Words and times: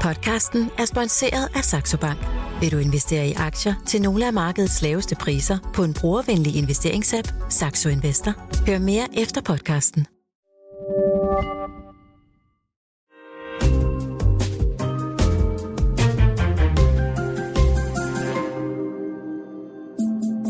Podcasten 0.00 0.70
er 0.78 0.84
sponsoreret 0.84 1.48
af 1.56 1.64
Saxo 1.64 1.96
Bank. 1.96 2.18
Vil 2.60 2.72
du 2.72 2.78
investere 2.78 3.28
i 3.28 3.32
aktier 3.32 3.74
til 3.86 4.02
nogle 4.02 4.26
af 4.26 4.32
markedets 4.32 4.82
laveste 4.82 5.14
priser 5.14 5.58
på 5.74 5.84
en 5.84 5.94
brugervenlig 5.94 6.56
investeringsapp, 6.56 7.28
Saxo 7.48 7.88
Investor? 7.88 8.34
Hør 8.66 8.78
mere 8.78 9.08
efter 9.16 9.40
podcasten. 9.40 10.06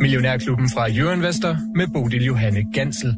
Millionærklubben 0.01 0.71
fra 0.75 0.91
Jørgen 0.91 1.21
med 1.77 1.87
Bodil 1.95 2.25
Johanne 2.25 2.73
Gansel. 2.75 3.17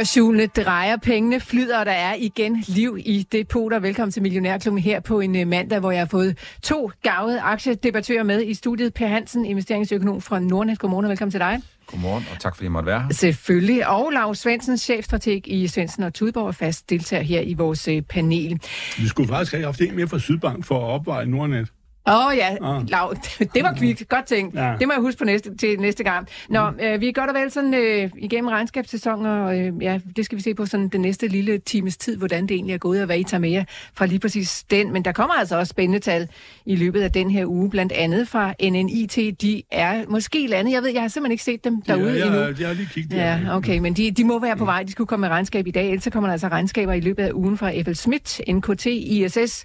Børshjulene 0.00 0.46
drejer, 0.46 0.96
pengene 0.96 1.40
flyder, 1.40 1.78
og 1.78 1.86
der 1.86 1.92
er 1.92 2.14
igen 2.18 2.64
liv 2.68 2.98
i 3.00 3.26
depoter. 3.32 3.78
Velkommen 3.78 4.12
til 4.12 4.22
Millionærklubben 4.22 4.82
her 4.82 5.00
på 5.00 5.20
en 5.20 5.36
øh, 5.36 5.46
mandag, 5.46 5.80
hvor 5.80 5.90
jeg 5.90 6.00
har 6.00 6.06
fået 6.06 6.38
to 6.62 6.90
gavede 7.02 7.40
aktiedebattører 7.40 8.22
med 8.22 8.42
i 8.42 8.54
studiet. 8.54 8.94
Per 8.94 9.06
Hansen, 9.06 9.44
investeringsøkonom 9.44 10.20
fra 10.20 10.38
Nordnet. 10.38 10.78
Godmorgen 10.78 11.04
og 11.04 11.08
velkommen 11.08 11.30
til 11.30 11.40
dig. 11.40 11.60
Godmorgen, 11.86 12.24
og 12.32 12.40
tak 12.40 12.56
fordi 12.56 12.64
jeg 12.64 12.72
måtte 12.72 12.86
være 12.86 13.00
her. 13.00 13.12
Selvfølgelig. 13.12 13.88
Og 13.88 14.10
Lars 14.12 14.38
Svendsen, 14.38 14.78
chefstrateg 14.78 15.42
i 15.48 15.66
Svendsen 15.66 16.02
og 16.02 16.14
Tudborg, 16.14 16.48
er 16.48 16.52
fast 16.52 16.90
deltager 16.90 17.22
her 17.22 17.40
i 17.40 17.54
vores 17.54 17.88
øh, 17.88 18.02
panel. 18.02 18.60
Vi 18.98 19.08
skulle 19.08 19.28
faktisk 19.28 19.52
have 19.52 19.64
haft 19.64 19.80
en 19.80 19.96
mere 19.96 20.08
fra 20.08 20.18
Sydbank 20.18 20.64
for 20.64 20.86
at 20.86 20.90
opveje 20.90 21.26
Nordnet. 21.26 21.68
Åh 22.06 22.26
oh, 22.26 22.36
ja, 22.36 22.56
ah. 22.62 22.88
Lav, 22.88 23.14
det 23.54 23.62
var 23.62 23.74
kvikt. 23.74 24.08
Godt 24.08 24.26
tænkt. 24.26 24.54
Ja. 24.54 24.74
Det 24.78 24.86
må 24.88 24.92
jeg 24.92 25.00
huske 25.00 25.18
på 25.18 25.24
næste, 25.24 25.56
til 25.56 25.80
næste 25.80 26.04
gang. 26.04 26.28
Nå, 26.48 26.70
mm. 26.70 26.76
øh, 26.82 27.00
vi 27.00 27.08
er 27.08 27.12
godt 27.12 27.30
og 27.30 27.36
vel 27.36 27.50
sådan 27.50 27.74
øh, 27.74 28.10
igennem 28.18 28.48
regnskabssæsonen, 28.48 29.26
og 29.26 29.58
øh, 29.58 29.72
ja, 29.80 30.00
det 30.16 30.24
skal 30.24 30.38
vi 30.38 30.42
se 30.42 30.54
på 30.54 30.66
sådan 30.66 30.88
den 30.88 31.00
næste 31.00 31.28
lille 31.28 31.58
times 31.58 31.96
tid, 31.96 32.16
hvordan 32.16 32.42
det 32.42 32.54
egentlig 32.54 32.74
er 32.74 32.78
gået, 32.78 33.00
og 33.00 33.06
hvad 33.06 33.18
I 33.18 33.24
tager 33.24 33.40
med 33.40 33.50
jer 33.50 33.64
fra 33.94 34.06
lige 34.06 34.18
præcis 34.18 34.64
den. 34.70 34.92
Men 34.92 35.04
der 35.04 35.12
kommer 35.12 35.34
altså 35.34 35.58
også 35.58 35.70
spændende 35.70 35.98
tal 35.98 36.28
i 36.66 36.76
løbet 36.76 37.02
af 37.02 37.12
den 37.12 37.30
her 37.30 37.46
uge, 37.46 37.70
blandt 37.70 37.92
andet 37.92 38.28
fra 38.28 38.54
NNIT. 38.62 39.40
De 39.40 39.62
er 39.70 40.04
måske 40.08 40.46
landet. 40.46 40.72
Jeg 40.72 40.82
ved, 40.82 40.90
jeg 40.90 41.00
har 41.00 41.08
simpelthen 41.08 41.32
ikke 41.32 41.44
set 41.44 41.64
dem 41.64 41.82
derude 41.82 42.18
ja, 42.18 42.26
endnu. 42.26 42.40
Jeg 42.40 42.68
har 42.68 42.74
lige 42.74 42.88
kigget. 42.92 43.16
Ja, 43.16 43.40
okay, 43.50 43.78
men 43.78 43.94
de, 43.94 44.10
de 44.10 44.24
må 44.24 44.38
være 44.38 44.56
på 44.56 44.64
vej. 44.64 44.82
De 44.82 44.92
skulle 44.92 45.08
komme 45.08 45.20
med 45.20 45.28
regnskab 45.28 45.66
i 45.66 45.70
dag, 45.70 45.90
ellers 45.90 46.08
kommer 46.12 46.28
der 46.28 46.32
altså 46.32 46.48
regnskaber 46.48 46.92
i 46.92 47.00
løbet 47.00 47.22
af 47.22 47.30
ugen 47.32 47.58
fra 47.58 47.82
FL 47.82 47.92
Schmidt, 47.92 48.40
NKT, 48.48 48.86
ISS, 48.86 49.64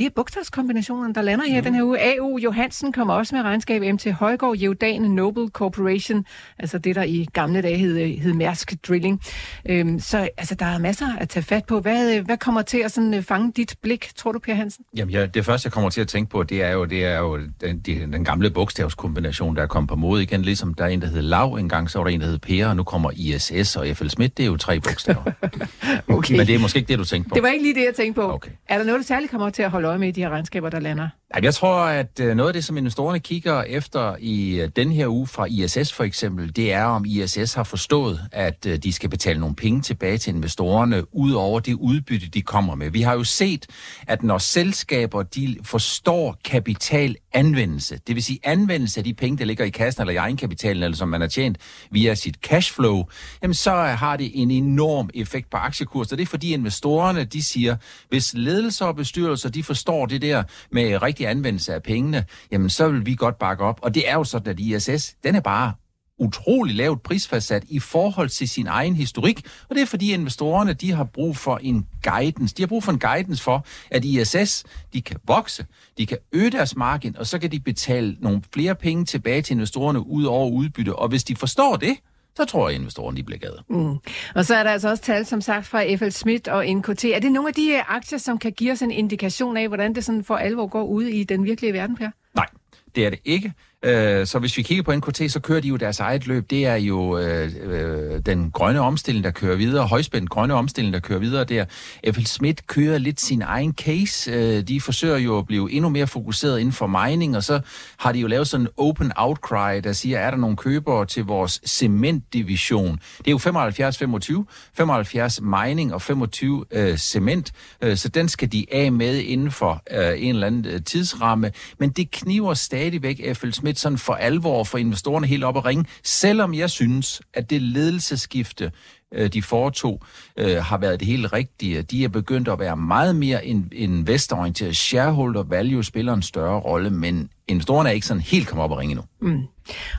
det 0.00 0.06
er 0.06 0.10
bogstavskombinationen, 0.16 1.14
der 1.14 1.22
lander 1.22 1.44
her 1.44 1.60
mm. 1.60 1.64
den 1.64 1.74
her 1.74 1.82
uge. 1.82 1.98
A.U. 1.98 2.38
Johansen 2.38 2.92
kommer 2.92 3.14
også 3.14 3.34
med 3.34 3.42
regnskab. 3.42 3.82
M.T. 3.94 4.12
Højgaard, 4.12 4.56
Jeodan 4.56 5.02
Noble 5.02 5.48
Corporation, 5.48 6.24
altså 6.58 6.78
det, 6.78 6.94
der 6.94 7.02
i 7.02 7.26
gamle 7.32 7.62
dage 7.62 7.76
hed, 7.76 8.18
hed 8.18 8.32
Mærsk 8.32 8.74
Drilling. 8.88 9.22
Øhm, 9.68 10.00
så 10.00 10.28
altså, 10.38 10.54
der 10.54 10.66
er 10.66 10.78
masser 10.78 11.06
at 11.18 11.28
tage 11.28 11.42
fat 11.42 11.64
på. 11.64 11.80
Hvad, 11.80 12.20
hvad 12.20 12.36
kommer 12.36 12.62
til 12.62 12.78
at 12.78 12.92
sådan, 12.92 13.14
øh, 13.14 13.22
fange 13.22 13.52
dit 13.52 13.74
blik, 13.82 14.10
tror 14.16 14.32
du, 14.32 14.38
Per 14.38 14.54
Hansen? 14.54 14.84
Jamen, 14.96 15.12
ja, 15.12 15.26
det 15.26 15.44
første, 15.44 15.66
jeg 15.66 15.72
kommer 15.72 15.90
til 15.90 16.00
at 16.00 16.08
tænke 16.08 16.30
på, 16.30 16.42
det 16.42 16.62
er 16.62 16.70
jo, 16.70 16.84
det 16.84 17.04
er 17.04 17.18
jo 17.18 17.38
den, 17.60 17.78
den, 17.78 18.12
den 18.12 18.24
gamle 18.24 18.50
bogstavskombination, 18.50 19.56
der 19.56 19.62
er 19.62 19.66
kommet 19.66 19.88
på 19.88 19.96
mode 19.96 20.22
igen. 20.22 20.42
Ligesom 20.42 20.74
der 20.74 20.84
er 20.84 20.88
en, 20.88 21.02
der 21.02 21.08
hed 21.08 21.22
Lav 21.22 21.54
engang, 21.54 21.90
så 21.90 21.98
var 21.98 22.04
der 22.04 22.10
en, 22.10 22.20
der 22.20 22.26
hed 22.26 22.38
Per, 22.38 22.66
og 22.66 22.76
nu 22.76 22.82
kommer 22.82 23.10
ISS 23.16 23.76
og 23.76 23.86
FL 23.94 24.08
Schmidt. 24.08 24.36
Det 24.36 24.42
er 24.42 24.46
jo 24.46 24.56
tre 24.56 24.80
bogstaver. 24.80 25.22
okay. 26.08 26.36
Men 26.36 26.46
det 26.46 26.54
er 26.54 26.58
måske 26.58 26.76
ikke 26.76 26.88
det, 26.88 26.98
du 26.98 27.04
tænkte 27.04 27.28
på. 27.28 27.34
Det 27.34 27.42
var 27.42 27.48
ikke 27.48 27.64
lige 27.64 27.74
det, 27.74 27.84
jeg 27.84 27.94
tænkte 27.94 28.20
på. 28.20 28.32
Okay. 28.32 28.50
Er 28.68 28.78
der 28.78 28.84
noget, 28.84 28.98
der 28.98 29.04
særligt 29.04 29.30
kommer 29.30 29.50
til 29.50 29.62
at 29.62 29.70
holde 29.70 29.89
øje 29.90 29.98
med 29.98 30.08
i 30.08 30.10
de 30.10 30.20
her 30.20 30.28
regnskaber, 30.28 30.70
der 30.70 30.80
lander? 30.80 31.08
Jeg 31.42 31.54
tror, 31.54 31.76
at 31.76 32.20
øh, 32.20 32.34
noget 32.36 32.48
af 32.48 32.54
det, 32.54 32.64
som 32.64 32.76
investorerne 32.76 33.20
kigger 33.20 33.62
efter 33.62 34.16
i 34.18 34.60
øh, 34.60 34.68
den 34.76 34.92
her 34.92 35.08
uge 35.08 35.26
fra 35.26 35.46
ISS 35.46 35.92
for 35.92 36.04
eksempel, 36.04 36.56
det 36.56 36.72
er, 36.72 36.84
om 36.84 37.04
ISS 37.06 37.54
har 37.54 37.64
forstået, 37.64 38.20
at 38.32 38.66
øh, 38.66 38.78
de 38.78 38.92
skal 38.92 39.10
betale 39.10 39.40
nogle 39.40 39.54
penge 39.56 39.80
tilbage 39.80 40.18
til 40.18 40.34
investorerne, 40.34 41.14
ud 41.14 41.32
over 41.32 41.60
det 41.60 41.74
udbytte, 41.74 42.28
de 42.28 42.42
kommer 42.42 42.74
med. 42.74 42.90
Vi 42.90 43.02
har 43.02 43.14
jo 43.14 43.24
set, 43.24 43.66
at 44.06 44.22
når 44.22 44.38
selskaber 44.38 45.22
de 45.22 45.56
forstår 45.64 46.36
kapital 46.44 47.16
anvendelse. 47.32 48.00
det 48.06 48.14
vil 48.14 48.24
sige 48.24 48.38
anvendelse 48.42 49.00
af 49.00 49.04
de 49.04 49.14
penge, 49.14 49.38
der 49.38 49.44
ligger 49.44 49.64
i 49.64 49.70
kassen 49.70 50.02
eller 50.02 50.12
i 50.12 50.16
egenkapitalen, 50.16 50.82
eller 50.82 50.96
som 50.96 51.08
man 51.08 51.20
har 51.20 51.28
tjent 51.28 51.58
via 51.90 52.14
sit 52.14 52.34
cashflow, 52.34 53.04
jamen 53.42 53.54
så 53.54 53.74
øh, 53.74 53.98
har 53.98 54.16
det 54.16 54.30
en 54.34 54.50
enorm 54.50 55.10
effekt 55.14 55.50
på 55.50 55.56
aktiekurser. 55.56 56.16
Det 56.16 56.22
er 56.22 56.26
fordi 56.26 56.52
investorerne, 56.52 57.24
de 57.24 57.42
siger, 57.44 57.76
hvis 58.08 58.34
ledelser 58.34 58.86
og 58.86 58.96
bestyrelser, 58.96 59.48
de 59.48 59.62
forstår 59.62 60.06
det 60.06 60.22
der 60.22 60.42
med 60.72 61.02
rigtig 61.02 61.26
anvendelse 61.26 61.74
af 61.74 61.82
pengene, 61.82 62.24
jamen 62.52 62.70
så 62.70 62.88
vil 62.88 63.06
vi 63.06 63.14
godt 63.14 63.38
bakke 63.38 63.64
op. 63.64 63.78
Og 63.82 63.94
det 63.94 64.08
er 64.08 64.14
jo 64.14 64.24
sådan, 64.24 64.50
at 64.52 64.60
ISS, 64.60 65.14
den 65.24 65.34
er 65.34 65.40
bare 65.40 65.72
utrolig 66.20 66.74
lavt 66.74 67.02
prisfastsat 67.02 67.64
i 67.68 67.78
forhold 67.78 68.28
til 68.28 68.48
sin 68.48 68.66
egen 68.66 68.96
historik, 68.96 69.46
og 69.68 69.74
det 69.74 69.82
er 69.82 69.86
fordi 69.86 70.12
investorerne, 70.12 70.72
de 70.72 70.92
har 70.92 71.04
brug 71.04 71.36
for 71.36 71.56
en 71.62 71.86
guidance. 72.02 72.54
De 72.56 72.62
har 72.62 72.66
brug 72.66 72.84
for 72.84 72.92
en 72.92 72.98
guidance 72.98 73.42
for, 73.42 73.66
at 73.90 74.04
ISS, 74.04 74.64
de 74.92 75.02
kan 75.02 75.16
vokse, 75.24 75.66
de 75.98 76.06
kan 76.06 76.18
øge 76.32 76.50
deres 76.50 76.76
margin, 76.76 77.16
og 77.16 77.26
så 77.26 77.38
kan 77.38 77.52
de 77.52 77.60
betale 77.60 78.16
nogle 78.20 78.42
flere 78.54 78.74
penge 78.74 79.04
tilbage 79.04 79.42
til 79.42 79.54
investorerne 79.54 80.06
ud 80.06 80.24
over 80.24 80.50
udbytte. 80.50 80.96
Og 80.96 81.08
hvis 81.08 81.24
de 81.24 81.36
forstår 81.36 81.76
det, 81.76 81.96
så 82.36 82.44
tror 82.44 82.68
jeg, 82.68 82.74
at 82.74 82.80
investorerne 82.80 83.16
de 83.16 83.22
bliver 83.22 83.38
gade. 83.38 83.62
Mm. 83.68 83.96
Og 84.34 84.44
så 84.44 84.54
er 84.54 84.62
der 84.62 84.70
altså 84.70 84.88
også 84.88 85.02
tal, 85.02 85.26
som 85.26 85.40
sagt, 85.40 85.66
fra 85.66 85.94
FL 85.96 86.08
Schmidt 86.08 86.48
og 86.48 86.66
NKT. 86.66 87.04
Er 87.04 87.18
det 87.18 87.32
nogle 87.32 87.48
af 87.48 87.54
de 87.54 87.82
aktier, 87.82 88.18
som 88.18 88.38
kan 88.38 88.52
give 88.52 88.72
os 88.72 88.82
en 88.82 88.90
indikation 88.90 89.56
af, 89.56 89.68
hvordan 89.68 89.94
det 89.94 90.04
sådan 90.04 90.24
for 90.24 90.36
alvor 90.36 90.66
går 90.66 90.84
ud 90.84 91.04
i 91.04 91.24
den 91.24 91.44
virkelige 91.44 91.72
verden, 91.72 91.96
Per? 91.96 92.08
Nej, 92.34 92.46
det 92.94 93.06
er 93.06 93.10
det 93.10 93.18
ikke. 93.24 93.52
Øh, 93.84 94.26
så 94.26 94.38
hvis 94.38 94.56
vi 94.56 94.62
kigger 94.62 94.82
på 94.82 94.94
NKT, 94.94 95.32
så 95.32 95.40
kører 95.40 95.60
de 95.60 95.68
jo 95.68 95.76
deres 95.76 96.00
eget 96.00 96.26
løb. 96.26 96.50
Det 96.50 96.66
er 96.66 96.74
jo 96.74 97.18
øh, 97.18 97.50
øh, 97.62 98.20
den 98.26 98.50
grønne 98.50 98.80
omstilling, 98.80 99.24
der 99.24 99.30
kører 99.30 99.56
videre. 99.56 99.86
Højspændt 99.86 100.30
grønne 100.30 100.54
omstilling, 100.54 100.94
der 100.94 101.00
kører 101.00 101.18
videre 101.18 101.44
der. 101.44 101.64
F.L. 102.12 102.24
Schmidt 102.24 102.66
kører 102.66 102.98
lidt 102.98 103.20
sin 103.20 103.42
egen 103.42 103.74
case. 103.74 104.30
Øh, 104.30 104.62
de 104.62 104.80
forsøger 104.80 105.16
jo 105.18 105.38
at 105.38 105.46
blive 105.46 105.72
endnu 105.72 105.88
mere 105.88 106.06
fokuseret 106.06 106.58
inden 106.58 106.72
for 106.72 106.86
mining, 106.86 107.36
og 107.36 107.44
så 107.44 107.60
har 107.98 108.12
de 108.12 108.18
jo 108.18 108.26
lavet 108.26 108.48
sådan 108.48 108.66
en 108.66 108.70
open 108.76 109.12
outcry, 109.16 109.80
der 109.84 109.92
siger, 109.92 110.18
er 110.18 110.30
der 110.30 110.38
nogle 110.38 110.56
købere 110.56 111.06
til 111.06 111.24
vores 111.24 111.60
cementdivision? 111.66 113.00
Det 113.18 113.26
er 113.26 113.30
jo 113.30 114.44
75-25. 114.44 114.72
75 114.74 115.40
mining 115.40 115.94
og 115.94 116.02
25 116.02 116.64
øh, 116.70 116.96
cement. 116.96 117.52
Øh, 117.82 117.96
så 117.96 118.08
den 118.08 118.28
skal 118.28 118.52
de 118.52 118.66
af 118.72 118.92
med 118.92 119.16
inden 119.18 119.50
for 119.50 119.82
øh, 119.90 120.22
en 120.22 120.34
eller 120.34 120.46
anden 120.46 120.66
øh, 120.66 120.82
tidsramme. 120.84 121.52
Men 121.78 121.90
det 121.90 122.10
kniver 122.10 122.54
stadigvæk 122.54 123.36
F.L. 123.36 123.50
Schmidt 123.50 123.69
lidt 123.70 123.78
sådan 123.78 123.98
for 123.98 124.12
alvor 124.14 124.64
for 124.64 124.78
investorerne 124.78 125.26
helt 125.26 125.44
op 125.44 125.56
at 125.56 125.64
ringe, 125.64 125.84
selvom 126.04 126.54
jeg 126.54 126.70
synes, 126.70 127.22
at 127.34 127.50
det 127.50 127.62
ledelsesskifte, 127.62 128.72
øh, 129.14 129.32
de 129.32 129.42
foretog, 129.42 130.02
øh, 130.36 130.56
har 130.56 130.78
været 130.78 131.00
det 131.00 131.08
helt 131.08 131.32
rigtige. 131.32 131.82
De 131.82 132.04
er 132.04 132.08
begyndt 132.08 132.48
at 132.48 132.58
være 132.58 132.76
meget 132.76 133.16
mere 133.16 133.46
investororienteret. 133.72 134.76
Shareholder 134.76 135.42
value 135.42 135.84
spiller 135.84 136.14
en 136.14 136.22
større 136.22 136.60
rolle, 136.60 136.90
men 136.90 137.30
investorerne 137.50 137.88
er 137.88 137.92
ikke 137.92 138.06
sådan 138.06 138.20
helt 138.20 138.48
kommet 138.48 138.64
op 138.64 138.70
og 138.70 138.78
ringe 138.78 138.92
endnu. 138.92 139.04
Mm. 139.20 139.42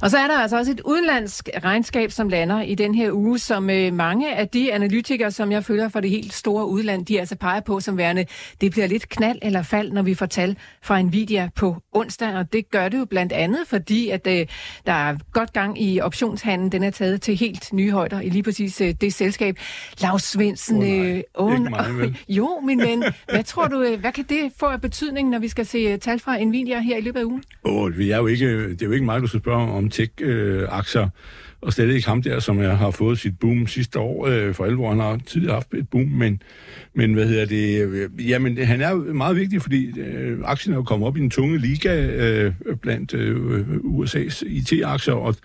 Og 0.02 0.10
så 0.12 0.18
er 0.18 0.28
der 0.28 0.40
altså 0.40 0.58
også 0.58 0.72
et 0.72 0.82
udenlandsk 0.86 1.50
regnskab, 1.64 2.12
som 2.12 2.30
lander 2.30 2.62
i 2.62 2.76
den 2.76 2.96
her 2.96 3.12
uge, 3.12 3.40
som 3.40 3.70
øh, 3.70 3.94
mange 3.94 4.36
af 4.36 4.48
de 4.48 4.74
analytikere, 4.74 5.32
som 5.32 5.52
jeg 5.52 5.64
følger 5.64 5.90
for 5.90 6.00
det 6.00 6.10
helt 6.10 6.34
store 6.34 6.68
udland, 6.68 7.06
de 7.06 7.20
altså 7.20 7.36
peger 7.36 7.60
på 7.60 7.80
som 7.80 7.98
værende, 7.98 8.26
det 8.62 8.72
bliver 8.72 8.88
lidt 8.88 9.10
knald 9.10 9.40
eller 9.42 9.64
fald, 9.64 9.92
når 9.92 10.02
vi 10.02 10.14
får 10.14 10.26
tal 10.26 10.58
fra 10.84 11.02
Nvidia 11.02 11.50
på 11.56 11.76
onsdag, 11.92 12.36
og 12.36 12.54
det 12.54 12.72
gør 12.72 12.90
det 12.90 12.98
jo 12.98 13.06
blandt 13.06 13.34
andet, 13.34 13.60
fordi 13.68 14.10
at 14.10 14.28
øh, 14.28 14.48
der 14.86 14.94
er 14.94 15.18
godt 15.34 15.54
gang 15.54 15.82
i 15.82 16.00
optionshandlen, 16.00 16.72
den 16.72 16.84
er 16.84 16.90
taget 16.90 17.22
til 17.22 17.38
helt 17.38 17.74
nye 17.74 17.92
højder 17.92 18.22
i 18.22 18.30
lige 18.30 18.44
præcis 18.44 18.82
øh, 18.82 18.94
det 19.02 19.14
selskab. 19.14 19.58
Lars 20.02 20.24
Svendsen, 20.24 20.78
oh, 20.78 20.84
nej, 20.84 21.24
oh, 21.34 21.54
ikke 21.54 21.70
mig, 21.70 22.16
jo, 22.30 22.60
min 22.64 22.80
ven, 22.80 23.04
hvad 23.30 23.44
tror 23.44 23.68
du, 23.68 23.82
øh, 23.82 24.00
hvad 24.00 24.12
kan 24.12 24.26
det 24.30 24.52
få 24.60 24.66
af 24.66 24.82
betydning, 24.82 25.30
når 25.30 25.40
vi 25.40 25.48
skal 25.48 25.66
se 25.66 25.78
øh, 25.78 26.00
tal 26.00 26.20
fra 26.20 26.44
Nvidia 26.44 26.80
her 26.80 26.98
i 26.98 27.02
løbet 27.02 27.20
af 27.20 27.24
ugen? 27.24 27.41
Åh, 27.64 27.82
oh, 27.82 27.98
det 27.98 28.12
er 28.12 28.18
jo 28.18 28.28
ikke, 28.28 28.70
det 28.70 28.82
er 28.82 28.86
jo 28.86 28.92
ikke 28.92 29.06
mig, 29.06 29.22
du 29.22 29.28
skal 29.28 29.40
spørge 29.40 29.72
om 29.72 29.90
tech-aktier, 29.90 31.10
og 31.62 31.74
slet 31.74 31.96
ikke 31.96 32.08
ham 32.08 32.22
der, 32.22 32.40
som 32.40 32.62
jeg 32.62 32.78
har 32.78 32.92
fået 32.92 33.20
sit 33.20 33.40
boom 33.40 33.68
sidste 33.68 34.00
år, 34.00 34.28
øh, 34.28 34.54
for 34.54 34.66
alvor. 34.66 34.90
Han 34.90 35.00
har 35.00 35.20
tidligere 35.26 35.54
haft 35.54 35.74
et 35.74 35.90
boom, 35.90 36.08
men, 36.08 36.42
men 36.94 37.14
hvad 37.14 37.28
hedder 37.28 37.46
det? 37.46 37.86
Øh, 37.86 38.30
jamen, 38.30 38.58
han 38.58 38.82
er 38.82 38.96
meget 38.96 39.36
vigtig, 39.36 39.62
fordi 39.62 40.00
øh, 40.00 40.40
aktien 40.44 40.74
er 40.74 40.78
jo 40.78 40.84
kommet 40.84 41.08
op 41.08 41.18
i 41.18 41.20
en 41.20 41.30
tunge 41.30 41.58
liga 41.58 42.06
øh, 42.06 42.54
blandt 42.82 43.14
øh, 43.14 43.66
USA's 43.70 44.44
IT-aktier, 44.46 45.14
og, 45.14 45.36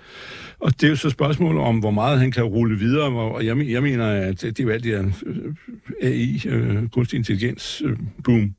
og 0.61 0.73
det 0.73 0.85
er 0.85 0.89
jo 0.89 0.97
så 0.97 1.11
spørgsmålet 1.11 1.63
om, 1.63 1.79
hvor 1.79 1.91
meget 1.91 2.21
han 2.21 2.31
kan 2.31 2.45
rulle 2.45 2.79
videre, 2.79 3.09
og 3.09 3.47
jeg, 3.47 3.69
jeg 3.69 3.83
mener, 3.83 4.07
at 4.07 4.41
det 4.41 4.61
er 4.61 4.65
jo 4.65 4.71
alt 4.71 4.85
det 4.85 4.93
her 4.93 5.11
øh, 5.27 5.55
AI, 6.03 6.43
øh, 6.47 6.89
kunstig 6.89 7.17
intelligens 7.17 7.83
øh, 7.85 7.97
boom, 8.25 8.55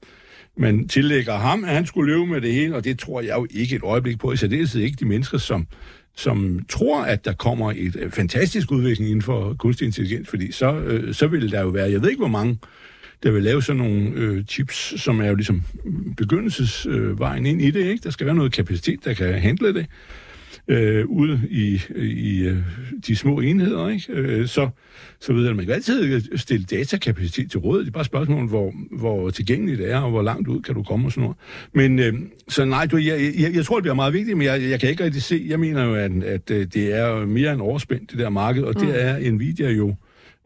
man 0.57 0.87
tillægger 0.87 1.37
ham, 1.37 1.63
at 1.63 1.69
han 1.69 1.85
skulle 1.85 2.13
leve 2.13 2.27
med 2.27 2.41
det 2.41 2.53
hele, 2.53 2.75
og 2.75 2.83
det 2.83 2.99
tror 2.99 3.21
jeg 3.21 3.35
jo 3.35 3.47
ikke 3.51 3.75
et 3.75 3.83
øjeblik 3.83 4.19
på, 4.19 4.31
i 4.31 4.37
særdeleshed 4.37 4.81
ikke 4.81 4.97
de 4.99 5.05
mennesker, 5.05 5.37
som, 5.37 5.67
som 6.15 6.65
tror, 6.69 7.01
at 7.01 7.25
der 7.25 7.33
kommer 7.33 7.71
et 7.75 7.95
øh, 7.99 8.11
fantastisk 8.11 8.71
udvikling 8.71 9.09
inden 9.09 9.21
for 9.21 9.55
kunstig 9.59 9.85
intelligens, 9.85 10.29
fordi 10.29 10.51
så, 10.51 10.75
øh, 10.75 11.13
så 11.13 11.27
vil 11.27 11.51
der 11.51 11.61
jo 11.61 11.67
være, 11.67 11.91
jeg 11.91 12.01
ved 12.01 12.09
ikke 12.09 12.19
hvor 12.21 12.27
mange, 12.27 12.57
der 13.23 13.31
vil 13.31 13.43
lave 13.43 13.63
sådan 13.63 13.81
nogle 13.81 14.11
øh, 14.15 14.45
chips, 14.45 15.01
som 15.01 15.21
er 15.21 15.27
jo 15.27 15.35
ligesom 15.35 15.63
begyndelsesvejen 16.17 17.45
øh, 17.45 17.51
ind 17.51 17.61
i 17.61 17.71
det, 17.71 17.85
ikke? 17.85 18.03
Der 18.03 18.09
skal 18.09 18.25
være 18.25 18.35
noget 18.35 18.51
kapacitet, 18.51 19.05
der 19.05 19.13
kan 19.13 19.33
handle 19.33 19.73
det 19.73 19.85
øh, 20.67 21.05
ude 21.05 21.41
i, 21.49 21.81
i 21.95 22.39
øh, 22.43 22.57
de 23.07 23.15
små 23.15 23.39
enheder, 23.39 23.89
ikke? 23.89 24.13
Øh, 24.13 24.47
så, 24.47 24.69
så 25.19 25.33
ved 25.33 25.41
jeg, 25.41 25.49
at 25.49 25.55
man 25.55 25.65
kan 25.65 25.75
altid 25.75 26.37
stille 26.37 26.65
datakapacitet 26.65 27.51
til 27.51 27.59
råd. 27.59 27.79
Det 27.79 27.87
er 27.87 27.91
bare 27.91 28.05
spørgsmål, 28.05 28.47
hvor, 28.47 28.73
hvor 28.91 29.29
tilgængeligt 29.29 29.79
det 29.79 29.91
er, 29.91 29.99
og 29.99 30.09
hvor 30.09 30.21
langt 30.21 30.47
ud 30.47 30.61
kan 30.61 30.75
du 30.75 30.83
komme 30.83 31.07
og 31.07 31.11
sådan 31.11 31.21
noget. 31.21 31.37
Men 31.73 31.99
øh, 31.99 32.13
så 32.47 32.65
nej, 32.65 32.85
du, 32.85 32.97
jeg, 32.97 33.33
jeg, 33.39 33.55
jeg 33.55 33.65
tror, 33.65 33.75
det 33.75 33.83
bliver 33.83 33.95
meget 33.95 34.13
vigtigt, 34.13 34.37
men 34.37 34.47
jeg, 34.47 34.61
jeg 34.61 34.79
kan 34.79 34.89
ikke 34.89 35.03
rigtig 35.03 35.23
se, 35.23 35.45
jeg 35.47 35.59
mener 35.59 35.83
jo, 35.83 35.95
at, 35.95 36.23
at 36.23 36.51
øh, 36.51 36.67
det 36.73 36.95
er 36.95 37.25
mere 37.25 37.53
end 37.53 37.61
overspændt, 37.61 38.11
det 38.11 38.19
der 38.19 38.29
marked, 38.29 38.63
og 38.63 38.73
mm. 38.77 38.85
det 38.85 39.03
er 39.03 39.31
Nvidia 39.31 39.71
jo 39.71 39.95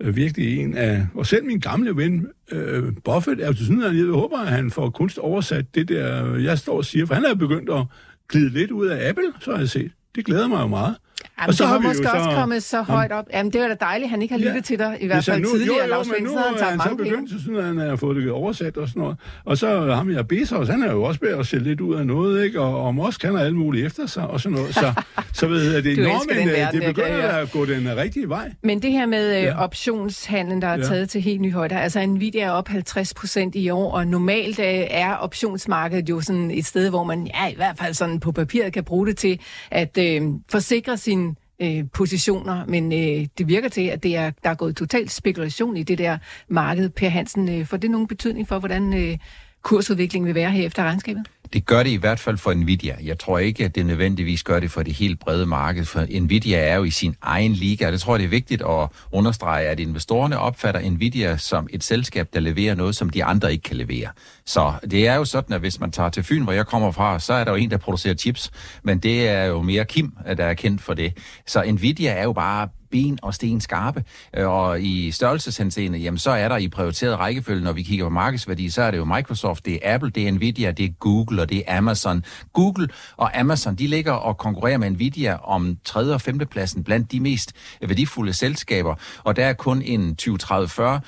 øh, 0.01 0.15
virkelig 0.15 0.59
en 0.59 0.77
af... 0.77 1.07
Og 1.13 1.25
selv 1.25 1.45
min 1.45 1.59
gamle 1.59 1.95
ven, 1.95 2.27
øh, 2.51 2.83
Buffett, 3.05 3.41
er 3.41 3.47
jo 3.47 3.53
til 3.53 3.65
sådan, 3.65 3.83
at 3.83 3.97
jeg 3.97 4.05
håber, 4.05 4.37
at 4.37 4.47
han 4.47 4.71
får 4.71 4.89
kunst 4.89 5.17
oversat 5.17 5.75
det 5.75 5.89
der, 5.89 6.35
jeg 6.35 6.57
står 6.57 6.77
og 6.77 6.85
siger, 6.85 7.05
for 7.05 7.13
han 7.13 7.25
er 7.25 7.33
begyndt 7.35 7.69
at 7.69 7.85
glide 8.29 8.49
lidt 8.49 8.71
ud 8.71 8.87
af 8.87 9.09
Apple, 9.09 9.25
så 9.39 9.51
har 9.51 9.59
jeg 9.59 9.69
set. 9.69 9.91
Det 10.15 10.25
glæder 10.25 10.47
mig 10.47 10.61
jo 10.61 10.67
meget. 10.67 10.97
Jamen, 11.39 11.49
og 11.49 11.53
så 11.53 11.63
det 11.63 11.71
har 11.71 11.79
vi 11.79 11.87
måske 11.87 12.11
også 12.11 12.23
så... 12.23 12.35
kommet 12.35 12.63
så 12.63 12.81
højt 12.81 13.11
op. 13.11 13.25
Jamen, 13.33 13.53
det 13.53 13.61
er 13.61 13.67
da 13.67 13.73
dejligt, 13.73 14.05
at 14.05 14.09
han 14.09 14.21
ikke 14.21 14.33
har 14.33 14.39
lyttet 14.39 14.55
ja. 14.55 14.61
til 14.61 14.79
dig, 14.79 14.97
i 14.99 15.05
hvert 15.05 15.25
fald 15.25 15.41
nu, 15.41 15.49
tidligere. 15.49 15.87
Jo, 15.87 15.95
jo, 15.95 16.03
men 16.17 16.23
nu 16.23 16.37
har 16.37 16.69
han 16.69 16.79
så 16.79 16.95
begyndt, 16.95 17.29
så 17.29 17.39
sådan, 17.39 17.55
at 17.55 17.65
han 17.65 17.77
har 17.77 17.95
fået 17.95 18.15
det 18.15 18.31
oversat 18.31 18.77
og 18.77 18.87
sådan 18.87 19.01
noget. 19.01 19.17
Og 19.45 19.57
så 19.57 19.93
ham 19.93 20.11
jeg 20.11 20.27
Bezos, 20.27 20.67
han 20.67 20.83
er 20.83 20.91
jo 20.91 21.03
også 21.03 21.19
ved 21.23 21.29
at 21.29 21.47
se 21.47 21.59
lidt 21.59 21.81
ud 21.81 21.95
af 21.95 22.05
noget, 22.05 22.45
ikke? 22.45 22.61
Og, 22.61 22.85
og 22.85 22.95
Musk, 22.95 23.23
han 23.23 23.35
har 23.35 23.43
alt 23.43 23.55
muligt 23.55 23.85
efter 23.85 24.05
sig 24.05 24.27
og 24.27 24.41
sådan 24.41 24.57
noget. 24.57 24.73
Så, 24.73 24.93
så 25.39 25.47
ved 25.47 25.73
jeg, 25.73 25.83
det, 25.83 25.97
nå, 25.97 26.03
men, 26.29 26.47
øh, 26.47 26.53
verden, 26.53 26.81
det 26.81 26.95
begynder 26.95 27.27
at 27.27 27.51
gå 27.51 27.65
den 27.65 27.97
rigtige 27.97 28.29
vej. 28.29 28.51
Men 28.63 28.81
det 28.81 28.91
her 28.91 29.05
med 29.05 29.37
øh, 29.37 29.43
ja. 29.43 29.63
optionshandlen, 29.63 30.61
der 30.61 30.67
er 30.67 30.77
ja. 30.77 30.83
taget 30.83 31.09
til 31.09 31.21
helt 31.21 31.41
nye 31.41 31.51
højder, 31.51 31.79
altså 31.79 32.05
Nvidia 32.05 32.43
er 32.43 32.51
op 32.51 32.67
50 32.67 33.13
procent 33.13 33.55
i 33.55 33.69
år, 33.69 33.91
og 33.91 34.07
normalt 34.07 34.59
øh, 34.59 34.65
er 34.89 35.15
optionsmarkedet 35.15 36.09
jo 36.09 36.21
sådan 36.21 36.51
et 36.51 36.65
sted, 36.65 36.89
hvor 36.89 37.03
man 37.03 37.27
ja, 37.27 37.47
i 37.47 37.55
hvert 37.55 37.77
fald 37.77 37.93
sådan 37.93 38.19
på 38.19 38.31
papiret 38.31 38.73
kan 38.73 38.83
bruge 38.83 39.07
det 39.07 39.17
til 39.17 39.39
at 39.71 39.97
øh, 39.97 40.21
forsikre 40.51 40.97
sine 41.11 41.35
øh, 41.61 41.83
positioner, 41.93 42.65
men 42.65 42.93
øh, 42.93 43.27
det 43.37 43.47
virker 43.47 43.69
til, 43.69 43.81
at 43.81 44.03
det 44.03 44.15
er, 44.15 44.31
der 44.43 44.49
er 44.49 44.55
gået 44.55 44.75
total 44.75 45.09
spekulation 45.09 45.77
i 45.77 45.83
det 45.83 45.97
der 45.97 46.17
marked. 46.47 46.89
Per 46.89 47.09
Hansen, 47.09 47.49
øh, 47.49 47.65
får 47.65 47.77
det 47.77 47.91
nogen 47.91 48.07
betydning 48.07 48.47
for, 48.47 48.59
hvordan 48.59 48.93
øh, 48.93 49.17
kursudviklingen 49.61 50.27
vil 50.27 50.35
være 50.35 50.51
her 50.51 50.65
efter 50.65 50.83
regnskabet? 50.83 51.23
Det 51.53 51.65
gør 51.65 51.83
det 51.83 51.89
i 51.89 51.95
hvert 51.95 52.19
fald 52.19 52.37
for 52.37 52.53
Nvidia. 52.53 52.97
Jeg 53.03 53.19
tror 53.19 53.39
ikke, 53.39 53.65
at 53.65 53.75
det 53.75 53.85
nødvendigvis 53.85 54.43
gør 54.43 54.59
det 54.59 54.71
for 54.71 54.83
det 54.83 54.93
helt 54.93 55.19
brede 55.19 55.45
marked, 55.45 55.85
for 55.85 56.05
Nvidia 56.21 56.57
er 56.57 56.75
jo 56.75 56.83
i 56.83 56.89
sin 56.89 57.15
egen 57.21 57.53
liga, 57.53 57.91
det 57.91 58.01
tror 58.01 58.13
jeg, 58.13 58.19
det 58.19 58.25
er 58.25 58.29
vigtigt 58.29 58.61
at 58.61 58.87
understrege, 59.11 59.67
at 59.67 59.79
investorerne 59.79 60.39
opfatter 60.39 60.89
Nvidia 60.89 61.37
som 61.37 61.67
et 61.73 61.83
selskab, 61.83 62.27
der 62.33 62.39
leverer 62.39 62.75
noget, 62.75 62.95
som 62.95 63.09
de 63.09 63.23
andre 63.23 63.51
ikke 63.51 63.63
kan 63.63 63.77
levere. 63.77 64.07
Så 64.45 64.73
det 64.91 65.07
er 65.07 65.15
jo 65.15 65.25
sådan, 65.25 65.53
at 65.53 65.59
hvis 65.59 65.79
man 65.79 65.91
tager 65.91 66.09
til 66.09 66.23
Fyn, 66.23 66.43
hvor 66.43 66.53
jeg 66.53 66.67
kommer 66.67 66.91
fra, 66.91 67.19
så 67.19 67.33
er 67.33 67.43
der 67.43 67.51
jo 67.51 67.57
en, 67.57 67.71
der 67.71 67.77
producerer 67.77 68.13
chips, 68.13 68.51
men 68.83 68.99
det 68.99 69.29
er 69.29 69.43
jo 69.43 69.61
mere 69.61 69.85
Kim, 69.85 70.11
der 70.37 70.45
er 70.45 70.53
kendt 70.53 70.81
for 70.81 70.93
det. 70.93 71.17
Så 71.47 71.63
Nvidia 71.71 72.11
er 72.11 72.23
jo 72.23 72.33
bare 72.33 72.67
ben 72.91 73.19
og 73.21 73.33
sten 73.33 73.61
skarpe. 73.61 74.03
Øh, 74.37 74.47
og 74.47 74.81
i 74.81 75.11
størrelseshenseende, 75.11 75.97
jamen 75.97 76.17
så 76.17 76.31
er 76.31 76.49
der 76.49 76.57
i 76.57 76.67
prioriteret 76.67 77.19
rækkefølge, 77.19 77.63
når 77.63 77.73
vi 77.73 77.83
kigger 77.83 78.05
på 78.05 78.09
markedsværdi, 78.09 78.69
så 78.69 78.81
er 78.81 78.91
det 78.91 78.97
jo 78.97 79.05
Microsoft, 79.05 79.65
det 79.65 79.79
er 79.81 79.93
Apple, 79.93 80.09
det 80.09 80.27
er 80.27 80.31
Nvidia, 80.31 80.71
det 80.71 80.85
er 80.85 80.89
Google 80.99 81.41
og 81.41 81.49
det 81.49 81.63
er 81.67 81.77
Amazon. 81.77 82.23
Google 82.53 82.89
og 83.17 83.39
Amazon, 83.39 83.75
de 83.75 83.87
ligger 83.87 84.11
og 84.11 84.37
konkurrerer 84.37 84.77
med 84.77 84.89
Nvidia 84.89 85.37
om 85.43 85.77
3. 85.85 86.13
og 86.13 86.21
5. 86.21 86.39
pladsen 86.39 86.83
blandt 86.83 87.11
de 87.11 87.19
mest 87.19 87.53
værdifulde 87.81 88.33
selskaber. 88.33 88.95
Og 89.23 89.35
der 89.35 89.45
er 89.45 89.53
kun 89.53 89.81
en 89.81 90.17
20-30-40 90.21 90.99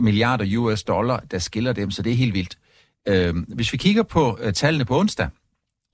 milliarder 0.00 0.58
US 0.58 0.82
dollar, 0.82 1.22
der 1.30 1.38
skiller 1.38 1.72
dem, 1.72 1.90
så 1.90 2.02
det 2.02 2.12
er 2.12 2.16
helt 2.16 2.34
vildt. 2.34 2.58
Øh, 3.08 3.34
hvis 3.48 3.72
vi 3.72 3.78
kigger 3.78 4.02
på 4.02 4.38
øh, 4.40 4.52
tallene 4.52 4.84
på 4.84 4.98
onsdag, 4.98 5.28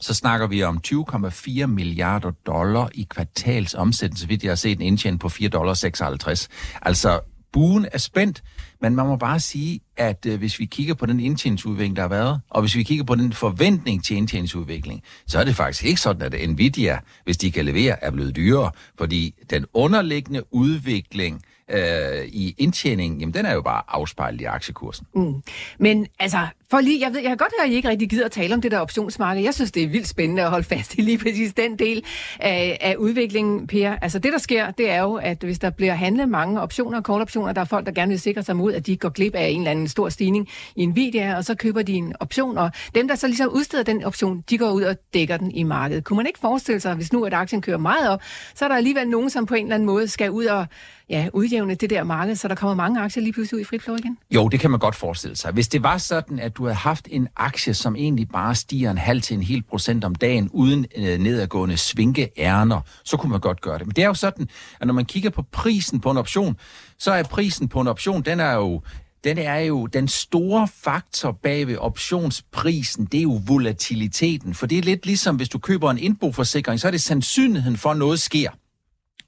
så 0.00 0.14
snakker 0.14 0.46
vi 0.46 0.62
om 0.62 0.80
20,4 0.86 1.66
milliarder 1.66 2.30
dollar 2.30 2.88
i 2.94 3.06
kvartalsomsætning, 3.10 4.18
så 4.18 4.26
vidt 4.26 4.42
jeg 4.42 4.50
har 4.50 4.56
set 4.56 4.76
en 4.76 4.82
indtjening 4.82 5.20
på 5.20 5.28
4,56 5.28 5.48
dollar. 5.48 6.46
Altså, 6.82 7.20
buen 7.52 7.86
er 7.92 7.98
spændt, 7.98 8.42
men 8.80 8.96
man 8.96 9.06
må 9.06 9.16
bare 9.16 9.40
sige, 9.40 9.80
at 9.96 10.26
øh, 10.26 10.38
hvis 10.38 10.58
vi 10.58 10.64
kigger 10.64 10.94
på 10.94 11.06
den 11.06 11.20
indtjeningsudvikling, 11.20 11.96
der 11.96 12.02
har 12.02 12.08
været, 12.08 12.40
og 12.50 12.60
hvis 12.60 12.76
vi 12.76 12.82
kigger 12.82 13.04
på 13.04 13.14
den 13.14 13.32
forventning 13.32 14.04
til 14.04 14.16
indtjeningsudvikling, 14.16 15.02
så 15.26 15.38
er 15.38 15.44
det 15.44 15.56
faktisk 15.56 15.84
ikke 15.84 16.00
sådan, 16.00 16.34
at 16.34 16.48
Nvidia, 16.48 16.98
hvis 17.24 17.36
de 17.36 17.52
kan 17.52 17.64
levere, 17.64 18.04
er 18.04 18.10
blevet 18.10 18.36
dyrere, 18.36 18.70
fordi 18.98 19.34
den 19.50 19.64
underliggende 19.74 20.54
udvikling 20.54 21.42
øh, 21.70 22.24
i 22.26 22.54
indtjeningen, 22.58 23.20
jamen 23.20 23.34
den 23.34 23.46
er 23.46 23.54
jo 23.54 23.62
bare 23.62 23.82
afspejlet 23.88 24.40
i 24.40 24.44
aktiekursen. 24.44 25.06
Mm. 25.14 25.42
Men 25.78 26.06
altså, 26.18 26.46
for 26.70 26.80
lige, 26.80 27.00
jeg, 27.00 27.12
ved, 27.12 27.20
jeg 27.20 27.28
kan 27.28 27.36
godt 27.36 27.52
høre, 27.58 27.66
at 27.66 27.72
I 27.72 27.74
ikke 27.74 27.88
rigtig 27.88 28.10
gider 28.10 28.24
at 28.24 28.30
tale 28.30 28.54
om 28.54 28.60
det 28.60 28.70
der 28.70 28.78
optionsmarked. 28.78 29.42
Jeg 29.42 29.54
synes, 29.54 29.72
det 29.72 29.82
er 29.82 29.88
vildt 29.88 30.08
spændende 30.08 30.42
at 30.42 30.50
holde 30.50 30.64
fast 30.64 30.94
i 30.94 31.00
lige 31.00 31.18
præcis 31.18 31.54
den 31.54 31.78
del 31.78 32.04
af, 32.40 32.78
af 32.80 32.96
udviklingen, 32.96 33.66
Per. 33.66 33.96
Altså 34.02 34.18
det, 34.18 34.32
der 34.32 34.38
sker, 34.38 34.70
det 34.70 34.90
er 34.90 35.02
jo, 35.02 35.14
at 35.14 35.38
hvis 35.42 35.58
der 35.58 35.70
bliver 35.70 35.94
handlet 35.94 36.28
mange 36.28 36.60
optioner 36.60 36.98
og 36.98 37.04
call-optioner, 37.08 37.52
der 37.52 37.60
er 37.60 37.64
folk, 37.64 37.86
der 37.86 37.92
gerne 37.92 38.10
vil 38.10 38.20
sikre 38.20 38.42
sig 38.42 38.56
mod, 38.56 38.72
at 38.72 38.86
de 38.86 38.96
går 38.96 39.08
glip 39.08 39.34
af 39.34 39.48
en 39.48 39.60
eller 39.60 39.70
anden 39.70 39.88
stor 39.88 40.08
stigning 40.08 40.48
i 40.76 40.82
en 40.82 40.96
video, 40.96 41.36
og 41.36 41.44
så 41.44 41.54
køber 41.54 41.82
de 41.82 41.92
en 41.92 42.14
option, 42.20 42.58
og 42.58 42.70
dem, 42.94 43.08
der 43.08 43.14
så 43.14 43.26
ligesom 43.26 43.48
udsteder 43.48 43.82
den 43.82 44.04
option, 44.04 44.44
de 44.50 44.58
går 44.58 44.70
ud 44.70 44.82
og 44.82 44.96
dækker 45.14 45.36
den 45.36 45.50
i 45.50 45.62
markedet. 45.62 46.04
Kunne 46.04 46.16
man 46.16 46.26
ikke 46.26 46.38
forestille 46.38 46.80
sig, 46.80 46.94
hvis 46.94 47.12
nu 47.12 47.24
at 47.24 47.34
aktien 47.34 47.62
kører 47.62 47.78
meget 47.78 48.10
op, 48.10 48.22
så 48.54 48.64
er 48.64 48.68
der 48.68 48.76
alligevel 48.76 49.08
nogen, 49.08 49.30
som 49.30 49.46
på 49.46 49.54
en 49.54 49.64
eller 49.64 49.74
anden 49.74 49.86
måde 49.86 50.08
skal 50.08 50.30
ud 50.30 50.44
og 50.44 50.66
ja, 51.10 51.28
udjævne 51.32 51.74
det 51.74 51.90
der 51.90 52.04
marked, 52.04 52.36
så 52.36 52.48
der 52.48 52.54
kommer 52.54 52.74
mange 52.74 53.00
aktier 53.00 53.22
lige 53.22 53.32
pludselig 53.32 53.56
ud 53.56 53.60
i 53.60 53.64
frit 53.64 53.82
flow 53.82 53.96
igen? 53.96 54.18
Jo, 54.30 54.48
det 54.48 54.60
kan 54.60 54.70
man 54.70 54.80
godt 54.80 54.94
forestille 54.94 55.36
sig. 55.36 55.52
Hvis 55.52 55.68
det 55.68 55.82
var 55.82 55.98
sådan, 55.98 56.38
at 56.38 56.57
du 56.58 56.64
havde 56.64 56.76
haft 56.76 57.08
en 57.10 57.28
aktie, 57.36 57.74
som 57.74 57.96
egentlig 57.96 58.28
bare 58.28 58.54
stiger 58.54 58.90
en 58.90 58.98
halv 58.98 59.22
til 59.22 59.34
en 59.34 59.42
hel 59.42 59.62
procent 59.62 60.04
om 60.04 60.14
dagen, 60.14 60.50
uden 60.52 60.86
øh, 60.96 61.18
nedadgående 61.18 61.76
svinkeærner, 61.76 62.80
så 63.04 63.16
kunne 63.16 63.30
man 63.30 63.40
godt 63.40 63.60
gøre 63.60 63.78
det. 63.78 63.86
Men 63.86 63.96
det 63.96 64.04
er 64.04 64.08
jo 64.08 64.14
sådan, 64.14 64.48
at 64.80 64.86
når 64.86 64.94
man 64.94 65.04
kigger 65.04 65.30
på 65.30 65.42
prisen 65.42 66.00
på 66.00 66.10
en 66.10 66.16
option, 66.16 66.56
så 66.98 67.12
er 67.12 67.22
prisen 67.22 67.68
på 67.68 67.80
en 67.80 67.88
option, 67.88 68.22
den 68.22 68.40
er 68.40 68.52
jo 68.52 68.82
den 69.24 69.38
er 69.38 69.58
jo 69.58 69.86
den 69.86 70.08
store 70.08 70.68
faktor 70.68 71.32
bag 71.32 71.66
ved 71.66 71.76
optionsprisen, 71.76 73.04
det 73.04 73.18
er 73.18 73.22
jo 73.22 73.40
volatiliteten. 73.46 74.54
For 74.54 74.66
det 74.66 74.78
er 74.78 74.82
lidt 74.82 75.06
ligesom, 75.06 75.36
hvis 75.36 75.48
du 75.48 75.58
køber 75.58 75.90
en 75.90 75.98
indboforsikring, 75.98 76.80
så 76.80 76.86
er 76.86 76.90
det 76.90 77.02
sandsynligheden 77.02 77.76
for, 77.76 77.90
at 77.90 77.96
noget 77.96 78.20
sker. 78.20 78.50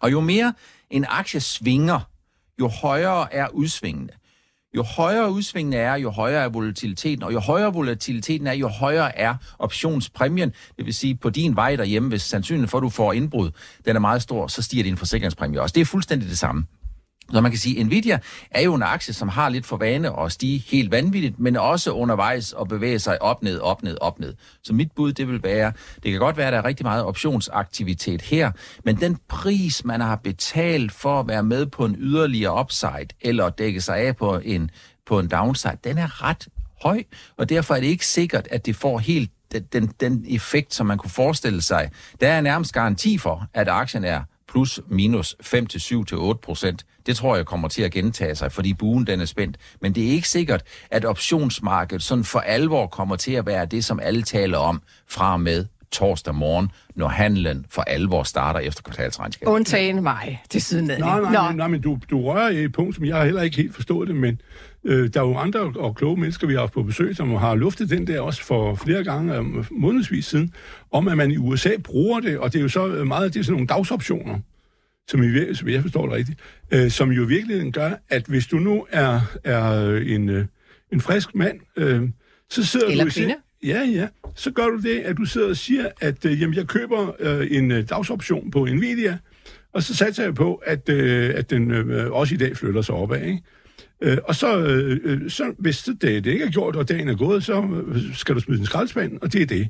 Og 0.01 0.13
jo 0.13 0.21
mere 0.21 0.55
en 0.91 1.05
aktie 1.09 1.41
svinger, 1.41 2.01
jo 2.61 2.69
højere 2.69 3.35
er 3.35 3.49
udsvingene. 3.49 4.13
Jo 4.77 4.83
højere 4.83 5.33
udsvingene 5.33 5.77
er, 5.77 5.95
jo 5.95 6.11
højere 6.11 6.45
er 6.45 6.49
volatiliteten, 6.49 7.23
og 7.23 7.33
jo 7.33 7.41
højere 7.41 7.73
volatiliteten 7.73 8.47
er, 8.47 8.53
jo 8.53 8.69
højere 8.69 9.19
er 9.19 9.35
optionspræmien. 9.59 10.53
Det 10.77 10.87
vil 10.87 10.95
sige, 10.95 11.15
på 11.15 11.31
din 11.31 11.57
vej 11.57 11.77
derhjemme, 11.77 12.09
hvis 12.09 12.23
sandsynligheden 12.23 12.69
for, 12.69 12.79
at 12.79 12.83
du 12.83 12.89
får 12.89 13.13
indbrud, 13.13 13.51
den 13.85 13.97
er 13.97 14.01
meget 14.01 14.23
stor, 14.23 14.47
så 14.47 14.63
stiger 14.63 14.83
din 14.83 14.97
forsikringspræmie 14.97 15.61
også. 15.61 15.73
Det 15.73 15.81
er 15.81 15.85
fuldstændig 15.85 16.29
det 16.29 16.39
samme. 16.39 16.65
Så 17.33 17.41
man 17.41 17.51
kan 17.51 17.59
sige, 17.59 17.85
Nvidia 17.85 18.19
er 18.51 18.63
jo 18.63 18.75
en 18.75 18.83
aktie, 18.83 19.15
som 19.15 19.29
har 19.29 19.49
lidt 19.49 19.67
for 19.67 19.77
vane 19.77 20.21
at 20.21 20.33
stige 20.33 20.59
helt 20.59 20.91
vanvittigt, 20.91 21.39
men 21.39 21.57
også 21.57 21.93
undervejs 21.93 22.55
at 22.61 22.69
bevæge 22.69 22.99
sig 22.99 23.23
op, 23.23 23.43
ned, 23.43 23.59
op, 23.59 23.83
ned, 23.83 23.97
op, 24.01 24.21
ned. 24.21 24.35
Så 24.63 24.75
mit 24.75 24.93
bud, 24.93 25.13
det 25.13 25.29
vil 25.29 25.43
være, 25.43 25.73
det 26.03 26.11
kan 26.11 26.21
godt 26.21 26.37
være, 26.37 26.47
at 26.47 26.53
der 26.53 26.59
er 26.59 26.65
rigtig 26.65 26.87
meget 26.87 27.05
optionsaktivitet 27.05 28.23
her, 28.23 28.51
men 28.85 28.97
den 28.97 29.19
pris, 29.29 29.85
man 29.85 30.01
har 30.01 30.17
betalt 30.17 30.93
for 30.93 31.21
at 31.21 31.29
være 31.29 31.43
med 31.43 31.67
på 31.67 31.85
en 31.85 31.97
yderligere 31.99 32.61
upside, 32.61 33.09
eller 33.21 33.49
dække 33.49 33.81
sig 33.81 33.97
af 33.97 34.17
på 34.17 34.39
en, 34.45 34.71
på 35.07 35.19
en 35.19 35.29
downside, 35.29 35.77
den 35.85 35.99
er 35.99 36.25
ret 36.25 36.49
høj, 36.83 37.03
og 37.37 37.49
derfor 37.49 37.75
er 37.75 37.81
det 37.81 37.87
ikke 37.87 38.07
sikkert, 38.07 38.49
at 38.51 38.67
det 38.67 38.77
får 38.77 38.99
helt 38.99 39.31
den, 39.53 39.63
den, 39.73 39.93
den 40.01 40.25
effekt, 40.29 40.75
som 40.75 40.87
man 40.87 40.99
kunne 40.99 41.11
forestille 41.11 41.63
sig. 41.63 41.91
Der 42.21 42.29
er 42.29 42.41
nærmest 42.41 42.75
garanti 42.75 43.19
for, 43.19 43.47
at 43.55 43.69
aktien 43.69 44.05
er 44.05 44.23
plus 44.51 44.81
minus 44.89 45.37
5 45.41 45.67
til 45.67 45.81
7 45.81 46.05
til 46.05 46.17
8 46.17 46.41
procent. 46.41 46.87
Det 47.07 47.17
tror 47.17 47.37
jeg 47.37 47.47
kommer 47.47 47.69
til 47.69 47.83
at 47.83 47.93
gentage 47.93 48.35
sig, 48.35 48.53
fordi 48.53 48.75
buen 48.75 49.07
den 49.07 49.21
er 49.21 49.25
spændt. 49.25 49.57
Men 49.81 49.95
det 49.95 50.07
er 50.07 50.11
ikke 50.11 50.29
sikkert, 50.29 50.63
at 50.91 51.05
optionsmarkedet 51.05 52.03
sådan 52.03 52.25
for 52.25 52.39
alvor 52.39 52.87
kommer 52.87 53.17
til 53.17 53.33
at 53.33 53.47
være 53.47 53.67
det, 53.67 53.85
som 53.85 54.01
alle 54.01 54.23
taler 54.23 54.59
om 54.59 54.83
fra 55.09 55.33
og 55.33 55.41
med 55.41 55.67
torsdag 55.93 56.35
morgen, 56.35 56.71
når 56.95 57.09
handlen 57.09 57.67
for 57.71 57.83
alvor 57.83 58.23
starter 58.23 58.61
efter 58.61 58.83
kvartalsregnskabet. 58.83 59.53
Undtagen 59.53 60.03
mig 60.03 60.43
til 60.51 60.63
siden 60.63 60.91
af. 60.91 60.99
Nej, 60.99 61.21
nej, 61.21 61.33
nej, 61.33 61.53
nej, 61.53 61.69
men 61.69 61.81
du, 61.81 61.99
du 62.11 62.23
rører 62.23 62.51
i 62.51 62.65
et 62.65 62.73
punkt, 62.73 62.95
som 62.95 63.05
jeg 63.05 63.25
heller 63.25 63.43
ikke 63.43 63.57
helt 63.57 63.75
forstået 63.75 64.09
det, 64.09 64.17
men 64.17 64.41
øh, 64.85 65.09
der 65.15 65.21
er 65.21 65.25
jo 65.25 65.37
andre 65.37 65.61
og 65.61 65.97
kloge 65.97 66.21
mennesker, 66.21 66.47
vi 66.47 66.53
har 66.53 66.61
haft 66.61 66.73
på 66.73 66.83
besøg, 66.83 67.17
som 67.17 67.31
har 67.31 67.55
luftet 67.55 67.91
den 67.91 68.07
der 68.07 68.21
også 68.21 68.45
for 68.45 68.75
flere 68.75 69.05
gange, 69.05 69.37
øh, 69.37 69.45
månedsvis 69.71 70.27
siden, 70.27 70.55
om 70.91 71.09
at 71.09 71.17
man 71.17 71.31
i 71.31 71.37
USA 71.37 71.71
bruger 71.85 72.21
det, 72.21 72.39
og 72.39 72.53
det 72.53 72.59
er 72.59 72.63
jo 72.63 72.69
så 72.69 72.87
meget 72.87 73.25
af 73.25 73.33
det 73.33 73.47
sådan 73.47 73.53
nogle 73.53 73.67
dagsoptioner, 73.67 74.39
som, 75.09 75.23
I, 75.23 75.55
som 75.55 75.69
jeg 75.69 75.83
forstår 75.83 76.07
det 76.07 76.15
rigtigt, 76.15 76.39
øh, 76.71 76.91
som 76.91 77.13
jo 77.13 77.23
virkelig 77.23 77.73
gør, 77.73 77.91
at 78.09 78.27
hvis 78.27 78.47
du 78.47 78.57
nu 78.57 78.87
er, 78.91 79.21
er 79.45 79.97
en, 79.97 80.29
øh, 80.29 80.45
en 80.93 81.01
frisk 81.01 81.35
mand, 81.35 81.61
øh, 81.77 82.09
så 82.51 82.67
sidder 82.67 82.87
Eller 82.87 83.05
du... 83.05 83.11
kvinde. 83.11 83.35
Ja, 83.65 83.81
ja. 83.81 84.09
Så 84.35 84.51
gør 84.51 84.67
du 84.67 84.81
det, 84.81 84.99
at 84.99 85.17
du 85.17 85.25
sidder 85.25 85.49
og 85.49 85.57
siger, 85.57 85.89
at 86.01 86.27
øh, 86.27 86.41
jamen, 86.41 86.57
jeg 86.57 86.67
køber 86.67 87.15
øh, 87.19 87.47
en 87.51 87.71
øh, 87.71 87.89
dagsoption 87.89 88.51
på 88.51 88.65
Nvidia, 88.65 89.19
og 89.73 89.83
så 89.83 89.97
satser 89.97 90.25
jeg 90.25 90.35
på, 90.35 90.55
at, 90.55 90.89
øh, 90.89 91.33
at 91.35 91.51
den 91.51 91.71
øh, 91.71 92.13
også 92.13 92.35
i 92.35 92.39
dag 92.39 92.57
flytter 92.57 92.83
sig 92.83 92.95
opad. 92.95 93.23
Ikke? 93.23 93.43
Øh, 94.03 94.19
og 94.25 94.35
så, 94.35 94.59
øh, 94.59 95.31
så 95.31 95.53
hvis 95.59 95.83
det, 95.83 96.03
det 96.03 96.27
ikke 96.27 96.45
er 96.45 96.51
gjort, 96.51 96.77
og 96.77 96.89
dagen 96.89 97.09
er 97.09 97.17
gået, 97.17 97.45
så 97.45 97.83
øh, 97.87 98.15
skal 98.15 98.35
du 98.35 98.41
smide 98.41 98.61
en 98.61 98.67
skraldespand, 98.67 99.19
og 99.23 99.33
det 99.33 99.43
er 99.43 99.47
det. 99.47 99.69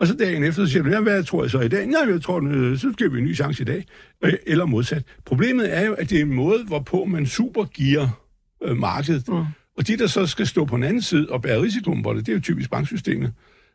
Og 0.00 0.06
så 0.06 0.14
dagen 0.14 0.44
efter, 0.44 0.64
så 0.66 0.72
siger 0.72 0.82
du, 0.82 0.90
ja, 0.90 1.00
hvad 1.00 1.24
tror 1.24 1.44
jeg 1.44 1.50
så 1.50 1.60
i 1.60 1.68
dag? 1.68 1.86
Nej, 1.86 2.12
jeg 2.12 2.22
tror, 2.22 2.48
øh, 2.48 2.78
så 2.78 2.92
skal 2.92 3.12
vi 3.12 3.18
en 3.18 3.24
ny 3.24 3.36
chance 3.36 3.62
i 3.62 3.64
dag. 3.64 3.84
Øh, 4.24 4.32
Eller 4.46 4.64
modsat. 4.64 5.02
Problemet 5.24 5.76
er 5.76 5.86
jo, 5.86 5.92
at 5.92 6.10
det 6.10 6.18
er 6.18 6.22
en 6.22 6.34
måde, 6.34 6.64
hvorpå 6.64 7.04
man 7.04 7.26
supergiver 7.26 8.08
øh, 8.64 8.76
markedet. 8.76 9.28
Mm. 9.28 9.44
Og 9.76 9.86
de, 9.86 9.96
der 9.96 10.06
så 10.06 10.26
skal 10.26 10.46
stå 10.46 10.64
på 10.64 10.76
den 10.76 10.84
anden 10.84 11.02
side 11.02 11.26
og 11.30 11.42
bære 11.42 11.62
risikoen 11.62 12.02
på 12.02 12.14
det, 12.14 12.26
det 12.26 12.32
er 12.32 12.36
jo 12.36 12.40
typisk 12.40 12.70
banksystemet 12.70 13.32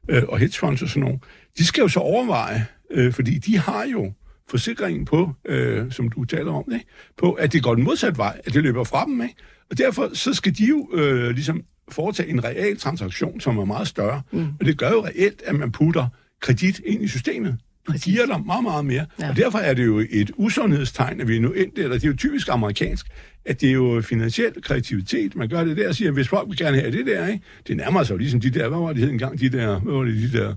øh, 0.09 0.23
og 0.27 0.39
hedgefonds 0.39 0.81
og 0.81 0.89
sådan 0.89 1.03
noget. 1.03 1.19
De 1.57 1.65
skal 1.65 1.81
jo 1.81 1.87
så 1.87 1.99
overveje, 1.99 2.65
øh, 2.91 3.13
fordi 3.13 3.37
de 3.37 3.57
har 3.57 3.85
jo 3.85 4.13
forsikringen 4.49 5.05
på, 5.05 5.33
øh, 5.45 5.91
som 5.91 6.09
du 6.09 6.25
taler 6.25 6.51
om, 6.51 6.63
ikke? 6.73 6.85
på 7.17 7.31
at 7.31 7.53
det 7.53 7.63
går 7.63 7.75
den 7.75 7.83
modsatte 7.83 8.17
vej, 8.17 8.41
at 8.45 8.53
det 8.53 8.63
løber 8.63 8.83
fra 8.83 9.05
dem. 9.05 9.21
Ikke? 9.21 9.35
Og 9.69 9.77
derfor 9.77 10.09
så 10.13 10.33
skal 10.33 10.57
de 10.57 10.65
jo 10.65 10.89
øh, 10.93 11.29
ligesom 11.29 11.63
foretage 11.89 12.29
en 12.29 12.43
real 12.43 12.77
transaktion, 12.77 13.39
som 13.39 13.57
er 13.57 13.65
meget 13.65 13.87
større. 13.87 14.21
Mm. 14.31 14.47
Og 14.59 14.65
det 14.65 14.77
gør 14.77 14.89
jo 14.89 15.05
reelt, 15.05 15.41
at 15.45 15.55
man 15.55 15.71
putter 15.71 16.07
kredit 16.41 16.81
ind 16.85 17.03
i 17.03 17.07
systemet. 17.07 17.57
Det 17.91 18.01
giver 18.01 18.25
dig 18.25 18.41
meget, 18.45 18.63
meget 18.63 18.85
mere. 18.85 19.05
Ja. 19.19 19.29
Og 19.29 19.35
derfor 19.35 19.57
er 19.57 19.73
det 19.73 19.85
jo 19.85 20.03
et 20.09 20.31
usundhedstegn, 20.35 21.21
at 21.21 21.27
vi 21.27 21.39
nu 21.39 21.51
endt 21.51 21.75
der. 21.77 21.87
Det 21.87 22.03
er 22.03 22.07
jo 22.07 22.15
typisk 22.15 22.47
amerikansk, 22.51 23.05
at 23.45 23.61
det 23.61 23.69
er 23.69 23.73
jo 23.73 24.01
finansiel 24.01 24.61
kreativitet. 24.61 25.35
Man 25.35 25.49
gør 25.49 25.63
det 25.63 25.77
der 25.77 25.87
og 25.87 25.95
siger, 25.95 26.11
hvis 26.11 26.27
folk 26.27 26.49
vil 26.49 26.57
gerne 26.57 26.79
have 26.79 26.91
det 26.91 27.05
der, 27.05 27.27
ikke? 27.27 27.43
det 27.67 27.77
nærmer 27.77 28.03
sig 28.03 28.13
jo 28.13 28.17
ligesom 28.17 28.41
de 28.41 28.49
der, 28.49 28.69
hvad 28.69 28.79
var 28.79 28.93
det 28.93 28.97
hed 29.01 29.09
engang, 29.09 29.39
de 29.39 29.49
der, 29.49 29.79
hvad 29.79 29.93
var 29.93 30.03
det, 30.03 30.31
de 30.33 30.37
der 30.37 30.55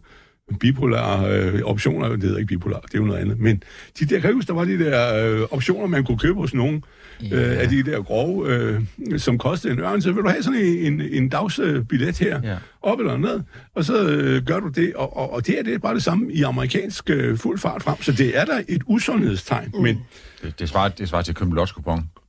bipolare 0.60 1.32
øh, 1.32 1.62
optioner, 1.62 2.08
det 2.08 2.22
hedder 2.22 2.38
ikke 2.38 2.48
bipolar, 2.48 2.80
det 2.80 2.94
er 2.94 2.98
jo 2.98 3.04
noget 3.04 3.20
andet, 3.20 3.40
men 3.40 3.62
de 3.98 4.04
der, 4.04 4.20
kan 4.20 4.34
huske, 4.34 4.48
der 4.48 4.54
var 4.54 4.64
de 4.64 4.78
der 4.78 5.24
øh, 5.24 5.46
optioner, 5.50 5.86
man 5.86 6.04
kunne 6.04 6.18
købe 6.18 6.40
hos 6.40 6.54
nogen, 6.54 6.84
ja. 7.22 7.36
øh, 7.36 7.60
af 7.60 7.68
de 7.68 7.82
der 7.82 8.02
grove, 8.02 8.48
øh, 8.48 8.80
som 9.16 9.38
kostede 9.38 9.72
en 9.72 9.80
ørn, 9.80 10.02
så 10.02 10.12
vil 10.12 10.22
du 10.22 10.28
have 10.28 10.42
sådan 10.42 10.60
en, 10.60 11.00
en 11.00 11.28
dagsbillet 11.28 12.18
her, 12.18 12.40
ja. 12.42 12.56
op 12.82 12.98
eller 12.98 13.16
ned, 13.16 13.40
og 13.74 13.84
så 13.84 14.08
øh, 14.08 14.42
gør 14.42 14.60
du 14.60 14.68
det, 14.68 14.92
og, 14.94 15.16
og, 15.16 15.32
og 15.32 15.46
det 15.46 15.58
er 15.58 15.62
det 15.62 15.74
er 15.74 15.78
bare 15.78 15.94
det 15.94 16.02
samme 16.02 16.32
i 16.32 16.42
amerikansk 16.42 17.10
øh, 17.10 17.38
fuld 17.38 17.58
fart 17.58 17.82
frem, 17.82 18.02
så 18.02 18.12
det 18.12 18.38
er 18.38 18.44
der 18.44 18.62
et 18.68 18.82
usundhedstegn, 18.86 19.70
mm. 19.74 19.82
men... 19.82 19.98
Det, 20.42 20.58
det, 20.58 20.68
svarer, 20.68 20.88
det 20.88 21.08
svarer 21.08 21.22
til 21.22 21.32
at 21.32 21.36
købe 21.36 21.60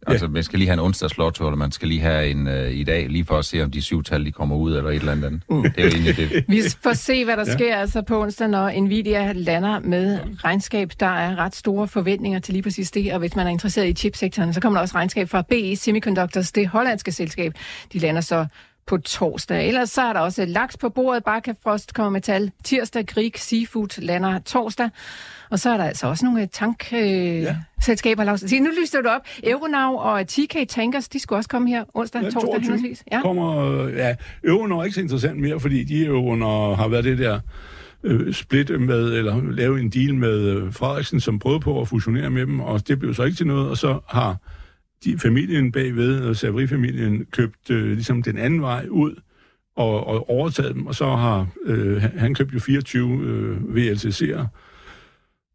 Altså, 0.07 0.25
ja. 0.25 0.29
man 0.29 0.43
skal 0.43 0.59
lige 0.59 0.67
have 0.67 0.73
en 0.73 0.79
onsdagslotto, 0.79 1.45
eller 1.45 1.57
man 1.57 1.71
skal 1.71 1.87
lige 1.87 2.01
have 2.01 2.29
en 2.29 2.47
uh, 2.47 2.71
i 2.71 2.83
dag, 2.83 3.09
lige 3.09 3.25
for 3.25 3.37
at 3.37 3.45
se, 3.45 3.63
om 3.63 3.71
de 3.71 3.81
syv 3.81 4.03
tal, 4.03 4.25
de 4.25 4.31
kommer 4.31 4.55
ud, 4.55 4.75
eller 4.75 4.89
et 4.89 4.95
eller 4.95 5.11
andet. 5.11 5.41
Mm. 5.49 5.61
Det 5.61 5.73
er 5.77 5.83
jo 5.83 5.89
egentlig 5.89 6.17
det. 6.17 6.45
Vi 6.47 6.61
får 6.83 6.93
se, 6.93 7.25
hvad 7.25 7.37
der 7.37 7.45
ja. 7.47 7.53
sker 7.53 7.75
altså 7.75 8.01
på 8.01 8.21
onsdag, 8.21 8.47
når 8.47 8.81
Nvidia 8.81 9.31
lander 9.31 9.79
med 9.79 10.19
regnskab. 10.43 10.91
Der 10.99 11.05
er 11.05 11.35
ret 11.35 11.55
store 11.55 11.87
forventninger 11.87 12.39
til 12.39 12.53
lige 12.53 12.63
præcis 12.63 12.91
det, 12.91 13.13
og 13.13 13.19
hvis 13.19 13.35
man 13.35 13.47
er 13.47 13.51
interesseret 13.51 13.87
i 13.87 13.93
chipsektoren, 13.93 14.53
så 14.53 14.61
kommer 14.61 14.79
der 14.79 14.81
også 14.81 14.95
regnskab 14.95 15.29
fra 15.29 15.41
BE 15.41 15.75
Semiconductors, 15.75 16.51
det 16.51 16.67
hollandske 16.67 17.11
selskab. 17.11 17.53
De 17.93 17.99
lander 17.99 18.21
så 18.21 18.45
på 18.87 18.97
torsdag. 18.97 19.67
Ellers 19.67 19.89
så 19.89 20.01
er 20.01 20.13
der 20.13 20.19
også 20.19 20.45
laks 20.45 20.77
på 20.77 20.89
bordet. 20.89 21.23
Barca 21.23 21.53
Frost 21.63 21.93
kommer 21.93 22.09
med 22.09 22.21
tal. 22.21 22.51
Tirsdag, 22.63 23.05
Grieg 23.05 23.31
Seafood 23.35 24.01
lander 24.01 24.39
torsdag. 24.39 24.89
Og 25.49 25.59
så 25.59 25.69
er 25.69 25.77
der 25.77 25.83
altså 25.83 26.07
også 26.07 26.25
nogle 26.25 26.47
tankselskaber. 26.47 28.33
Øh, 28.33 28.51
ja. 28.51 28.59
nu 28.59 28.69
lyster 28.81 29.01
du 29.01 29.09
op. 29.09 29.21
Euronav 29.43 29.95
og 29.95 30.27
TK 30.27 30.69
Tankers, 30.69 31.09
de 31.09 31.19
skulle 31.19 31.39
også 31.39 31.49
komme 31.49 31.69
her 31.69 31.83
onsdag, 31.93 32.21
ja, 32.23 32.29
torsdag 32.29 32.61
henholdsvis. 32.61 33.03
Ja. 33.11 33.21
Kommer, 33.21 33.87
ja, 33.87 34.15
Euronav 34.43 34.79
er 34.79 34.83
ikke 34.83 34.95
så 34.95 35.01
interessant 35.01 35.39
mere, 35.39 35.59
fordi 35.59 35.83
de 35.83 36.13
under, 36.13 36.75
har 36.75 36.87
været 36.87 37.03
det 37.03 37.17
der 37.17 37.39
øh, 38.03 38.33
splitte 38.33 38.77
med, 38.77 39.13
eller 39.13 39.51
lave 39.51 39.79
en 39.79 39.89
deal 39.89 40.15
med 40.15 40.39
øh, 40.39 40.73
Frederiksen, 40.73 41.19
som 41.19 41.39
prøvede 41.39 41.59
på 41.59 41.81
at 41.81 41.87
fusionere 41.87 42.29
med 42.29 42.45
dem, 42.45 42.59
og 42.59 42.87
det 42.87 42.99
blev 42.99 43.13
så 43.13 43.23
ikke 43.23 43.37
til 43.37 43.47
noget, 43.47 43.69
og 43.69 43.77
så 43.77 43.99
har 44.07 44.37
de, 45.03 45.19
familien 45.19 45.71
bagved, 45.71 46.21
og 46.21 46.35
Savary-familien, 46.35 47.25
købt 47.25 47.69
øh, 47.69 47.91
ligesom 47.91 48.23
den 48.23 48.37
anden 48.37 48.61
vej 48.61 48.85
ud, 48.89 49.15
og, 49.75 50.07
og 50.07 50.29
overtaget 50.29 50.75
dem, 50.75 50.87
og 50.87 50.95
så 50.95 51.05
har 51.05 51.47
øh, 51.65 52.01
han 52.01 52.35
købt 52.35 52.53
jo 52.53 52.59
24 52.59 53.23
øh, 53.23 53.57
VLCC'er, 53.57 54.45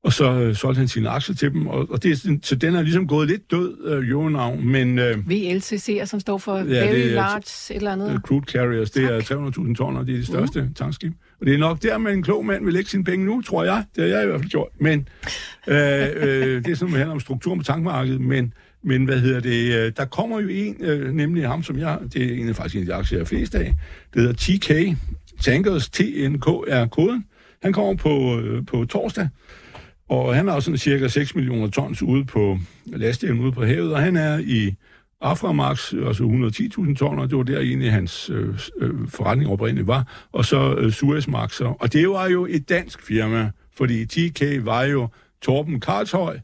og 0.05 0.13
så 0.13 0.33
øh, 0.33 0.55
solgte 0.55 0.79
han 0.79 0.89
sine 0.89 1.09
aktier 1.09 1.35
til 1.35 1.53
dem, 1.53 1.67
og, 1.67 1.91
og 1.91 2.03
det, 2.03 2.39
så 2.43 2.55
den 2.55 2.75
er 2.75 2.83
ligesom 2.83 3.09
gået 3.09 3.29
lidt 3.29 3.51
død, 3.51 3.77
øh, 3.85 4.09
Euronavn, 4.09 4.69
men... 4.69 4.99
Øh, 4.99 5.17
VLCC'er, 5.17 6.05
som 6.05 6.21
står 6.21 6.39
for 6.39 6.57
ja, 6.57 6.63
Very 6.65 6.95
det 6.95 7.11
Large 7.11 7.39
et 7.39 7.77
eller 7.77 7.93
andet? 7.93 8.15
Uh, 8.15 8.21
crude 8.21 8.45
Carriers, 8.53 8.91
det 8.91 9.03
tak. 9.03 9.31
er 9.31 9.51
300.000 9.69 9.75
tonner, 9.75 10.03
det 10.03 10.15
er 10.15 10.19
de 10.19 10.27
største 10.27 10.63
uh. 10.63 10.75
tankskib. 10.75 11.13
Og 11.41 11.47
det 11.47 11.55
er 11.55 11.59
nok 11.59 11.83
der, 11.83 11.99
man 11.99 12.17
en 12.17 12.23
klog 12.23 12.47
mand 12.47 12.65
vil 12.65 12.75
lægge 12.75 12.91
sine 12.91 13.05
penge 13.05 13.27
nu, 13.27 13.43
tror 13.43 13.65
jeg. 13.65 13.85
Det 13.97 14.05
har 14.05 14.11
jeg 14.11 14.23
i 14.23 14.27
hvert 14.27 14.41
fald 14.41 14.51
gjort. 14.51 14.69
Men 14.81 15.09
øh, 15.67 15.77
øh, 15.77 16.65
det 16.65 16.69
er 16.69 16.75
sådan, 16.75 16.95
handler 16.95 17.15
om 17.15 17.21
struktur 17.21 17.57
på 17.57 17.63
tankmarkedet, 17.63 18.21
men 18.21 18.53
men 18.87 19.05
hvad 19.05 19.21
hedder 19.21 19.41
det? 19.41 19.75
Øh, 19.75 19.93
der 19.97 20.05
kommer 20.05 20.41
jo 20.41 20.49
en, 20.49 20.77
øh, 20.81 21.13
nemlig 21.13 21.49
ham, 21.49 21.63
som 21.63 21.79
jeg, 21.79 21.99
det 22.13 22.25
er 22.25 22.35
en 22.35 22.49
af 22.49 22.57
faktisk 22.57 22.75
en 22.75 22.81
af 22.81 22.87
de 22.87 22.95
aktier, 22.95 23.19
jeg 23.19 23.29
flest 23.29 23.55
af. 23.55 23.75
Det 24.15 24.23
hedder 24.23 24.33
TK, 24.33 24.97
Tankers, 25.45 25.89
TNK 25.89 26.47
er 26.69 26.87
koden. 26.87 27.25
Han 27.63 27.73
kommer 27.73 27.95
på, 27.95 28.41
øh, 28.41 28.67
på 28.67 28.85
torsdag, 28.85 29.29
og 30.09 30.35
han 30.35 30.49
har 30.49 30.61
sådan 30.61 30.79
cirka 30.79 31.09
6 31.09 31.35
millioner 31.35 31.71
tons 31.71 32.03
ude 32.03 32.25
på 32.25 32.59
lastdelen 32.87 33.41
ude 33.41 33.53
på 33.53 33.65
havet, 33.65 33.95
og 33.95 34.01
han 34.01 34.17
er 34.17 34.39
i 34.39 34.75
Aframax, 35.21 35.93
altså 35.93 36.25
110.000 36.25 36.95
tonner, 36.95 37.27
det 37.27 37.37
var 37.37 37.43
der 37.43 37.61
egentlig 37.61 37.93
hans 37.93 38.31
øh, 38.31 38.59
øh, 38.81 39.09
forretning 39.09 39.51
oprindeligt 39.51 39.87
var, 39.87 40.29
og 40.33 40.45
så 40.45 40.75
øh, 40.75 40.93
Suezmaxer. 40.93 41.67
Og 41.67 41.93
det 41.93 42.09
var 42.09 42.29
jo 42.29 42.47
et 42.51 42.69
dansk 42.69 43.03
firma, 43.03 43.51
fordi 43.77 44.07
TK 44.07 44.43
var 44.65 44.83
jo 44.83 45.09
Torben 45.43 45.81
Karlshøj, 45.81 46.39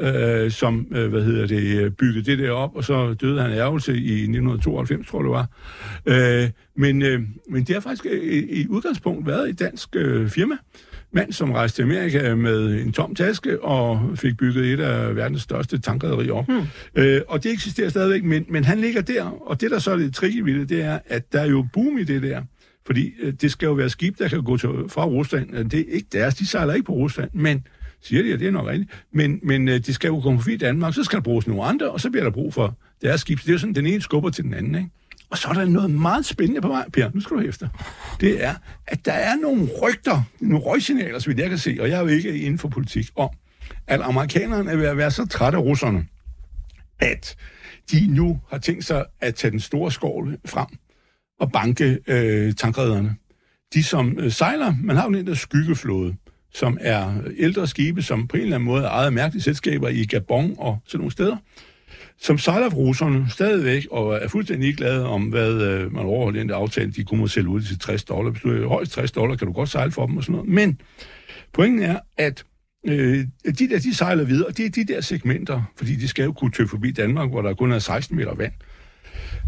øh, 0.00 0.50
som, 0.50 0.86
øh, 0.90 1.10
hvad 1.10 1.24
hedder 1.24 1.46
det, 1.46 1.84
øh, 1.84 1.90
byggede 1.90 2.30
det 2.30 2.38
der 2.38 2.50
op, 2.50 2.76
og 2.76 2.84
så 2.84 3.14
døde 3.14 3.42
han 3.42 3.50
ærgelse 3.50 3.92
i 3.92 4.12
1992, 4.12 5.06
tror 5.08 5.18
jeg 5.18 5.24
det 5.24 5.32
var. 5.32 5.46
Øh, 6.42 6.50
men, 6.76 7.02
øh, 7.02 7.20
men 7.50 7.64
det 7.64 7.74
har 7.74 7.80
faktisk 7.80 8.04
i, 8.04 8.60
i 8.60 8.68
udgangspunkt 8.68 9.26
været 9.26 9.50
et 9.50 9.58
dansk 9.58 9.88
øh, 9.96 10.28
firma, 10.28 10.56
mand, 11.12 11.32
som 11.32 11.52
rejste 11.52 11.76
til 11.76 11.82
Amerika 11.82 12.34
med 12.34 12.80
en 12.80 12.92
tom 12.92 13.14
taske 13.14 13.62
og 13.62 14.10
fik 14.14 14.36
bygget 14.36 14.72
et 14.72 14.80
af 14.80 15.16
verdens 15.16 15.42
største 15.42 15.78
tankrederier 15.78 16.32
op. 16.32 16.46
Hmm. 16.46 16.62
Øh, 16.94 17.20
og 17.28 17.42
det 17.42 17.52
eksisterer 17.52 17.88
stadigvæk, 17.88 18.24
men, 18.24 18.46
men 18.48 18.64
han 18.64 18.78
ligger 18.78 19.00
der, 19.00 19.24
og 19.24 19.60
det, 19.60 19.70
der 19.70 19.78
så 19.78 19.90
er 19.90 19.96
det 19.96 20.14
tricky 20.14 20.40
ved 20.40 20.54
det, 20.54 20.68
det 20.68 20.82
er, 20.82 20.98
at 21.06 21.32
der 21.32 21.40
er 21.40 21.46
jo 21.46 21.66
boom 21.72 21.98
i 21.98 22.04
det 22.04 22.22
der. 22.22 22.42
Fordi 22.86 23.12
øh, 23.22 23.32
det 23.32 23.50
skal 23.50 23.66
jo 23.66 23.72
være 23.72 23.88
skib, 23.90 24.18
der 24.18 24.28
kan 24.28 24.42
gå 24.42 24.56
til, 24.56 24.68
fra 24.88 25.04
Rusland. 25.04 25.70
Det 25.70 25.80
er 25.80 25.84
ikke 25.94 26.08
deres, 26.12 26.34
de 26.34 26.46
sejler 26.46 26.74
ikke 26.74 26.86
på 26.86 26.92
Rusland, 26.92 27.30
men 27.32 27.66
siger 28.02 28.22
de, 28.22 28.32
at 28.32 28.40
det 28.40 28.48
er 28.48 28.52
nok 28.52 28.66
rigtigt. 28.66 28.90
Men, 29.12 29.40
men 29.42 29.68
øh, 29.68 29.78
de 29.78 29.94
skal 29.94 30.08
jo 30.08 30.20
komme 30.20 30.40
forbi 30.40 30.56
Danmark, 30.56 30.94
så 30.94 31.04
skal 31.04 31.16
der 31.16 31.22
bruges 31.22 31.46
nogle 31.46 31.64
andre, 31.64 31.90
og 31.90 32.00
så 32.00 32.10
bliver 32.10 32.24
der 32.24 32.30
brug 32.30 32.54
for 32.54 32.78
deres 33.02 33.20
skib. 33.20 33.38
Så 33.38 33.42
det 33.42 33.48
er 33.48 33.54
jo 33.54 33.58
sådan, 33.58 33.74
den 33.74 33.86
ene 33.86 34.00
skubber 34.00 34.30
til 34.30 34.44
den 34.44 34.54
anden, 34.54 34.74
ikke? 34.74 34.90
Og 35.30 35.38
så 35.38 35.48
er 35.48 35.52
der 35.52 35.64
noget 35.64 35.90
meget 35.90 36.26
spændende 36.26 36.60
på 36.60 36.68
vej, 36.68 36.88
Per, 36.92 37.10
nu 37.14 37.20
skal 37.20 37.36
du 37.36 37.42
efter. 37.42 37.68
Det 38.20 38.44
er, 38.44 38.54
at 38.86 39.04
der 39.04 39.12
er 39.12 39.36
nogle 39.36 39.68
rygter, 39.82 40.22
nogle 40.40 40.64
røgsignaler, 40.64 41.18
så 41.18 41.26
vidt 41.26 41.38
jeg 41.38 41.48
kan 41.48 41.58
se, 41.58 41.76
og 41.80 41.88
jeg 41.88 41.96
er 41.96 42.00
jo 42.00 42.06
ikke 42.06 42.38
inden 42.38 42.58
for 42.58 42.68
politik, 42.68 43.06
om, 43.16 43.28
at 43.86 44.00
amerikanerne 44.00 44.70
er 44.70 44.76
ved 44.76 44.86
at 44.86 44.96
være 44.96 45.10
så 45.10 45.26
trætte 45.26 45.58
af 45.58 45.62
russerne, 45.62 46.06
at 47.00 47.36
de 47.90 48.06
nu 48.06 48.40
har 48.50 48.58
tænkt 48.58 48.84
sig 48.84 49.04
at 49.20 49.34
tage 49.34 49.50
den 49.50 49.60
store 49.60 49.92
skål 49.92 50.38
frem 50.46 50.66
og 51.40 51.52
banke 51.52 51.98
øh, 52.06 52.54
tankrederne. 52.54 53.16
De 53.74 53.82
som 53.82 54.18
øh, 54.18 54.32
sejler, 54.32 54.74
man 54.82 54.96
har 54.96 55.04
jo 55.04 55.12
den 55.12 55.26
der 55.26 55.34
skyggeflåde, 55.34 56.16
som 56.54 56.78
er 56.80 57.22
ældre 57.36 57.66
skibe, 57.66 58.02
som 58.02 58.28
på 58.28 58.36
en 58.36 58.42
eller 58.42 58.56
anden 58.56 58.66
måde 58.66 58.84
er 58.84 58.88
ejet 58.88 59.12
mærkelige 59.12 59.42
selskaber 59.42 59.88
i 59.88 60.04
Gabon 60.04 60.54
og 60.58 60.78
sådan 60.86 60.98
nogle 60.98 61.12
steder, 61.12 61.36
som 62.18 62.38
sejler 62.38 62.70
for 62.70 62.76
russerne 62.76 63.26
stadigvæk, 63.30 63.86
og 63.90 64.14
er 64.14 64.28
fuldstændig 64.28 64.76
glade 64.76 65.06
om, 65.06 65.22
hvad 65.22 65.52
øh, 65.62 65.92
man 65.92 66.06
overholder 66.06 66.40
den 66.40 66.50
aftale, 66.50 66.92
de 66.92 67.04
kunne 67.04 67.28
sælge 67.28 67.48
ud 67.48 67.62
til 67.62 67.78
60 67.78 68.04
dollar. 68.04 68.30
Hvis 68.30 68.42
du 68.42 68.50
er 68.50 68.68
højst 68.68 68.92
60 68.92 69.12
dollar, 69.12 69.36
kan 69.36 69.46
du 69.46 69.52
godt 69.52 69.68
sejle 69.68 69.92
for 69.92 70.06
dem 70.06 70.16
og 70.16 70.22
sådan 70.22 70.32
noget. 70.32 70.48
Men 70.48 70.80
pointen 71.52 71.82
er, 71.82 71.98
at 72.16 72.44
øh, 72.86 73.24
de 73.58 73.68
der, 73.68 73.78
de 73.78 73.94
sejler 73.94 74.24
videre, 74.24 74.46
og 74.46 74.56
det 74.56 74.66
er 74.66 74.70
de 74.70 74.84
der 74.84 75.00
segmenter, 75.00 75.62
fordi 75.76 75.96
de 75.96 76.08
skal 76.08 76.24
jo 76.24 76.32
kunne 76.32 76.52
tøve 76.52 76.68
forbi 76.68 76.90
Danmark, 76.90 77.30
hvor 77.30 77.42
der 77.42 77.54
kun 77.54 77.72
er 77.72 77.78
16 77.78 78.16
meter 78.16 78.34
vand 78.34 78.52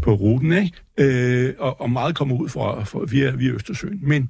på 0.01 0.13
ruten, 0.13 0.53
ikke? 0.53 0.71
Øh, 0.97 1.53
og, 1.59 1.81
og 1.81 1.89
meget 1.89 2.15
kommer 2.15 2.35
ud 2.35 2.49
fra, 2.49 2.83
fra 2.83 3.05
via, 3.09 3.31
via 3.31 3.51
Østersøen. 3.51 3.99
Men 4.01 4.29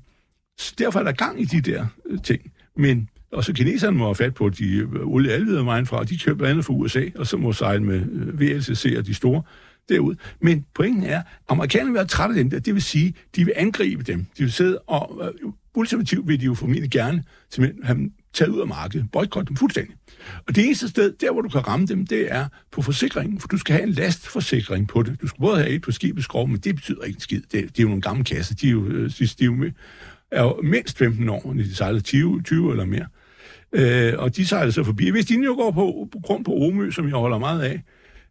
derfor 0.78 1.00
er 1.00 1.04
der 1.04 1.12
gang 1.12 1.42
i 1.42 1.46
de 1.46 1.62
der 1.62 1.86
øh, 2.10 2.20
ting. 2.24 2.42
Men 2.78 3.10
og 3.34 3.44
så 3.44 3.54
kineserne 3.54 3.98
må 3.98 4.06
have 4.06 4.16
fat 4.16 4.34
på 4.34 4.50
de 4.50 4.76
øh, 4.76 5.08
olie 5.08 5.32
alvidere 5.32 5.66
vejen 5.66 5.86
fra, 5.86 6.04
de 6.04 6.18
køber 6.18 6.48
andet 6.48 6.66
fra 6.66 6.74
USA, 6.74 7.06
og 7.16 7.28
så 7.28 7.38
må 7.38 7.54
sejle 7.54 7.84
med 7.84 8.02
øh, 8.12 8.40
VLCC 8.40 8.96
og 8.98 9.06
de 9.06 9.14
store 9.14 9.42
derud. 9.90 10.16
Men 10.42 10.66
pointen 10.76 11.04
er, 11.04 11.18
at 11.20 11.26
amerikanerne 11.50 11.92
vil 11.92 11.98
være 11.98 12.08
trætte 12.08 12.36
af 12.36 12.44
dem 12.44 12.50
der. 12.50 12.60
Det 12.60 12.74
vil 12.74 12.82
sige, 12.82 13.14
de 13.36 13.46
vil 13.46 13.54
angribe 13.56 14.04
dem. 14.04 14.20
De 14.38 14.44
vil 14.44 14.52
sidde 14.52 14.80
og... 14.80 15.22
Uh, 15.44 15.54
ultimativt 15.76 16.28
vil 16.28 16.40
de 16.40 16.46
jo 16.46 16.54
formentlig 16.54 16.92
gerne 16.92 17.24
simpelthen 17.50 17.84
have 17.84 17.98
dem 17.98 18.12
taget 18.34 18.52
ud 18.52 18.62
af 18.62 18.68
markedet. 18.68 19.12
Boykot 19.12 19.48
dem 19.48 19.56
fuldstændig. 19.56 19.96
Og 20.48 20.56
det 20.56 20.66
eneste 20.66 20.88
sted, 20.88 21.14
der 21.22 21.32
hvor 21.32 21.42
du 21.42 21.50
kan 21.50 21.68
ramme 21.68 21.88
dem, 21.88 22.08
det 22.08 22.32
er 22.32 22.48
på 22.72 22.82
forsikringen, 22.82 23.40
for 23.40 23.48
du 23.48 23.58
skal 23.58 23.76
have 23.76 23.88
en 23.88 23.94
lastforsikring 23.94 24.88
på 24.88 25.04
det. 25.04 25.22
Du 25.22 25.28
skal 25.28 25.40
både 25.40 25.58
have 25.58 25.70
et 25.70 25.82
på 25.82 25.92
skibets 25.92 26.26
skrov, 26.26 26.48
men 26.48 26.58
det 26.58 26.76
betyder 26.76 27.04
ikke 27.04 27.18
en 27.18 27.22
skid. 27.22 27.42
Det, 27.42 27.52
det 27.52 27.80
er 27.80 27.84
jo 27.84 27.88
nogle 27.88 28.02
gamle 28.02 28.24
kasser. 28.24 28.56
De 28.56 28.68
er 28.68 28.72
jo, 28.72 28.88
de 28.90 29.26
er 29.42 29.46
jo, 29.46 29.72
er 30.32 30.44
jo 30.44 30.62
mindst 30.64 30.98
15 30.98 31.30
år, 31.30 31.54
når 31.54 31.64
de 31.64 31.76
sejler 31.76 32.02
20, 32.02 32.42
20 32.42 32.72
eller 32.72 32.86
mere. 32.86 33.06
Øh, 33.74 34.14
og 34.18 34.36
de 34.36 34.46
sejler 34.46 34.72
så 34.72 34.84
forbi. 34.84 35.10
Hvis 35.10 35.26
de 35.26 35.38
nu 35.38 35.56
går 35.56 35.72
på, 35.72 36.08
på 36.12 36.20
grund 36.24 36.46
på 36.46 36.52
Omø, 36.52 36.92
som 36.92 37.08
jeg 37.08 37.16
holder 37.16 37.38
meget 37.38 37.62
af, 37.62 37.82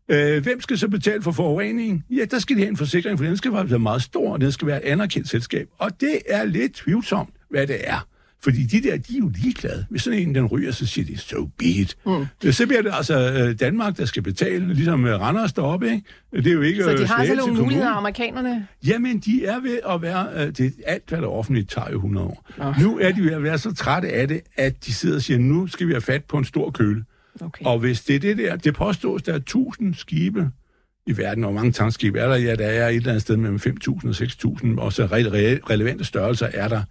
øh, 0.08 0.42
hvem 0.42 0.60
skal 0.60 0.78
så 0.78 0.88
betale 0.88 1.22
for 1.22 1.32
forureningen? 1.32 2.04
Ja, 2.10 2.24
der 2.24 2.38
skal 2.38 2.56
de 2.56 2.60
have 2.60 2.70
en 2.70 2.76
forsikring, 2.76 3.18
for 3.18 3.24
den 3.24 3.36
skal 3.36 3.52
være 3.52 3.78
meget 3.78 4.02
stor, 4.02 4.32
og 4.32 4.40
den 4.40 4.52
skal 4.52 4.68
være 4.68 4.86
et 4.86 4.88
anerkendt 4.88 5.28
selskab. 5.28 5.68
Og 5.78 6.00
det 6.00 6.18
er 6.28 6.44
lidt 6.44 6.74
tvivlsomt, 6.74 7.34
hvad 7.50 7.66
det 7.66 7.76
er. 7.80 8.06
Fordi 8.44 8.64
de 8.66 8.82
der, 8.82 8.96
de 8.96 9.14
er 9.14 9.18
jo 9.18 9.28
ligeglade. 9.34 9.86
Hvis 9.90 10.02
sådan 10.02 10.18
en, 10.18 10.34
den 10.34 10.46
ryger, 10.46 10.72
så 10.72 10.86
siger 10.86 11.04
de, 11.04 11.18
so 11.18 11.44
be 11.58 11.64
it. 11.64 11.96
Mm. 12.06 12.52
Så 12.52 12.66
bliver 12.66 12.82
det 12.82 12.90
altså 12.94 13.32
øh, 13.32 13.58
Danmark, 13.60 13.96
der 13.96 14.04
skal 14.04 14.22
betale, 14.22 14.74
ligesom 14.74 15.06
øh, 15.06 15.20
Randers 15.20 15.52
deroppe, 15.52 15.90
ikke? 15.90 16.02
Det 16.32 16.46
er 16.46 16.52
jo 16.52 16.60
ikke 16.60 16.82
Så 16.82 16.88
de 16.88 17.02
øh, 17.02 17.08
har 17.08 17.24
Slagelse 17.24 17.36
nogle 17.46 17.62
muligheder, 17.62 17.90
amerikanerne. 17.90 18.66
Jamen, 18.86 19.18
de 19.18 19.44
er 19.46 19.60
ved 19.60 19.78
at 19.88 20.02
være... 20.02 20.26
Øh, 20.46 20.52
det, 20.52 20.74
alt, 20.86 21.08
hvad 21.08 21.18
der 21.18 21.24
er 21.24 21.30
offentligt, 21.30 21.70
tager 21.70 21.90
jo 21.90 21.96
100 21.96 22.26
år. 22.26 22.48
Nu 22.80 22.98
er 22.98 23.12
de 23.12 23.22
ved 23.22 23.32
at 23.32 23.42
være 23.42 23.58
så 23.58 23.74
trætte 23.74 24.08
af 24.08 24.28
det, 24.28 24.40
at 24.56 24.86
de 24.86 24.92
sidder 24.94 25.16
og 25.16 25.22
siger, 25.22 25.38
nu 25.38 25.66
skal 25.66 25.86
vi 25.86 25.92
have 25.92 26.00
fat 26.00 26.24
på 26.24 26.38
en 26.38 26.44
stor 26.44 26.70
køle. 26.70 27.04
Okay. 27.40 27.64
Og 27.64 27.78
hvis 27.78 28.00
det 28.00 28.16
er 28.16 28.20
det 28.20 28.38
der, 28.38 28.56
det 28.56 28.74
påstås, 28.74 29.22
der 29.22 29.32
er 29.32 29.36
1000 29.36 29.94
skibe 29.94 30.50
i 31.06 31.16
verden, 31.16 31.44
og 31.44 31.50
hvor 31.52 31.60
mange 31.60 31.72
tankskibe 31.72 32.18
er 32.18 32.28
der? 32.28 32.36
Ja, 32.36 32.54
der 32.54 32.66
er 32.66 32.88
et 32.88 32.96
eller 32.96 33.08
andet 33.08 33.22
sted 33.22 33.36
mellem 33.36 33.60
5.000 33.66 34.08
og 34.08 34.14
6.000, 34.54 34.80
og 34.80 34.92
så 34.92 35.06
re- 35.06 35.08
re- 35.08 35.70
relevante 35.70 36.04
størrelser 36.04 36.46
er 36.54 36.68
der 36.68 36.82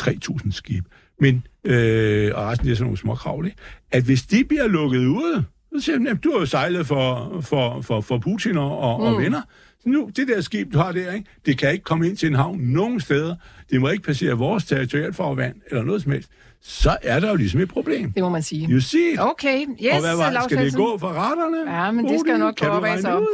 3.000 0.00 0.52
skibe. 0.52 0.88
Men, 1.20 1.46
øh, 1.64 2.30
og 2.34 2.46
resten 2.46 2.66
det 2.66 2.72
er 2.72 2.76
sådan 2.76 2.84
nogle 2.84 2.98
små 2.98 3.14
kravl, 3.14 3.46
ikke? 3.46 3.58
At 3.90 4.04
hvis 4.04 4.22
de 4.22 4.44
bliver 4.44 4.66
lukket 4.66 5.06
ude, 5.06 5.44
så 5.76 5.84
siger 5.84 5.92
"Jamen, 5.98 6.16
du 6.16 6.32
har 6.32 6.38
jo 6.38 6.46
sejlet 6.46 6.86
for, 6.86 7.38
for, 7.42 7.80
for, 7.80 8.00
for 8.00 8.18
Putin 8.18 8.56
og, 8.58 8.78
og, 8.78 9.00
mm. 9.00 9.06
og 9.06 9.22
venner. 9.22 9.40
Så 9.82 9.88
nu, 9.88 10.10
det 10.16 10.28
der 10.28 10.40
skib, 10.40 10.72
du 10.72 10.78
har 10.78 10.92
der, 10.92 11.12
ikke? 11.12 11.26
det 11.46 11.58
kan 11.58 11.72
ikke 11.72 11.84
komme 11.84 12.08
ind 12.08 12.16
til 12.16 12.28
en 12.28 12.34
havn 12.34 12.58
nogen 12.60 13.00
steder. 13.00 13.36
Det 13.70 13.80
må 13.80 13.88
ikke 13.88 14.04
passere 14.04 14.32
vores 14.32 14.64
territorialfarvand 14.64 15.54
eller 15.70 15.82
noget 15.84 16.02
som 16.02 16.12
helst. 16.12 16.28
Så 16.64 16.96
er 17.02 17.20
der 17.20 17.28
jo 17.28 17.34
ligesom 17.34 17.60
et 17.60 17.68
problem. 17.68 18.12
Det 18.12 18.22
må 18.22 18.28
man 18.28 18.42
sige. 18.42 18.68
You 18.70 18.80
see? 18.80 19.00
Okay, 19.18 19.60
yes, 19.60 19.92
og 19.94 20.00
hvad 20.00 20.16
var, 20.16 20.30
Lars 20.30 20.44
skal 20.44 20.64
det 20.64 20.74
gå 20.74 20.98
for 20.98 21.08
retterne? 21.08 21.76
Ja, 21.76 21.90
men 21.90 22.08
det 22.08 22.20
skal 22.20 22.38
nok 22.38 22.56
gå 22.58 22.66
opad 22.66 23.00
så. 23.02 23.26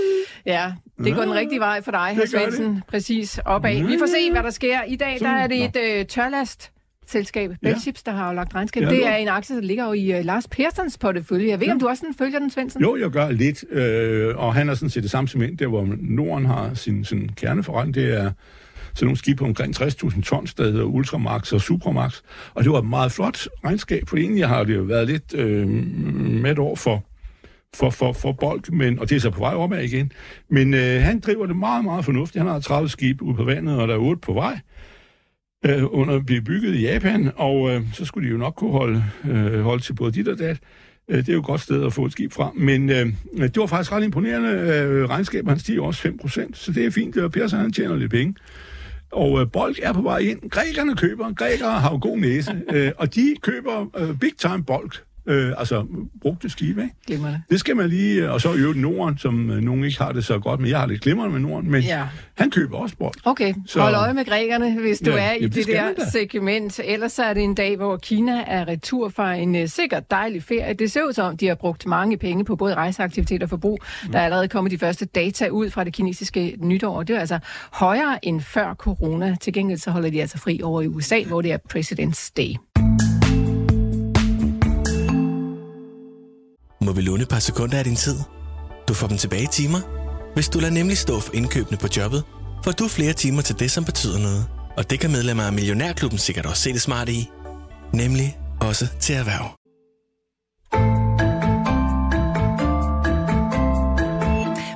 Ja, 0.46 0.72
det 1.04 1.14
går 1.14 1.22
den 1.22 1.34
rigtige 1.34 1.60
vej 1.60 1.82
for 1.82 1.90
dig, 1.90 2.16
hr. 2.16 2.26
Svendsen. 2.26 2.82
Præcis, 2.88 3.40
opad. 3.44 3.74
Vi 3.86 3.96
får 3.98 4.06
se, 4.06 4.30
hvad 4.32 4.42
der 4.42 4.50
sker. 4.50 4.82
I 4.82 4.96
dag 4.96 5.16
der 5.20 5.28
er 5.28 5.46
det 5.46 5.64
et 5.64 6.00
uh, 6.00 6.06
tørlast 6.06 6.70
selskab, 7.10 7.50
Ja. 7.50 7.56
Bellchips, 7.62 8.02
der 8.02 8.12
har 8.12 8.24
aflagt 8.24 8.54
regnskab. 8.54 8.82
Ja, 8.82 8.90
det 8.90 9.06
er 9.06 9.14
en 9.14 9.28
aktie, 9.28 9.56
der 9.56 9.62
ligger 9.62 9.86
jo 9.86 9.92
i 9.92 10.18
uh, 10.18 10.24
Lars 10.24 10.48
Persons 10.48 10.98
portefølje. 10.98 11.48
Jeg 11.48 11.58
ved 11.58 11.62
ikke, 11.62 11.72
om 11.72 11.80
du 11.80 11.88
også 11.88 12.00
sådan 12.00 12.14
følger 12.14 12.38
den, 12.38 12.50
Svendsen? 12.50 12.82
Jo, 12.82 12.96
jeg 12.96 13.10
gør 13.10 13.30
lidt, 13.30 13.64
øh, 13.70 14.36
og 14.36 14.54
han 14.54 14.68
er 14.68 14.74
sådan 14.74 14.90
set 14.90 15.02
det 15.02 15.10
samme 15.10 15.28
cement, 15.28 15.60
der 15.60 15.66
hvor 15.66 15.88
Norden 16.00 16.46
har 16.46 16.74
sin, 16.74 17.04
sin 17.04 17.30
kerneforretning, 17.36 17.94
det 17.94 18.14
er 18.14 18.30
sådan 18.94 19.06
nogle 19.06 19.16
skibe 19.16 19.38
på 19.38 19.44
omkring 19.44 19.82
60.000 19.82 20.22
tons, 20.22 20.54
der 20.54 20.64
hedder 20.64 20.84
Ultramax 20.84 21.52
og 21.52 21.60
Supramax, 21.60 22.20
og 22.54 22.64
det 22.64 22.72
var 22.72 22.78
et 22.78 22.86
meget 22.86 23.12
flot 23.12 23.48
regnskab, 23.64 24.02
for 24.08 24.16
egentlig 24.16 24.46
har 24.48 24.64
det 24.64 24.76
jo 24.76 24.82
været 24.82 25.06
lidt 25.06 25.34
øh, 25.34 25.68
med 25.68 26.58
år 26.58 26.74
for, 26.74 27.04
for, 27.76 27.90
for, 27.90 28.12
for 28.12 28.32
bold, 28.32 28.72
men, 28.72 28.98
og 28.98 29.10
det 29.10 29.16
er 29.16 29.20
så 29.20 29.30
på 29.30 29.40
vej 29.40 29.54
opad 29.54 29.82
igen. 29.82 30.12
Men 30.50 30.74
øh, 30.74 31.02
han 31.02 31.20
driver 31.20 31.46
det 31.46 31.56
meget, 31.56 31.84
meget 31.84 32.04
fornuftigt. 32.04 32.42
Han 32.42 32.52
har 32.52 32.60
30 32.60 32.88
skibe 32.88 33.22
ude 33.22 33.34
på 33.36 33.44
vandet, 33.44 33.80
og 33.80 33.88
der 33.88 33.94
er 33.94 33.98
8 33.98 34.20
på 34.20 34.32
vej 34.32 34.52
øh, 34.52 34.77
Øh, 35.66 35.82
under 35.90 36.14
at 36.16 36.26
blive 36.26 36.42
bygget 36.42 36.74
i 36.74 36.80
Japan, 36.80 37.30
og 37.36 37.70
øh, 37.70 37.82
så 37.94 38.04
skulle 38.04 38.28
de 38.28 38.32
jo 38.32 38.38
nok 38.38 38.54
kunne 38.54 38.70
holde, 38.72 39.04
øh, 39.30 39.60
holde 39.60 39.82
til 39.82 39.92
både 39.94 40.12
dit 40.12 40.28
og 40.28 40.38
dat. 40.38 40.58
Øh, 41.10 41.16
Det 41.18 41.28
er 41.28 41.32
jo 41.32 41.38
et 41.38 41.44
godt 41.44 41.60
sted 41.60 41.84
at 41.86 41.92
få 41.92 42.04
et 42.04 42.12
skib 42.12 42.32
fra. 42.32 42.50
Men 42.54 42.90
øh, 42.90 43.06
det 43.38 43.56
var 43.56 43.66
faktisk 43.66 43.92
ret 43.92 44.04
imponerende. 44.04 44.48
Øh, 44.48 45.08
regnskabet 45.08 45.50
han 45.50 45.58
stiger 45.58 45.82
også 45.82 46.08
5%, 46.08 46.50
så 46.54 46.72
det 46.72 46.84
er 46.86 46.90
fint. 46.90 47.16
Og 47.16 47.32
Persson 47.32 47.60
han 47.60 47.72
tjener 47.72 47.96
lidt 47.96 48.10
penge. 48.10 48.34
Og 49.12 49.40
øh, 49.40 49.46
Bolk 49.52 49.78
er 49.82 49.92
på 49.92 50.02
vej 50.02 50.18
ind. 50.18 50.50
Grækerne 50.50 50.96
køber. 50.96 51.32
Grækere 51.32 51.70
har 51.80 51.90
jo 51.90 51.98
god 52.02 52.18
næse. 52.18 52.62
øh, 52.72 52.92
og 52.96 53.14
de 53.14 53.34
køber 53.42 53.86
øh, 53.98 54.18
big 54.18 54.32
time 54.38 54.64
Bolk. 54.64 55.02
Øh, 55.28 55.52
altså 55.58 55.86
brugte 56.22 56.50
skibe, 56.50 56.82
ikke? 56.82 56.94
Glimrende. 57.06 57.42
Det 57.50 57.60
skal 57.60 57.76
man 57.76 57.88
lige... 57.88 58.24
øh, 58.24 58.32
Og 58.32 58.40
så 58.40 58.54
øvrigt 58.54 58.80
Norden, 58.80 59.18
som 59.18 59.50
øh, 59.50 59.60
nogen 59.62 59.84
ikke 59.84 59.98
har 59.98 60.12
det 60.12 60.24
så 60.24 60.38
godt, 60.38 60.60
men 60.60 60.70
jeg 60.70 60.78
har 60.80 60.86
det 60.86 61.00
glimrende 61.00 61.32
med 61.32 61.40
Norden. 61.40 61.70
Men 61.70 61.82
Ja. 61.82 62.02
han 62.34 62.50
køber 62.50 62.76
også 62.78 62.96
Bolk. 62.96 63.14
Okay, 63.24 63.54
så... 63.66 63.80
Hold 63.80 63.94
øje 63.94 64.14
med 64.14 64.24
grækerne, 64.24 64.80
hvis 64.80 64.98
du 64.98 65.10
Ja, 65.10 65.16
er 65.16 65.32
i 65.32 65.34
jamen, 65.34 65.48
det 65.50 65.66
det, 65.66 65.74
der 65.74 65.92
da. 65.98 66.10
segment. 66.10 66.80
Ellers 66.84 67.12
så 67.12 67.22
er 67.24 67.34
det 67.34 67.42
en 67.42 67.54
dag, 67.54 67.76
hvor 67.76 67.96
Kina 67.96 68.44
er 68.46 68.68
retur 68.68 69.08
fra 69.08 69.34
en 69.34 69.54
uh, 69.62 69.66
sikkert 69.66 70.10
dejlig 70.10 70.42
ferie. 70.42 70.74
Det 70.74 70.90
ser 70.92 71.02
ud 71.02 71.12
som, 71.12 71.36
de 71.36 71.46
har 71.46 71.54
brugt 71.54 71.86
mange 71.86 72.16
penge 72.18 72.44
på 72.44 72.56
både 72.56 72.74
rejseaktivitet 72.74 73.42
og 73.42 73.48
forbrug. 73.48 73.78
Mm. 74.04 74.12
Der 74.12 74.18
er 74.18 74.24
allerede 74.24 74.48
kommet 74.48 74.70
de 74.70 74.78
første 74.78 75.04
data 75.06 75.48
ud 75.48 75.70
fra 75.70 75.84
det 75.84 75.92
kinesiske 75.92 76.56
nytår. 76.60 77.02
Det 77.02 77.16
er 77.16 77.20
altså 77.20 77.38
højere 77.72 78.24
end 78.24 78.40
før 78.40 78.74
corona. 78.74 79.36
Til 79.40 79.52
gengæld 79.52 79.78
så 79.78 79.90
holder 79.90 80.10
de 80.10 80.20
altså 80.20 80.38
fri 80.38 80.60
over 80.62 80.82
i 80.82 80.86
USA, 80.86 81.22
hvor 81.26 81.40
det 81.42 81.52
er 81.52 81.58
President's 81.74 82.32
Day. 82.36 82.54
Må 86.88 86.92
vi 86.92 87.02
låne 87.02 87.22
et 87.22 87.28
par 87.28 87.38
sekunder 87.38 87.78
af 87.78 87.84
din 87.84 87.96
tid? 87.96 88.18
Du 88.88 88.94
får 88.94 89.06
dem 89.06 89.18
tilbage 89.18 89.42
i 89.42 89.46
timer. 89.46 89.80
Hvis 90.34 90.48
du 90.48 90.58
lader 90.58 90.72
nemlig 90.72 90.98
stå 90.98 91.20
for 91.20 91.32
indkøbene 91.34 91.76
på 91.76 91.88
jobbet, 91.96 92.22
får 92.64 92.72
du 92.72 92.88
flere 92.88 93.12
timer 93.12 93.42
til 93.42 93.58
det, 93.58 93.70
som 93.70 93.84
betyder 93.84 94.18
noget. 94.18 94.46
Og 94.76 94.90
det 94.90 95.00
kan 95.00 95.10
medlemmer 95.10 95.42
af 95.42 95.52
Millionærklubben 95.52 96.18
sikkert 96.18 96.46
også 96.46 96.62
se 96.62 96.72
det 96.72 96.80
smarte 96.82 97.12
i. 97.12 97.30
Nemlig 97.92 98.38
også 98.60 98.86
til 99.00 99.14
erhverv. 99.14 99.57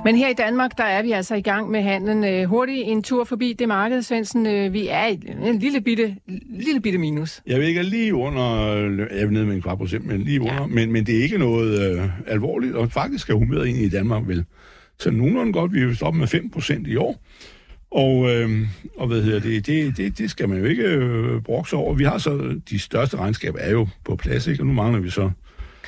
Men 0.05 0.15
her 0.15 0.29
i 0.29 0.33
Danmark, 0.33 0.77
der 0.77 0.83
er 0.83 1.01
vi 1.03 1.11
altså 1.11 1.35
i 1.35 1.41
gang 1.41 1.71
med 1.71 1.81
handlen. 1.81 2.23
Øh, 2.23 2.43
hurtigt 2.43 2.83
en 2.85 3.03
tur 3.03 3.23
forbi 3.23 3.55
det 3.59 3.67
marked, 3.67 4.01
Svendsen. 4.01 4.45
Øh, 4.47 4.73
vi 4.73 4.87
er 4.87 5.05
i 5.07 5.19
en 5.43 5.59
lille 5.59 5.81
bitte, 5.81 6.15
lille 6.49 6.81
bitte 6.81 6.99
minus. 6.99 7.41
Jeg 7.47 7.59
ved 7.59 7.67
ikke, 7.67 7.83
lige 7.83 8.15
under, 8.15 8.41
jeg 9.11 9.21
er 9.23 9.29
nede 9.29 9.45
med 9.45 9.55
en 9.55 9.61
kvart 9.61 9.77
procent, 9.77 10.05
men 10.05 10.21
lige 10.21 10.41
under, 10.41 10.53
Ja. 10.61 10.65
men, 10.67 10.91
men 10.91 11.05
det 11.05 11.17
er 11.19 11.23
ikke 11.23 11.37
noget 11.37 11.97
øh, 11.99 12.09
alvorligt, 12.27 12.75
og 12.75 12.91
faktisk 12.91 13.29
er 13.29 13.33
humøret 13.33 13.65
egentlig 13.65 13.85
i 13.85 13.89
Danmark 13.89 14.27
vel. 14.27 14.45
Så 14.99 15.11
nogenlunde 15.11 15.53
godt, 15.53 15.73
vi 15.73 15.81
er 15.81 15.93
stoppet 15.93 16.19
med 16.19 16.27
5 16.27 16.49
procent 16.49 16.87
i 16.87 16.95
år. 16.95 17.23
Og, 17.91 18.31
øh, 18.31 18.49
og 18.97 19.07
hvad 19.07 19.21
hedder 19.21 19.39
det, 19.39 19.65
det, 19.67 19.97
det, 19.97 20.17
det 20.17 20.29
skal 20.31 20.49
man 20.49 20.57
jo 20.57 20.65
ikke 20.65 20.83
øh, 20.83 21.41
brokse 21.41 21.75
over. 21.75 21.93
Vi 21.93 22.03
har 22.03 22.17
så, 22.17 22.59
de 22.69 22.79
største 22.79 23.17
regnskaber 23.17 23.59
er 23.59 23.71
jo 23.71 23.87
på 24.05 24.15
plads, 24.15 24.47
ikke? 24.47 24.61
og 24.63 24.67
nu 24.67 24.73
mangler 24.73 24.99
vi 24.99 25.09
så 25.09 25.31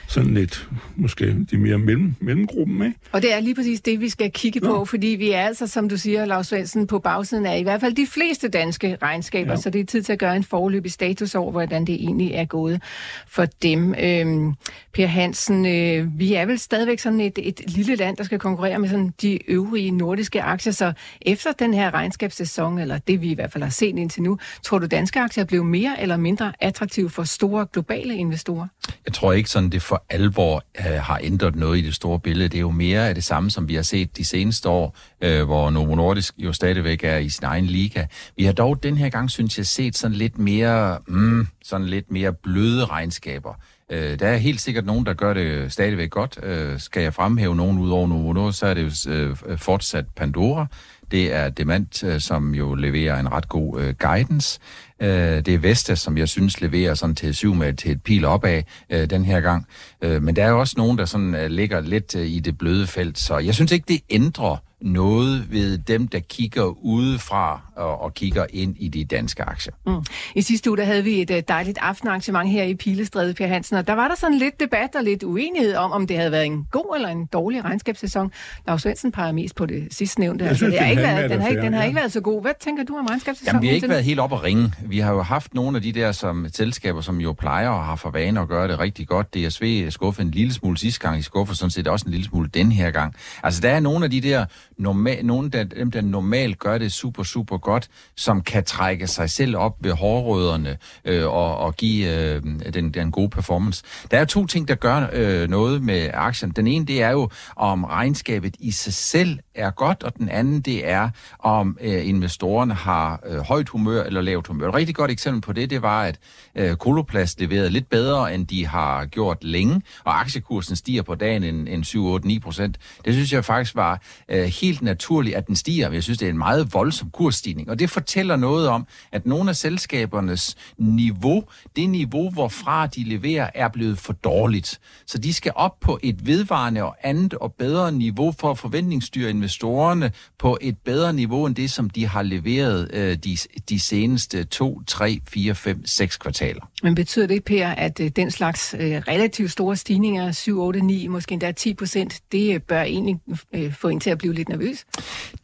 sådan 0.07 0.33
lidt, 0.33 0.69
måske 0.95 1.35
de 1.51 1.57
mere 1.57 1.77
mellem, 1.77 2.15
mellemgruppen, 2.19 2.85
ikke? 2.85 2.99
Og 3.11 3.21
det 3.21 3.33
er 3.33 3.39
lige 3.39 3.55
præcis 3.55 3.81
det, 3.81 4.01
vi 4.01 4.09
skal 4.09 4.31
kigge 4.31 4.59
på, 4.59 4.67
Nå. 4.67 4.85
fordi 4.85 5.07
vi 5.07 5.31
er 5.31 5.41
altså, 5.41 5.67
som 5.67 5.89
du 5.89 5.97
siger, 5.97 6.25
Lars 6.25 6.47
Svendsen, 6.47 6.87
på 6.87 6.99
bagsiden 6.99 7.45
af 7.45 7.59
i 7.59 7.63
hvert 7.63 7.81
fald 7.81 7.93
de 7.93 8.07
fleste 8.07 8.47
danske 8.47 8.97
regnskaber, 9.01 9.51
ja. 9.51 9.51
Ja. 9.51 9.61
så 9.61 9.69
det 9.69 9.81
er 9.81 9.85
tid 9.85 10.03
til 10.03 10.13
at 10.13 10.19
gøre 10.19 10.35
en 10.35 10.43
forløbig 10.43 10.91
status 10.91 11.35
over, 11.35 11.51
hvordan 11.51 11.85
det 11.85 11.95
egentlig 11.95 12.31
er 12.31 12.45
gået 12.45 12.81
for 13.27 13.45
dem. 13.45 13.95
Øhm, 13.99 14.53
per 14.93 15.07
Hansen, 15.07 15.65
øh, 15.65 16.19
vi 16.19 16.33
er 16.33 16.45
vel 16.45 16.59
stadigvæk 16.59 16.99
sådan 16.99 17.21
et, 17.21 17.39
et 17.41 17.61
lille 17.67 17.95
land, 17.95 18.17
der 18.17 18.23
skal 18.23 18.39
konkurrere 18.39 18.79
med 18.79 18.89
sådan 18.89 19.13
de 19.21 19.51
øvrige 19.51 19.91
nordiske 19.91 20.41
aktier, 20.41 20.73
så 20.73 20.93
efter 21.21 21.51
den 21.51 21.73
her 21.73 21.93
regnskabssæson, 21.93 22.79
eller 22.79 22.97
det 22.97 23.21
vi 23.21 23.31
i 23.31 23.33
hvert 23.33 23.51
fald 23.51 23.63
har 23.63 23.71
set 23.71 23.97
indtil 23.97 24.23
nu, 24.23 24.37
tror 24.63 24.79
du 24.79 24.85
danske 24.85 25.19
aktier 25.19 25.43
er 25.43 25.47
blevet 25.47 25.65
mere 25.65 26.01
eller 26.01 26.17
mindre 26.17 26.53
attraktive 26.59 27.09
for 27.09 27.23
store 27.23 27.67
globale 27.73 28.15
investorer? 28.15 28.67
Jeg 29.05 29.13
tror 29.13 29.33
ikke 29.33 29.49
sådan, 29.49 29.69
det 29.69 29.81
for 29.81 29.94
alvor 30.09 30.63
øh, 30.79 30.85
har 30.85 31.19
ændret 31.23 31.55
noget 31.55 31.77
i 31.77 31.81
det 31.81 31.95
store 31.95 32.19
billede. 32.19 32.49
Det 32.49 32.57
er 32.57 32.61
jo 32.61 32.71
mere 32.71 33.07
af 33.09 33.15
det 33.15 33.23
samme, 33.23 33.51
som 33.51 33.67
vi 33.67 33.75
har 33.75 33.81
set 33.81 34.17
de 34.17 34.25
seneste 34.25 34.69
år, 34.69 34.97
øh, 35.21 35.43
hvor 35.43 35.69
Novo 35.69 35.95
Nordisk 35.95 36.33
jo 36.37 36.53
stadigvæk 36.53 37.03
er 37.03 37.17
i 37.17 37.29
sin 37.29 37.45
egen 37.45 37.65
liga. 37.65 38.05
Vi 38.37 38.43
har 38.43 38.53
dog 38.53 38.83
den 38.83 38.97
her 38.97 39.09
gang, 39.09 39.31
synes 39.31 39.57
jeg, 39.57 39.65
set 39.65 39.97
sådan 39.97 40.17
lidt 40.17 40.37
mere, 40.37 40.97
mm, 41.07 41.47
sådan 41.63 41.87
lidt 41.87 42.11
mere 42.11 42.33
bløde 42.33 42.85
regnskaber. 42.85 43.53
Øh, 43.89 44.19
der 44.19 44.27
er 44.27 44.37
helt 44.37 44.61
sikkert 44.61 44.85
nogen, 44.85 45.05
der 45.05 45.13
gør 45.13 45.33
det 45.33 45.71
stadigvæk 45.71 46.09
godt. 46.09 46.39
Øh, 46.43 46.79
skal 46.79 47.03
jeg 47.03 47.13
fremhæve 47.13 47.55
nogen 47.55 47.79
ud 47.79 47.89
over 47.89 48.07
Novo 48.07 48.33
Nordisk, 48.33 48.59
så 48.59 48.65
er 48.65 48.73
det 48.73 49.07
jo 49.07 49.11
øh, 49.11 49.57
fortsat 49.57 50.05
Pandora. 50.15 50.67
Det 51.11 51.33
er 51.33 51.49
Demant, 51.49 52.03
øh, 52.03 52.19
som 52.19 52.55
jo 52.55 52.73
leverer 52.73 53.19
en 53.19 53.31
ret 53.31 53.49
god 53.49 53.81
øh, 53.81 53.93
guidance. 53.99 54.59
Øh, 55.01 55.45
det 55.45 55.47
er 55.47 55.57
Vestas, 55.57 55.99
som 55.99 56.17
jeg 56.17 56.29
synes 56.29 56.61
leverer 56.61 56.93
sådan 56.93 57.15
til 57.15 57.35
syv 57.35 57.53
med 57.53 57.73
til 57.73 57.91
et 57.91 58.03
pil 58.03 58.25
opad 58.25 58.63
øh, 58.89 59.09
den 59.09 59.25
her 59.25 59.41
gang. 59.41 59.67
Øh, 60.01 60.23
men 60.23 60.35
der 60.35 60.43
er 60.43 60.49
jo 60.49 60.59
også 60.59 60.73
nogen, 60.77 60.97
der 60.97 61.05
sådan 61.05 61.35
øh, 61.35 61.49
ligger 61.49 61.81
lidt 61.81 62.15
øh, 62.15 62.27
i 62.27 62.39
det 62.39 62.57
bløde 62.57 62.87
felt. 62.87 63.19
Så 63.19 63.37
jeg 63.37 63.55
synes 63.55 63.71
ikke, 63.71 63.85
det 63.87 64.01
ændrer 64.09 64.57
noget 64.85 65.51
ved 65.51 65.77
dem, 65.77 66.07
der 66.07 66.19
kigger 66.19 66.85
udefra 66.85 67.61
og, 67.75 68.01
og 68.01 68.13
kigger 68.13 68.45
ind 68.53 68.75
i 68.79 68.87
de 68.87 69.05
danske 69.05 69.43
aktier. 69.43 69.73
Mm. 69.87 70.05
I 70.35 70.41
sidste 70.41 70.69
uge 70.69 70.77
der 70.77 70.83
havde 70.83 71.03
vi 71.03 71.21
et 71.21 71.31
uh, 71.31 71.37
dejligt 71.47 71.77
aftenarrangement 71.81 72.49
her 72.49 72.63
i 72.63 72.75
Pilestræde, 72.75 73.33
Per 73.33 73.47
Hansen, 73.47 73.77
og 73.77 73.87
der 73.87 73.93
var 73.93 74.07
der 74.07 74.15
sådan 74.15 74.37
lidt 74.37 74.59
debat 74.59 74.95
og 74.95 75.03
lidt 75.03 75.23
uenighed 75.23 75.75
om, 75.75 75.91
om 75.91 76.07
det 76.07 76.17
havde 76.17 76.31
været 76.31 76.45
en 76.45 76.67
god 76.71 76.95
eller 76.95 77.09
en 77.09 77.25
dårlig 77.25 77.65
regnskabssæson. 77.65 78.31
Lars 78.67 78.81
Svendsen 78.81 79.11
peger 79.11 79.31
mest 79.31 79.55
på 79.55 79.65
det 79.65 79.87
sidste 79.91 80.19
nævnte. 80.19 80.45
Jeg 80.45 80.55
synes, 80.55 80.73
det 80.73 80.79
har 80.79 80.85
den 80.85 80.91
ikke 80.91 81.07
har 81.07 81.15
været, 81.15 81.31
den 81.31 81.41
har, 81.41 81.47
ikke, 81.47 81.61
den 81.61 81.73
har 81.73 81.79
ja. 81.79 81.85
ikke 81.85 81.95
været 81.95 82.11
så 82.11 82.21
god. 82.21 82.41
Hvad 82.41 82.51
tænker 82.59 82.83
du 82.83 82.97
om 82.97 83.05
regnskabssæsonen? 83.05 83.49
Jamen, 83.49 83.61
vi 83.61 83.67
har 83.67 83.75
ikke 83.75 83.89
været 83.89 84.03
helt 84.03 84.19
op 84.19 84.33
at 84.33 84.43
ringe. 84.43 84.73
Vi 84.85 84.99
har 84.99 85.13
jo 85.13 85.21
haft 85.21 85.53
nogle 85.53 85.77
af 85.77 85.81
de 85.81 85.91
der 85.91 86.11
som 86.11 86.47
selskaber, 86.53 87.01
som 87.01 87.21
jo 87.21 87.33
plejer 87.33 87.69
at 87.71 87.85
have 87.85 87.97
for 87.97 88.09
vane 88.09 88.41
at 88.41 88.47
gøre 88.47 88.67
det 88.67 88.79
rigtig 88.79 89.07
godt. 89.07 89.33
DSV 89.33 89.89
skuffede 89.89 90.25
en 90.25 90.31
lille 90.31 90.53
smule 90.53 90.77
sidste 90.77 90.99
gang, 90.99 91.19
i 91.19 91.21
skuffer 91.21 91.55
sådan 91.55 91.71
set 91.71 91.87
også 91.87 92.05
en 92.05 92.11
lille 92.11 92.25
smule 92.25 92.49
den 92.53 92.71
her 92.71 92.91
gang. 92.91 93.15
Altså, 93.43 93.61
der 93.61 93.69
er 93.69 93.79
nogle 93.79 94.05
af 94.05 94.11
de 94.11 94.21
der 94.21 94.45
normal, 94.77 95.25
nogen 95.25 95.53
af 95.53 95.69
dem, 95.69 95.91
der 95.91 96.01
normalt 96.01 96.59
gør 96.59 96.77
det 96.77 96.91
super, 96.91 97.23
super 97.23 97.57
godt, 97.57 97.89
som 98.15 98.41
kan 98.41 98.63
trække 98.63 99.07
sig 99.07 99.29
selv 99.29 99.57
op 99.57 99.75
ved 99.81 99.91
hårrødderne 99.91 100.77
øh, 101.05 101.25
og, 101.25 101.57
og 101.57 101.75
give 101.75 102.15
øh, 102.15 102.41
den, 102.73 102.91
den 102.93 103.11
gode 103.11 103.29
performance. 103.29 103.83
Der 104.11 104.17
er 104.17 104.25
to 104.25 104.45
ting, 104.45 104.67
der 104.67 104.75
gør 104.75 105.07
øh, 105.13 105.49
noget 105.49 105.83
med 105.83 106.09
aktien. 106.13 106.51
Den 106.51 106.67
ene, 106.67 106.85
det 106.85 107.01
er 107.01 107.09
jo, 107.09 107.29
om 107.55 107.83
regnskabet 107.83 108.55
i 108.59 108.71
sig 108.71 108.93
selv 108.93 109.39
er 109.55 109.71
godt, 109.71 110.03
og 110.03 110.17
den 110.17 110.29
anden, 110.29 110.61
det 110.61 110.89
er, 110.89 111.09
om 111.39 111.77
øh, 111.81 112.07
investorerne 112.07 112.73
har 112.73 113.19
øh, 113.25 113.39
højt 113.39 113.69
humør 113.69 114.03
eller 114.03 114.21
lavt 114.21 114.47
humør. 114.47 114.67
Et 114.67 114.75
rigtig 114.75 114.95
godt 114.95 115.11
eksempel 115.11 115.41
på 115.41 115.53
det, 115.53 115.69
det 115.69 115.81
var, 115.81 116.03
at 116.03 116.19
øh, 116.55 116.75
Koloplast 116.75 117.39
leverede 117.39 117.69
lidt 117.69 117.89
bedre, 117.89 118.33
end 118.33 118.47
de 118.47 118.67
har 118.67 119.05
gjort 119.05 119.43
længe, 119.43 119.81
og 120.03 120.19
aktiekursen 120.19 120.75
stiger 120.75 121.01
på 121.01 121.15
dagen 121.15 121.43
en, 121.43 121.67
en 121.67 121.81
7-8-9 121.81 122.39
procent. 122.39 122.77
Det 123.05 123.13
synes 123.13 123.33
jeg 123.33 123.45
faktisk 123.45 123.75
var 123.75 124.01
øh, 124.29 124.43
helt 124.43 124.64
naturligt, 124.81 125.35
at 125.35 125.47
den 125.47 125.55
stiger. 125.55 125.91
Jeg 125.91 126.03
synes, 126.03 126.19
det 126.19 126.25
er 126.25 126.29
en 126.29 126.37
meget 126.37 126.73
voldsom 126.73 127.09
kursstigning, 127.09 127.69
og 127.69 127.79
det 127.79 127.89
fortæller 127.89 128.35
noget 128.35 128.67
om, 128.67 128.87
at 129.11 129.25
nogle 129.25 129.49
af 129.49 129.55
selskabernes 129.55 130.55
niveau, 130.77 131.43
det 131.75 131.89
niveau, 131.89 132.29
hvorfra 132.29 132.87
de 132.87 133.03
leverer, 133.03 133.49
er 133.53 133.67
blevet 133.67 133.97
for 133.97 134.13
dårligt. 134.13 134.79
Så 135.05 135.17
de 135.17 135.33
skal 135.33 135.51
op 135.55 135.79
på 135.79 135.99
et 136.03 136.27
vedvarende 136.27 136.83
og 136.83 136.95
andet 137.03 137.33
og 137.33 137.53
bedre 137.53 137.91
niveau 137.91 138.33
for 138.39 138.51
at 138.51 138.57
forventningsstyre 138.57 139.29
investorerne 139.29 140.11
på 140.39 140.57
et 140.61 140.77
bedre 140.77 141.13
niveau 141.13 141.45
end 141.45 141.55
det, 141.55 141.71
som 141.71 141.89
de 141.89 142.07
har 142.07 142.21
leveret 142.21 142.89
øh, 142.93 143.17
de, 143.17 143.37
de 143.69 143.79
seneste 143.79 144.43
2, 144.43 144.81
3, 144.87 145.19
4, 145.27 145.55
5, 145.55 145.85
6 145.85 146.17
kvartaler. 146.17 146.69
Men 146.83 146.95
betyder 146.95 147.27
det, 147.27 147.43
Per, 147.43 147.67
at 147.67 147.99
øh, 147.99 148.09
den 148.09 148.31
slags 148.31 148.75
øh, 148.79 148.81
relativt 148.81 149.51
store 149.51 149.75
stigninger, 149.75 150.31
7, 150.31 150.59
8, 150.61 150.81
9, 150.81 151.07
måske 151.07 151.33
endda 151.33 151.51
10 151.51 151.73
procent, 151.73 152.21
det 152.31 152.55
øh, 152.55 152.61
bør 152.61 152.81
egentlig 152.81 153.19
øh, 153.53 153.73
få 153.73 153.87
en 153.87 153.99
til 153.99 154.09
at 154.09 154.17
blive 154.17 154.33
lidt 154.33 154.49
nervøs? 154.57 154.85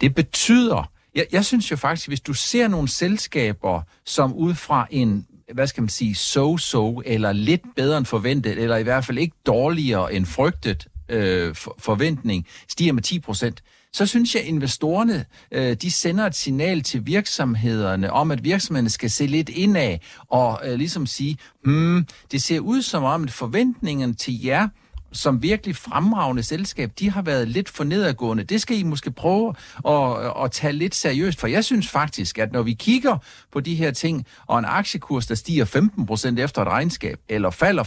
Det 0.01 0.15
betyder, 0.15 0.91
jeg, 1.15 1.25
jeg 1.31 1.45
synes 1.45 1.71
jo 1.71 1.75
faktisk, 1.75 2.07
hvis 2.07 2.21
du 2.21 2.33
ser 2.33 2.67
nogle 2.67 2.87
selskaber, 2.87 3.81
som 4.05 4.33
ud 4.33 4.55
fra 4.55 4.87
en 4.91 5.27
hvad 5.53 5.67
skal 5.67 5.83
man 5.83 5.89
sige, 5.89 6.15
so-so, 6.15 7.01
eller 7.05 7.31
lidt 7.31 7.61
bedre 7.75 7.97
end 7.97 8.05
forventet, 8.05 8.57
eller 8.57 8.77
i 8.77 8.83
hvert 8.83 9.05
fald 9.05 9.17
ikke 9.17 9.35
dårligere 9.45 10.13
end 10.13 10.25
frygtet 10.25 10.87
øh, 11.09 11.55
for, 11.55 11.75
forventning, 11.79 12.47
stiger 12.67 12.93
med 12.93 13.03
10 13.03 13.19
procent, 13.19 13.63
så 13.93 14.05
synes 14.05 14.35
jeg, 14.35 14.43
at 14.43 14.47
investorerne 14.47 15.25
øh, 15.51 15.73
de 15.73 15.91
sender 15.91 16.25
et 16.25 16.35
signal 16.35 16.81
til 16.81 17.05
virksomhederne 17.05 18.13
om, 18.13 18.31
at 18.31 18.43
virksomhederne 18.43 18.89
skal 18.89 19.09
se 19.09 19.25
lidt 19.27 19.49
indad 19.49 19.97
og 20.27 20.61
øh, 20.65 20.73
ligesom 20.73 21.05
sige, 21.05 21.37
hmm, 21.63 22.05
det 22.31 22.43
ser 22.43 22.59
ud 22.59 22.81
som 22.81 23.03
om, 23.03 23.23
at 23.23 23.31
forventningen 23.31 24.15
til 24.15 24.43
jer 24.43 24.67
som 25.13 25.43
virkelig 25.43 25.75
fremragende 25.75 26.43
selskab, 26.43 26.91
de 26.99 27.09
har 27.09 27.21
været 27.21 27.47
lidt 27.47 27.69
for 27.69 27.83
nedadgående. 27.83 28.43
Det 28.43 28.61
skal 28.61 28.79
I 28.79 28.83
måske 28.83 29.11
prøve 29.11 29.53
at, 29.87 30.43
at 30.43 30.51
tage 30.51 30.73
lidt 30.73 30.95
seriøst, 30.95 31.39
for 31.39 31.47
jeg 31.47 31.65
synes 31.65 31.87
faktisk, 31.87 32.37
at 32.37 32.51
når 32.51 32.61
vi 32.61 32.73
kigger 32.73 33.17
på 33.51 33.59
de 33.59 33.75
her 33.75 33.91
ting, 33.91 34.25
og 34.47 34.59
en 34.59 34.65
aktiekurs, 34.65 35.27
der 35.27 35.35
stiger 35.35 35.65
15% 35.65 36.41
efter 36.41 36.61
et 36.61 36.67
regnskab, 36.67 37.19
eller 37.29 37.49
falder 37.49 37.83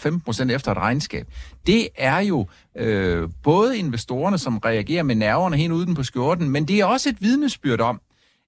15% 0.48 0.52
efter 0.52 0.72
et 0.72 0.78
regnskab, 0.78 1.26
det 1.66 1.88
er 1.96 2.18
jo 2.18 2.46
øh, 2.76 3.28
både 3.42 3.78
investorerne, 3.78 4.38
som 4.38 4.58
reagerer 4.58 5.02
med 5.02 5.14
nerverne 5.14 5.56
helt 5.56 5.72
uden 5.72 5.94
på 5.94 6.02
skjorten, 6.02 6.50
men 6.50 6.68
det 6.68 6.80
er 6.80 6.84
også 6.84 7.08
et 7.08 7.16
vidnesbyrd 7.20 7.80
om, 7.80 8.00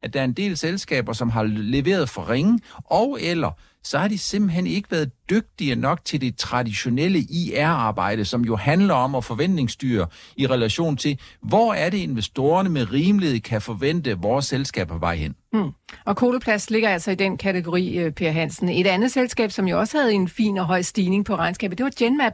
at 0.02 0.14
der 0.14 0.20
er 0.20 0.24
en 0.24 0.32
del 0.32 0.56
selskaber, 0.56 1.12
som 1.12 1.30
har 1.30 1.42
leveret 1.42 2.08
for 2.08 2.30
ringe, 2.30 2.60
og 2.84 3.18
eller 3.20 3.50
så 3.86 3.98
har 3.98 4.08
de 4.08 4.18
simpelthen 4.18 4.66
ikke 4.66 4.90
været 4.90 5.10
dygtige 5.30 5.76
nok 5.76 6.04
til 6.04 6.20
det 6.20 6.36
traditionelle 6.36 7.18
IR-arbejde, 7.18 8.24
som 8.24 8.44
jo 8.44 8.56
handler 8.56 8.94
om 8.94 9.14
at 9.14 9.24
forventningsstyre 9.24 10.06
i 10.36 10.46
relation 10.46 10.96
til, 10.96 11.20
hvor 11.42 11.74
er 11.74 11.90
det 11.90 11.98
investorerne 11.98 12.68
med 12.68 12.92
rimelighed 12.92 13.40
kan 13.40 13.62
forvente 13.62 14.18
vores 14.18 14.44
selskab 14.44 14.88
på 14.88 14.98
vej 14.98 15.16
hen. 15.16 15.34
Hmm. 15.52 15.70
Og 16.04 16.16
Koloplast 16.16 16.70
ligger 16.70 16.88
altså 16.88 17.10
i 17.10 17.14
den 17.14 17.36
kategori, 17.36 17.98
øh, 17.98 18.12
Per 18.12 18.30
Hansen. 18.30 18.68
Et 18.68 18.86
andet 18.86 19.12
selskab, 19.12 19.50
som 19.50 19.68
jo 19.68 19.78
også 19.78 19.98
havde 19.98 20.12
en 20.12 20.28
fin 20.28 20.58
og 20.58 20.66
høj 20.66 20.82
stigning 20.82 21.24
på 21.24 21.36
regnskabet, 21.36 21.78
det 21.78 21.84
var 21.84 21.92
Genmap. 21.98 22.32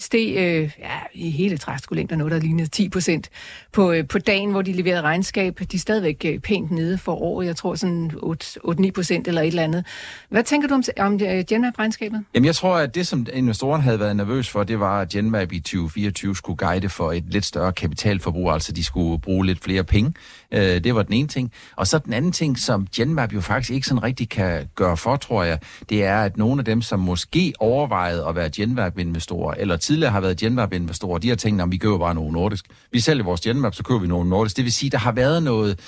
Steg 0.00 0.36
øh, 0.36 0.70
ja, 0.78 0.98
i 1.14 1.30
hele 1.30 1.58
træskolængder 1.58 2.16
noget, 2.16 2.32
der 2.32 2.38
lignede 2.38 2.68
10 2.68 2.88
procent 2.88 3.28
på, 3.72 3.92
øh, 3.92 4.08
på 4.08 4.18
dagen, 4.18 4.50
hvor 4.50 4.62
de 4.62 4.72
leverede 4.72 5.02
regnskab. 5.02 5.58
De 5.72 5.76
er 5.76 5.78
stadigvæk 5.78 6.24
øh, 6.24 6.38
pænt 6.38 6.70
nede 6.70 6.98
for 6.98 7.22
året. 7.22 7.46
Jeg 7.46 7.56
tror 7.56 7.74
sådan 7.74 8.10
8-9 8.14 8.90
procent 8.90 9.28
eller 9.28 9.42
et 9.42 9.46
eller 9.46 9.62
andet. 9.62 9.86
Hvad 10.28 10.44
tænker 10.44 10.68
du 10.68 10.74
om, 10.74 10.82
om 10.98 11.12
øh, 11.12 11.44
Genmap-regnskabet? 11.48 12.24
Jamen, 12.34 12.46
jeg 12.46 12.54
tror, 12.54 12.76
at 12.76 12.94
det, 12.94 13.06
som 13.06 13.26
investoren 13.32 13.82
havde 13.82 14.00
været 14.00 14.16
nervøs 14.16 14.48
for, 14.48 14.64
det 14.64 14.80
var, 14.80 15.00
at 15.00 15.08
Genmap 15.08 15.52
i 15.52 15.60
2024 15.60 16.36
skulle 16.36 16.56
guide 16.56 16.88
for 16.88 17.12
et 17.12 17.24
lidt 17.28 17.44
større 17.44 17.72
kapitalforbrug, 17.72 18.52
altså 18.52 18.72
de 18.72 18.84
skulle 18.84 19.20
bruge 19.20 19.46
lidt 19.46 19.64
flere 19.64 19.84
penge. 19.84 20.14
Øh, 20.52 20.84
det 20.84 20.94
var 20.94 21.02
den 21.02 21.12
ene 21.12 21.28
ting. 21.28 21.52
Og 21.76 21.86
så 21.86 21.98
den 21.98 22.12
anden 22.12 22.32
ting, 22.32 22.58
som 22.58 22.86
Genmap 22.96 23.32
jo 23.32 23.40
faktisk 23.40 23.70
ikke 23.70 23.86
sådan 23.86 24.02
rigtig 24.02 24.28
kan 24.28 24.68
gøre 24.74 24.96
for, 24.96 25.16
tror 25.16 25.42
jeg, 25.42 25.58
det 25.88 26.04
er, 26.04 26.20
at 26.22 26.36
nogle 26.36 26.60
af 26.60 26.64
dem, 26.64 26.82
som 26.82 27.00
måske 27.00 27.52
overvejede 27.58 28.26
at 28.28 28.34
være 28.34 28.50
Genmap-investorer, 28.50 29.54
eller 29.58 29.76
tidligere 29.76 30.12
har 30.12 30.20
været 30.20 30.36
Genmap-investorer, 30.36 31.18
de 31.18 31.28
har 31.28 31.36
tænkt, 31.36 31.62
at 31.62 31.70
vi 31.70 31.76
køber 31.76 31.98
bare 31.98 32.14
nogle 32.14 32.32
nordisk. 32.32 32.64
Vi 32.92 33.00
sælger 33.00 33.24
vores 33.24 33.40
Genmap, 33.40 33.74
så 33.74 33.82
køber 33.82 34.00
vi 34.00 34.06
nogle 34.06 34.30
nordisk. 34.30 34.56
Det 34.56 34.64
vil 34.64 34.72
sige, 34.72 34.90
der 34.90 34.98
har 34.98 35.12
været 35.12 35.42
noget, 35.42 35.78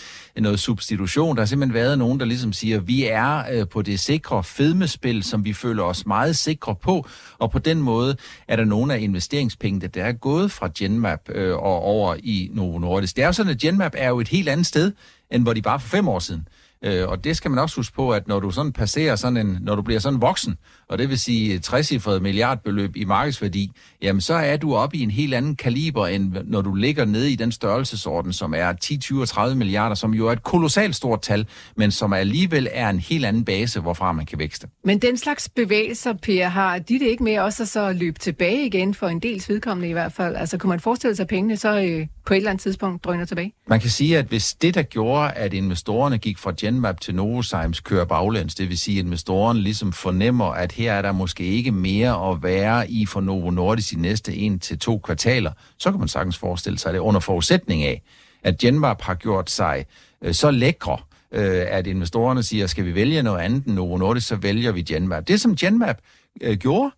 noget 0.40 0.60
substitution. 0.60 1.36
Der 1.36 1.40
har 1.42 1.46
simpelthen 1.46 1.74
været 1.74 1.98
nogen, 1.98 2.20
der 2.20 2.26
ligesom 2.26 2.52
siger, 2.52 2.76
at 2.76 2.88
vi 2.88 3.04
er 3.04 3.42
øh, 3.52 3.68
på 3.68 3.82
det 3.82 4.00
sikre 4.00 4.44
fedmespil, 4.44 5.22
som 5.22 5.44
vi 5.44 5.52
føler 5.52 5.82
os 5.82 6.06
meget 6.06 6.36
sikre 6.36 6.74
på, 6.74 7.06
og 7.38 7.50
på 7.50 7.58
den 7.58 7.82
måde 7.82 8.16
er 8.48 8.56
der 8.56 8.64
nogle 8.64 8.94
af 8.94 9.00
investeringspengene, 9.00 9.86
der 9.86 10.04
er 10.04 10.12
gået 10.12 10.50
fra 10.50 10.70
Genmap 10.78 11.20
øh, 11.28 11.54
og 11.54 11.82
over 11.82 12.16
i 12.18 12.50
Novo 12.52 12.78
Nordisk. 12.78 13.16
Det 13.16 13.22
er 13.22 13.26
jo 13.26 13.32
sådan, 13.32 13.52
at 13.52 13.58
Genmap 13.58 13.92
er 13.96 14.08
jo 14.08 14.20
et 14.20 14.28
helt 14.28 14.48
andet 14.48 14.66
sted, 14.66 14.92
end 15.30 15.42
hvor 15.42 15.52
de 15.52 15.62
bare 15.62 15.80
for 15.80 15.88
fem 15.88 16.08
år 16.08 16.18
siden. 16.18 16.48
Øh, 16.84 17.08
og 17.08 17.24
det 17.24 17.36
skal 17.36 17.50
man 17.50 17.58
også 17.58 17.76
huske 17.76 17.94
på, 17.94 18.10
at 18.10 18.28
når 18.28 18.40
du 18.40 18.50
sådan 18.50 18.72
passerer 18.72 19.16
sådan 19.16 19.46
en, 19.46 19.58
når 19.60 19.74
du 19.74 19.82
bliver 19.82 20.00
sådan 20.00 20.20
voksen, 20.20 20.56
og 20.92 20.98
det 20.98 21.08
vil 21.08 21.18
sige 21.18 21.58
60 21.58 21.92
milliardbeløb 22.20 22.96
i 22.96 23.04
markedsværdi, 23.04 23.70
jamen 24.02 24.20
så 24.20 24.34
er 24.34 24.56
du 24.56 24.74
oppe 24.74 24.96
i 24.96 25.00
en 25.00 25.10
helt 25.10 25.34
anden 25.34 25.56
kaliber, 25.56 26.06
end 26.06 26.36
når 26.44 26.62
du 26.62 26.74
ligger 26.74 27.04
nede 27.04 27.32
i 27.32 27.36
den 27.36 27.52
størrelsesorden, 27.52 28.32
som 28.32 28.54
er 28.54 28.72
10, 28.72 28.96
20 28.98 29.26
30 29.26 29.56
milliarder, 29.56 29.94
som 29.94 30.14
jo 30.14 30.28
er 30.28 30.32
et 30.32 30.42
kolossalt 30.42 30.96
stort 30.96 31.22
tal, 31.22 31.46
men 31.76 31.90
som 31.90 32.12
alligevel 32.12 32.68
er 32.72 32.90
en 32.90 32.98
helt 32.98 33.24
anden 33.24 33.44
base, 33.44 33.80
hvorfra 33.80 34.12
man 34.12 34.26
kan 34.26 34.38
vækste. 34.38 34.68
Men 34.84 34.98
den 34.98 35.16
slags 35.16 35.48
bevægelser, 35.48 36.12
Per, 36.12 36.48
har 36.48 36.78
de 36.78 36.98
det 36.98 37.06
ikke 37.06 37.24
med 37.24 37.38
også 37.38 37.62
at 37.62 37.68
så 37.68 37.92
løbe 37.92 38.18
tilbage 38.18 38.66
igen, 38.66 38.94
for 38.94 39.08
en 39.08 39.20
dels 39.20 39.48
vedkommende 39.48 39.88
i 39.88 39.92
hvert 39.92 40.12
fald? 40.12 40.36
Altså 40.36 40.58
kunne 40.58 40.68
man 40.68 40.80
forestille 40.80 41.16
sig, 41.16 41.24
at 41.24 41.28
pengene 41.28 41.56
så 41.56 41.80
øh, 41.80 42.06
på 42.26 42.34
et 42.34 42.36
eller 42.36 42.50
andet 42.50 42.62
tidspunkt 42.62 43.04
drøner 43.04 43.24
tilbage? 43.24 43.52
Man 43.68 43.80
kan 43.80 43.90
sige, 43.90 44.18
at 44.18 44.24
hvis 44.24 44.54
det, 44.54 44.74
der 44.74 44.82
gjorde, 44.82 45.32
at 45.32 45.54
investorerne 45.54 46.18
gik 46.18 46.38
fra 46.38 46.52
Genmap 46.60 47.00
til 47.00 47.14
Novozymes, 47.14 47.80
kører 47.80 48.04
baglæns, 48.04 48.54
det 48.54 48.68
vil 48.68 48.78
sige, 48.78 48.98
at 48.98 49.04
investorerne 49.04 49.60
ligesom 49.60 49.92
fornemmer, 49.92 50.44
at 50.44 50.72
her 50.82 50.92
er 50.92 51.02
der 51.02 51.12
måske 51.12 51.44
ikke 51.44 51.72
mere 51.72 52.30
at 52.30 52.42
være 52.42 52.90
i 52.90 53.06
for 53.06 53.20
Novo 53.20 53.50
Nordisk 53.50 53.90
de 53.90 54.00
næste 54.00 54.36
en 54.36 54.58
til 54.58 54.78
to 54.78 54.98
kvartaler, 54.98 55.52
så 55.78 55.90
kan 55.90 55.98
man 55.98 56.08
sagtens 56.08 56.38
forestille 56.38 56.78
sig 56.78 56.92
det 56.92 56.98
under 56.98 57.20
forudsætning 57.20 57.82
af, 57.82 58.02
at 58.42 58.58
Genmap 58.58 59.02
har 59.02 59.14
gjort 59.14 59.50
sig 59.50 59.86
øh, 60.22 60.34
så 60.34 60.50
lækre, 60.50 60.98
øh, 61.32 61.64
at 61.68 61.86
investorerne 61.86 62.42
siger, 62.42 62.66
skal 62.66 62.84
vi 62.84 62.94
vælge 62.94 63.22
noget 63.22 63.40
andet 63.40 63.66
end 63.66 63.74
Novo 63.74 63.96
Nordisk, 63.96 64.28
så 64.28 64.36
vælger 64.36 64.72
vi 64.72 64.82
Genmap. 64.82 65.28
Det, 65.28 65.40
som 65.40 65.56
Genmap 65.56 65.98
øh, 66.40 66.56
gjorde, 66.56 66.90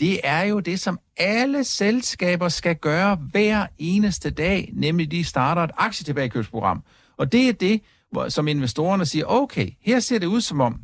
det 0.00 0.20
er 0.24 0.42
jo 0.42 0.60
det, 0.60 0.80
som 0.80 0.98
alle 1.16 1.64
selskaber 1.64 2.48
skal 2.48 2.76
gøre 2.76 3.18
hver 3.30 3.66
eneste 3.78 4.30
dag, 4.30 4.70
nemlig 4.72 5.10
de 5.10 5.24
starter 5.24 5.62
et 5.62 5.70
aktietilbagekøbsprogram. 5.76 6.82
Og 7.16 7.32
det 7.32 7.48
er 7.48 7.52
det, 7.52 7.80
hvor, 8.12 8.28
som 8.28 8.48
investorerne 8.48 9.06
siger, 9.06 9.24
okay, 9.26 9.68
her 9.80 10.00
ser 10.00 10.18
det 10.18 10.26
ud 10.26 10.40
som 10.40 10.60
om, 10.60 10.80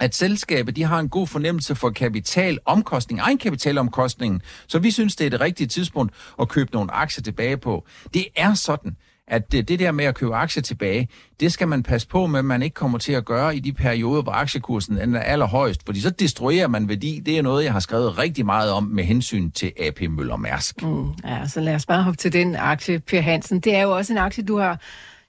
at 0.00 0.14
selskabet 0.14 0.76
de 0.76 0.84
har 0.84 1.00
en 1.00 1.08
god 1.08 1.26
fornemmelse 1.26 1.74
for 1.74 1.90
kapitalomkostning, 1.90 3.20
egenkapitalomkostningen, 3.20 4.42
så 4.66 4.78
vi 4.78 4.90
synes, 4.90 5.16
det 5.16 5.26
er 5.26 5.30
det 5.30 5.40
rigtige 5.40 5.66
tidspunkt 5.66 6.14
at 6.40 6.48
købe 6.48 6.72
nogle 6.72 6.92
aktier 6.92 7.22
tilbage 7.22 7.56
på. 7.56 7.86
Det 8.14 8.26
er 8.36 8.54
sådan, 8.54 8.96
at 9.30 9.52
det, 9.52 9.68
det 9.68 9.78
der 9.78 9.92
med 9.92 10.04
at 10.04 10.14
købe 10.14 10.34
aktier 10.34 10.62
tilbage, 10.62 11.08
det 11.40 11.52
skal 11.52 11.68
man 11.68 11.82
passe 11.82 12.08
på 12.08 12.26
med, 12.26 12.38
at 12.38 12.44
man 12.44 12.62
ikke 12.62 12.74
kommer 12.74 12.98
til 12.98 13.12
at 13.12 13.24
gøre 13.24 13.56
i 13.56 13.60
de 13.60 13.72
perioder, 13.72 14.22
hvor 14.22 14.32
aktiekursen 14.32 15.14
er 15.16 15.20
allerhøjst, 15.20 15.82
fordi 15.86 16.00
så 16.00 16.10
destruerer 16.10 16.68
man 16.68 16.88
værdi. 16.88 17.22
Det 17.26 17.38
er 17.38 17.42
noget, 17.42 17.64
jeg 17.64 17.72
har 17.72 17.80
skrevet 17.80 18.18
rigtig 18.18 18.46
meget 18.46 18.70
om 18.70 18.84
med 18.84 19.04
hensyn 19.04 19.50
til 19.50 19.72
AP 19.80 20.00
Møller 20.10 20.36
Mærsk. 20.36 20.82
Mm, 20.82 21.10
ja, 21.24 21.46
så 21.46 21.60
lad 21.60 21.74
os 21.74 21.86
bare 21.86 22.02
hoppe 22.02 22.16
til 22.16 22.32
den 22.32 22.56
aktie, 22.56 22.98
Per 22.98 23.20
Hansen. 23.20 23.60
Det 23.60 23.74
er 23.74 23.82
jo 23.82 23.96
også 23.96 24.12
en 24.12 24.18
aktie, 24.18 24.44
du 24.44 24.58
har 24.58 24.80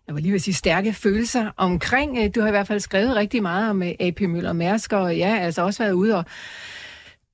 jeg 0.10 0.16
var 0.16 0.22
lige 0.22 0.32
ved 0.32 0.40
at 0.40 0.42
sige, 0.42 0.54
stærke 0.54 0.94
følelser 0.94 1.52
omkring. 1.58 2.18
Øh, 2.18 2.30
du 2.36 2.42
har 2.42 2.48
i 2.48 2.52
hvert 2.52 2.68
fald 2.68 2.80
skrevet 2.80 3.16
rigtig 3.16 3.42
meget 3.42 3.70
om 3.70 3.84
øh, 3.84 3.92
AP 4.00 4.22
Møller 4.22 4.54
Mærsk, 4.54 4.94
og 4.94 5.18
ja, 5.18 5.38
altså 5.38 5.62
også 5.62 5.84
været 5.84 5.92
ude 5.94 6.18
og 6.18 6.26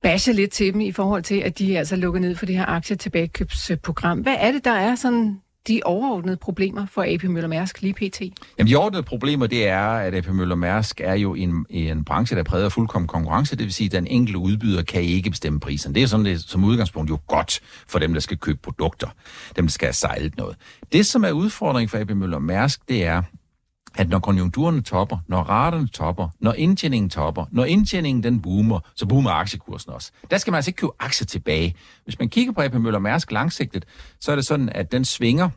bashe 0.02 0.32
lidt 0.32 0.50
til 0.50 0.72
dem 0.72 0.80
i 0.80 0.92
forhold 0.92 1.22
til, 1.22 1.40
at 1.40 1.58
de 1.58 1.78
altså 1.78 1.96
lukker 1.96 2.20
ned 2.20 2.34
for 2.34 2.46
det 2.46 2.56
her 2.56 2.66
aktietilbagekøbsprogram. 2.66 4.20
Hvad 4.20 4.36
er 4.38 4.52
det, 4.52 4.64
der 4.64 4.70
er 4.70 4.94
sådan 4.94 5.40
de 5.68 5.80
overordnede 5.84 6.36
problemer 6.36 6.86
for 6.86 7.14
AP 7.14 7.24
Møller 7.24 7.48
Mærsk 7.48 7.82
lige 7.82 7.94
pt? 7.94 8.20
Jamen, 8.58 8.70
de 8.70 8.76
overordnede 8.76 9.02
problemer, 9.02 9.46
det 9.46 9.68
er, 9.68 9.86
at 9.86 10.14
AP 10.14 10.28
Møller 10.28 10.54
Mærsk 10.54 11.00
er 11.00 11.14
jo 11.14 11.34
en, 11.34 11.66
en 11.70 12.04
branche, 12.04 12.36
der 12.36 12.42
præder 12.42 12.68
fuldkommen 12.68 13.08
konkurrence. 13.08 13.56
Det 13.56 13.64
vil 13.64 13.72
sige, 13.72 13.86
at 13.86 13.92
den 13.92 14.06
enkelte 14.06 14.38
udbyder 14.38 14.82
kan 14.82 15.02
ikke 15.02 15.30
bestemme 15.30 15.60
prisen. 15.60 15.94
Det 15.94 16.02
er 16.02 16.06
sådan 16.06 16.26
det, 16.26 16.40
som 16.40 16.64
udgangspunkt 16.64 17.10
jo 17.10 17.18
godt 17.26 17.60
for 17.88 17.98
dem, 17.98 18.12
der 18.12 18.20
skal 18.20 18.36
købe 18.36 18.58
produkter. 18.62 19.08
Dem, 19.56 19.66
der 19.66 19.72
skal 19.72 19.86
have 19.86 19.92
sejlet 19.92 20.36
noget. 20.36 20.56
Det, 20.92 21.06
som 21.06 21.24
er 21.24 21.30
udfordringen 21.30 21.88
for 21.88 21.98
AP 21.98 22.10
Møller 22.10 22.38
Mærsk, 22.38 22.80
det 22.88 23.04
er, 23.04 23.22
at 23.96 24.08
når 24.08 24.18
konjunkturerne 24.18 24.82
topper, 24.82 25.18
når 25.26 25.42
raterne 25.42 25.88
topper, 25.88 26.28
når 26.40 26.52
indtjeningen 26.52 27.10
topper, 27.10 27.44
når 27.50 27.64
indtjeningen 27.64 28.22
den 28.22 28.42
boomer, 28.42 28.80
så 28.94 29.06
boomer 29.06 29.30
aktiekursen 29.30 29.92
også. 29.92 30.12
Der 30.30 30.38
skal 30.38 30.50
man 30.50 30.56
altså 30.56 30.68
ikke 30.68 30.78
købe 30.78 30.92
aktier 30.98 31.26
tilbage. 31.26 31.74
Hvis 32.04 32.18
man 32.18 32.28
kigger 32.28 32.52
på 32.52 32.62
AP 32.62 32.74
Møller 32.74 32.98
Mærsk 32.98 33.32
langsigtet, 33.32 33.84
så 34.20 34.32
er 34.32 34.36
det 34.36 34.46
sådan, 34.46 34.68
at 34.68 34.92
den 34.92 35.04
svinger 35.04 35.48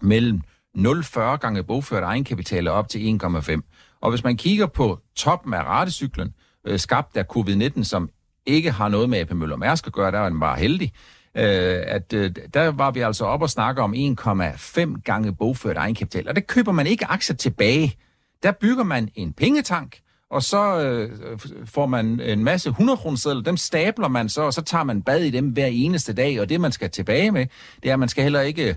mellem 0.00 0.40
0,40 0.78 1.20
gange 1.20 1.62
bogført 1.62 2.02
egenkapital 2.02 2.68
op 2.68 2.88
til 2.88 3.18
1,5. 3.24 3.98
Og 4.00 4.10
hvis 4.10 4.24
man 4.24 4.36
kigger 4.36 4.66
på 4.66 4.98
toppen 5.16 5.54
af 5.54 5.62
ratecyklen, 5.62 6.34
øh, 6.66 6.78
skabt 6.78 7.16
af 7.16 7.24
covid-19, 7.36 7.84
som 7.84 8.10
ikke 8.46 8.70
har 8.70 8.88
noget 8.88 9.10
med 9.10 9.18
AP 9.18 9.32
Møller 9.32 9.56
Mærsk 9.56 9.86
at 9.86 9.92
gøre, 9.92 10.10
der 10.10 10.18
er 10.18 10.28
den 10.28 10.40
bare 10.40 10.58
heldig, 10.58 10.92
øh, 11.36 11.82
at 11.86 12.12
øh, 12.12 12.30
der 12.54 12.68
var 12.68 12.90
vi 12.90 13.00
altså 13.00 13.24
op 13.24 13.42
og 13.42 13.50
snakke 13.50 13.82
om 13.82 13.94
1,5 13.94 15.02
gange 15.04 15.34
bogført 15.34 15.76
egenkapital. 15.76 16.28
Og 16.28 16.36
det 16.36 16.46
køber 16.46 16.72
man 16.72 16.86
ikke 16.86 17.06
aktier 17.06 17.36
tilbage. 17.36 17.96
Der 18.42 18.52
bygger 18.52 18.84
man 18.84 19.08
en 19.14 19.32
pengetank, 19.32 19.98
og 20.30 20.42
så 20.42 20.80
øh, 20.80 21.38
får 21.64 21.86
man 21.86 22.20
en 22.20 22.44
masse 22.44 22.68
100 22.68 22.96
kroner 22.96 23.42
dem 23.44 23.56
stabler 23.56 24.08
man 24.08 24.28
så, 24.28 24.42
og 24.42 24.54
så 24.54 24.62
tager 24.62 24.84
man 24.84 25.02
bad 25.02 25.20
i 25.20 25.30
dem 25.30 25.48
hver 25.48 25.66
eneste 25.66 26.12
dag, 26.12 26.40
og 26.40 26.48
det 26.48 26.60
man 26.60 26.72
skal 26.72 26.90
tilbage 26.90 27.30
med, 27.30 27.46
det 27.82 27.88
er, 27.88 27.92
at 27.92 27.98
man 27.98 28.08
skal 28.08 28.22
heller 28.22 28.40
ikke 28.40 28.76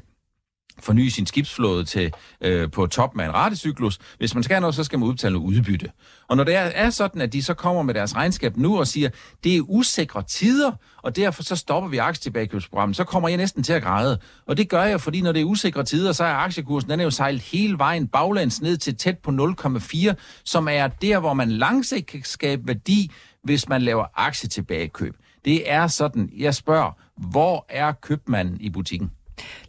forny 0.80 1.08
sin 1.08 1.26
skibsflåde 1.26 1.86
til 1.86 2.14
øh, 2.42 2.72
på 2.72 2.88
toppen 2.88 3.22
af 3.22 3.26
en 3.26 3.34
ratecyklus. 3.34 4.00
Hvis 4.18 4.34
man 4.34 4.44
skal 4.44 4.62
noget, 4.62 4.76
så 4.76 4.84
skal 4.84 5.00
man 5.00 5.08
udbetale 5.08 5.34
noget 5.34 5.48
udbytte. 5.48 5.90
Og 6.28 6.38
når 6.38 6.44
det 6.44 6.56
er, 6.56 6.62
er 6.62 6.90
sådan, 6.90 7.22
at 7.22 7.34
de 7.34 7.44
så 7.44 7.54
kommer 7.54 7.82
med 7.82 7.94
deres 7.94 8.16
regnskab 8.16 8.58
nu 8.58 8.80
og 8.80 8.88
siger, 8.88 9.10
det 9.44 9.58
er 9.58 9.62
usikre 9.62 10.24
tider, 10.24 10.72
og 11.04 11.16
derfor 11.16 11.44
så 11.44 11.56
stopper 11.56 11.90
vi 11.90 11.98
aktietilbagekøbsprogrammet, 11.98 12.96
så 12.96 13.04
kommer 13.04 13.30
jeg 13.30 13.38
næsten 13.38 13.64
til 13.64 13.74
at 13.74 13.84
græde. 13.84 14.20
Og 14.46 14.58
det 14.58 14.70
gør 14.70 14.84
jeg, 14.84 15.02
fordi 15.02 15.22
når 15.22 15.32
det 15.32 15.42
er 15.42 15.46
usikre 15.46 15.84
tider, 15.84 16.12
så 16.12 16.24
er 16.24 16.34
aktiekursen, 16.34 16.90
den 16.90 17.00
er 17.00 17.04
jo 17.04 17.12
sejlet 17.12 17.42
hele 17.42 17.78
vejen 17.78 18.08
baglands 18.08 18.62
ned 18.62 18.78
til 18.78 18.96
tæt 18.96 19.18
på 19.18 19.32
0,4, 19.32 20.14
som 20.44 20.68
er 20.68 20.88
der, 20.88 21.20
hvor 21.20 21.34
man 21.34 21.52
langsigtet 21.52 22.08
kan 22.08 22.24
skabe 22.24 22.68
værdi, 22.68 23.12
hvis 23.44 23.70
man 23.70 23.82
laver 23.82 24.06
aktietilbagekøb. 24.16 25.16
Det 25.46 25.72
er 25.72 25.88
sådan, 25.88 26.30
jeg 26.38 26.56
spørger, 26.56 26.92
hvor 27.18 27.66
er 27.70 27.92
købmanden 27.92 28.62
i 28.62 28.70
butikken? 28.70 29.12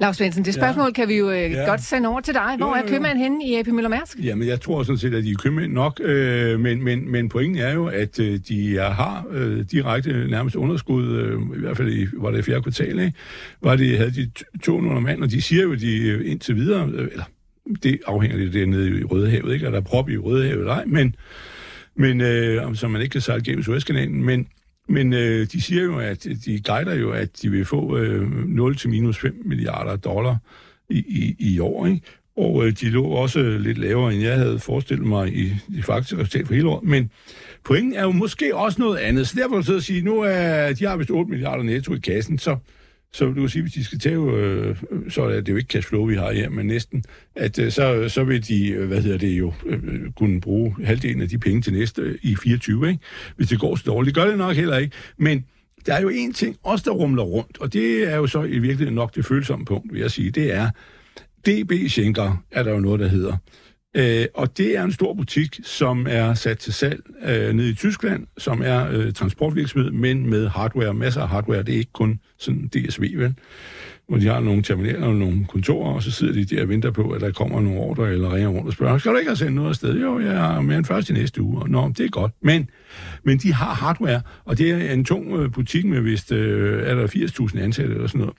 Lars 0.00 0.16
Svendsen, 0.16 0.44
det 0.44 0.54
spørgsmål 0.54 0.86
ja. 0.86 0.92
kan 0.92 1.08
vi 1.08 1.14
jo 1.14 1.30
øh, 1.30 1.52
ja. 1.52 1.64
godt 1.64 1.82
sende 1.82 2.08
over 2.08 2.20
til 2.20 2.34
dig. 2.34 2.54
Hvor 2.56 2.66
jo, 2.66 2.72
jo, 2.72 2.76
jo. 2.76 2.84
er 2.84 2.88
købmanden 2.88 3.18
henne 3.18 3.44
i 3.44 3.56
AP 3.56 3.66
Møller 3.66 3.88
Mærsk? 3.88 4.18
Jamen, 4.22 4.48
jeg 4.48 4.60
tror 4.60 4.82
sådan 4.82 4.98
set, 4.98 5.14
at 5.14 5.24
de 5.24 5.30
er 5.30 5.34
købmænd 5.34 5.72
nok, 5.72 6.00
øh, 6.04 6.60
men, 6.60 6.84
men, 6.84 7.10
men 7.10 7.28
pointen 7.28 7.62
er 7.62 7.72
jo, 7.72 7.86
at 7.86 8.20
øh, 8.20 8.38
de 8.48 8.78
er, 8.78 8.90
har 8.90 9.26
øh, 9.30 9.64
direkte 9.70 10.26
nærmest 10.28 10.56
underskud, 10.56 11.06
øh, 11.06 11.40
i 11.56 11.60
hvert 11.60 11.76
fald 11.76 11.92
i, 11.92 12.06
var 12.12 12.30
det 12.30 12.38
i 12.38 12.42
fjerde 12.42 12.62
kvartal, 12.62 12.98
ikke? 12.98 13.12
Var 13.62 13.76
det, 13.76 13.98
havde 13.98 14.10
de 14.10 14.30
200 14.62 15.00
mand, 15.00 15.22
og 15.22 15.30
de 15.30 15.42
siger 15.42 15.62
jo, 15.62 15.72
at 15.72 15.80
de 15.80 16.08
øh, 16.08 16.30
indtil 16.30 16.56
videre, 16.56 16.90
øh, 16.94 17.08
eller 17.12 17.24
det 17.82 18.00
afhænger 18.06 18.36
det 18.36 18.52
dernede 18.52 19.00
i 19.00 19.04
Rødehavet, 19.04 19.54
ikke? 19.54 19.66
Er 19.66 19.70
der 19.70 19.80
prop 19.80 20.10
i 20.10 20.16
Rødehavet? 20.16 20.66
Nej, 20.66 20.84
men, 20.86 21.16
men 21.96 22.20
øh, 22.20 22.76
som 22.76 22.90
man 22.90 23.02
ikke 23.02 23.12
kan 23.12 23.20
sejle 23.20 23.44
gennem 23.44 23.62
Suezkanalen, 23.62 24.24
men 24.24 24.46
men 24.88 25.12
øh, 25.12 25.46
de 25.46 25.60
siger 25.60 25.82
jo, 25.82 25.98
at 25.98 26.24
de 26.44 26.60
guider 26.60 26.94
jo, 26.94 27.10
at 27.10 27.42
de 27.42 27.50
vil 27.50 27.64
få 27.64 27.98
øh, 27.98 28.48
0 28.48 28.76
til 28.76 28.90
minus 28.90 29.18
5 29.18 29.42
milliarder 29.44 29.96
dollar 29.96 30.36
i, 30.88 30.98
i, 30.98 31.36
i 31.38 31.58
år, 31.58 31.86
ikke? 31.86 32.00
Og 32.36 32.66
øh, 32.66 32.72
de 32.72 32.90
lå 32.90 33.04
også 33.04 33.40
lidt 33.40 33.78
lavere, 33.78 34.14
end 34.14 34.22
jeg 34.22 34.36
havde 34.36 34.58
forestillet 34.58 35.06
mig 35.06 35.36
i 35.36 35.52
de 35.76 35.82
faktiske 35.82 36.18
resultat 36.18 36.46
for 36.46 36.54
hele 36.54 36.68
året. 36.68 36.84
Men 36.88 37.10
pointen 37.64 37.94
er 37.94 38.02
jo 38.02 38.12
måske 38.12 38.56
også 38.56 38.80
noget 38.80 38.98
andet. 38.98 39.28
Så 39.28 39.36
derfor 39.36 39.62
så 39.62 39.76
at 39.76 39.82
sige, 39.82 40.02
nu 40.02 40.20
er 40.20 40.72
de 40.72 40.84
har 40.86 40.96
vist 40.96 41.10
8 41.10 41.30
milliarder 41.30 41.62
netto 41.62 41.94
i 41.94 41.98
kassen, 41.98 42.38
så 42.38 42.56
så 43.14 43.24
du 43.24 43.34
kan 43.34 43.48
sige, 43.48 43.62
hvis 43.62 43.72
de 43.72 43.84
skal 43.84 43.98
tage, 43.98 44.32
øh, 44.32 44.76
så 45.08 45.22
er 45.22 45.40
det 45.40 45.48
jo 45.48 45.56
ikke 45.56 45.68
cashflow, 45.68 46.04
vi 46.04 46.14
har 46.14 46.32
her, 46.32 46.48
men 46.48 46.66
næsten, 46.66 47.04
at 47.34 47.58
øh, 47.58 47.72
så, 47.72 48.08
så 48.08 48.24
vil 48.24 48.48
de, 48.48 48.70
øh, 48.70 48.88
hvad 48.88 49.02
hedder 49.02 49.18
det 49.18 49.38
jo, 49.38 49.52
øh, 49.66 49.80
kunne 50.16 50.40
bruge 50.40 50.76
halvdelen 50.84 51.22
af 51.22 51.28
de 51.28 51.38
penge 51.38 51.62
til 51.62 51.72
næste 51.72 52.02
øh, 52.02 52.18
i 52.22 52.36
24, 52.36 52.88
ikke? 52.88 53.00
hvis 53.36 53.48
det 53.48 53.60
går 53.60 53.76
så 53.76 53.82
dårligt. 53.86 54.14
Det 54.14 54.22
gør 54.22 54.30
det 54.30 54.38
nok 54.38 54.56
heller 54.56 54.78
ikke, 54.78 54.96
men 55.18 55.44
der 55.86 55.94
er 55.94 56.00
jo 56.00 56.08
en 56.08 56.32
ting 56.32 56.56
også, 56.62 56.82
der 56.86 56.90
rumler 56.90 57.22
rundt, 57.22 57.60
og 57.60 57.72
det 57.72 58.12
er 58.12 58.16
jo 58.16 58.26
så 58.26 58.42
i 58.42 58.58
virkeligheden 58.58 58.94
nok 58.94 59.14
det 59.14 59.24
følsomme 59.24 59.64
punkt, 59.64 59.92
vil 59.92 60.00
jeg 60.00 60.10
sige, 60.10 60.30
det 60.30 60.54
er, 60.54 60.70
DB 61.46 61.72
Schenker 61.88 62.44
er 62.50 62.62
der 62.62 62.70
jo 62.70 62.80
noget, 62.80 63.00
der 63.00 63.08
hedder. 63.08 63.36
Øh, 63.94 64.26
og 64.34 64.58
det 64.58 64.76
er 64.76 64.82
en 64.82 64.92
stor 64.92 65.14
butik, 65.14 65.60
som 65.64 66.06
er 66.10 66.34
sat 66.34 66.58
til 66.58 66.72
salg 66.72 67.00
øh, 67.26 67.52
nede 67.52 67.70
i 67.70 67.74
Tyskland, 67.74 68.26
som 68.38 68.62
er 68.64 68.90
øh, 68.90 69.12
transportvirksomhed, 69.12 69.90
men 69.90 70.30
med 70.30 70.48
hardware, 70.48 70.94
masser 70.94 71.20
af 71.20 71.28
hardware. 71.28 71.62
Det 71.62 71.74
er 71.74 71.78
ikke 71.78 71.92
kun 71.92 72.20
sådan 72.38 72.68
DSV, 72.68 73.02
vel? 73.16 73.34
Hvor 74.08 74.18
de 74.18 74.26
har 74.26 74.40
nogle 74.40 74.62
terminaler 74.62 75.06
og 75.06 75.14
nogle 75.14 75.46
kontorer, 75.48 75.94
og 75.94 76.02
så 76.02 76.10
sidder 76.10 76.32
de 76.32 76.44
der 76.44 76.62
og 76.62 76.68
venter 76.68 76.90
på, 76.90 77.10
at 77.10 77.20
der 77.20 77.32
kommer 77.32 77.60
nogle 77.60 77.78
ordre 77.78 78.12
eller 78.12 78.34
ringer 78.34 78.48
rundt 78.48 78.66
og 78.66 78.72
spørger, 78.72 78.98
skal 78.98 79.12
du 79.12 79.16
ikke 79.16 79.28
have 79.28 79.36
sendt 79.36 79.54
noget 79.54 79.68
afsted? 79.68 80.00
Jo, 80.00 80.20
jeg 80.20 80.38
har 80.38 80.60
mere 80.60 80.78
end 80.78 80.84
først 80.84 81.10
i 81.10 81.12
næste 81.12 81.42
uge. 81.42 81.68
Nå, 81.68 81.92
det 81.98 82.04
er 82.04 82.08
godt. 82.08 82.32
Men, 82.40 82.68
men 83.22 83.38
de 83.38 83.52
har 83.52 83.74
hardware, 83.74 84.20
og 84.44 84.58
det 84.58 84.70
er 84.70 84.92
en 84.92 85.04
tung 85.04 85.32
øh, 85.32 85.52
butik 85.52 85.84
med 85.84 86.00
vist, 86.00 86.32
øh, 86.32 86.88
er 86.88 86.94
der 86.94 87.06
80.000 87.06 87.60
ansatte 87.60 87.94
eller 87.94 88.06
sådan 88.06 88.20
noget. 88.20 88.34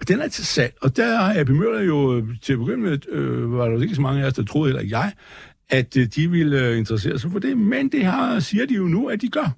Og 0.00 0.08
den 0.08 0.20
er 0.20 0.28
til 0.28 0.46
salg, 0.46 0.74
og 0.82 0.96
der 0.96 1.16
har 1.16 1.40
AP 1.40 1.48
Møller 1.48 1.80
jo 1.80 2.16
øh, 2.16 2.24
til 2.42 2.52
at 2.52 2.58
begynde 2.58 2.82
med, 2.82 3.08
øh, 3.08 3.52
var 3.52 3.68
der 3.68 3.82
ikke 3.82 3.94
så 3.94 4.00
mange 4.00 4.22
af 4.22 4.26
os, 4.26 4.34
der 4.34 4.44
troede, 4.44 4.68
eller 4.68 4.82
jeg, 4.98 5.12
at 5.68 5.96
øh, 5.96 6.06
de 6.06 6.30
ville 6.30 6.60
øh, 6.60 6.78
interessere 6.78 7.18
sig 7.18 7.32
for 7.32 7.38
det, 7.38 7.58
men 7.58 7.88
det 7.88 8.04
har, 8.04 8.40
siger 8.40 8.66
de 8.66 8.74
jo 8.74 8.84
nu, 8.84 9.08
at 9.08 9.22
de 9.22 9.28
gør. 9.28 9.56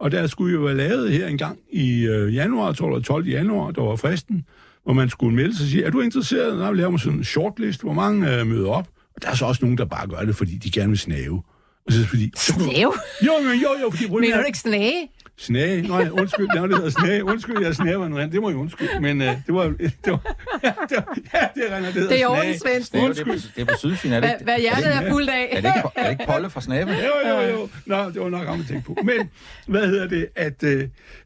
Og 0.00 0.10
der 0.10 0.26
skulle 0.26 0.54
jo 0.54 0.60
være 0.60 0.76
lavet 0.76 1.12
her 1.12 1.26
en 1.26 1.38
gang 1.38 1.58
i 1.72 2.06
øh, 2.06 2.34
januar, 2.34 2.72
tror 2.72 2.96
jeg, 2.96 3.04
12. 3.04 3.26
januar, 3.26 3.70
der 3.70 3.82
var 3.82 3.96
fristen, 3.96 4.44
hvor 4.84 4.92
man 4.92 5.08
skulle 5.10 5.36
melde 5.36 5.56
sig 5.56 5.64
og 5.64 5.68
sige, 5.68 5.84
er 5.84 5.90
du 5.90 6.00
interesseret? 6.00 6.58
Der 6.58 6.72
laver 6.72 6.90
man 6.90 6.98
sådan 6.98 7.18
en 7.18 7.24
shortlist, 7.24 7.82
hvor 7.82 7.92
mange 7.92 8.38
øh, 8.38 8.46
møder 8.46 8.68
op. 8.68 8.88
Og 9.14 9.22
der 9.22 9.30
er 9.30 9.34
så 9.34 9.44
også 9.44 9.64
nogen, 9.64 9.78
der 9.78 9.84
bare 9.84 10.08
gør 10.08 10.20
det, 10.20 10.36
fordi 10.36 10.56
de 10.56 10.70
gerne 10.70 10.88
vil 10.88 10.98
snave. 10.98 11.42
Og 11.86 11.92
så, 11.92 12.06
fordi, 12.06 12.32
snave? 12.36 12.92
Jo, 13.26 13.32
jo, 13.44 13.50
jo, 13.50 13.68
jo 13.82 13.90
fordi... 13.90 14.08
Mener 14.08 14.40
du 14.40 14.46
ikke 14.46 14.58
snage? 14.58 15.08
Snage? 15.38 15.82
Nej, 15.82 16.08
undskyld, 16.12 16.48
det 16.48 16.60
hedder 16.60 16.90
snage. 16.90 17.24
Undskyld, 17.24 17.62
jeg 17.62 17.74
snaver 17.74 18.08
noget 18.08 18.32
Det 18.32 18.40
må 18.42 18.48
jeg 18.48 18.58
undskylde. 18.58 19.00
Men 19.00 19.20
uh, 19.20 19.26
det 19.26 19.54
var... 19.54 19.62
Det 19.64 19.92
var 20.06 20.36
ja, 20.64 20.72
det, 20.88 20.96
var, 20.96 21.18
ja, 21.34 21.48
det 21.54 21.72
er 21.72 21.80
det 21.80 21.92
hedder 21.92 22.08
Det 22.08 22.22
er 22.22 22.26
ordentligt, 22.26 22.62
Svend. 22.62 23.04
Undskyld. 23.04 23.54
Det 23.54 23.60
er 23.60 23.64
på, 23.64 23.72
på 23.72 23.78
Sydfyn, 23.78 24.12
er 24.12 24.20
det 24.20 24.28
ikke? 24.28 24.44
Hvad 24.44 24.58
hjertet 24.58 24.94
er 24.94 25.10
fuldt 25.10 25.30
af. 25.30 25.48
Er 25.52 25.60
det 25.60 25.72
ikke, 25.76 25.88
er 25.96 26.02
det 26.02 26.10
ikke 26.10 26.32
Polle 26.32 26.50
fra 26.50 26.60
Snave? 26.60 26.90
Jo, 26.90 27.28
jo, 27.28 27.40
jo. 27.40 27.68
Nå, 27.86 28.10
det 28.10 28.20
var 28.20 28.28
nok 28.28 28.46
ham 28.46 28.60
at 28.60 28.66
tænke 28.66 28.84
på. 28.84 28.96
Men, 29.02 29.30
hvad 29.66 29.86
hedder 29.86 30.08
det? 30.08 30.28
At, 30.36 30.62
uh, 30.62 30.82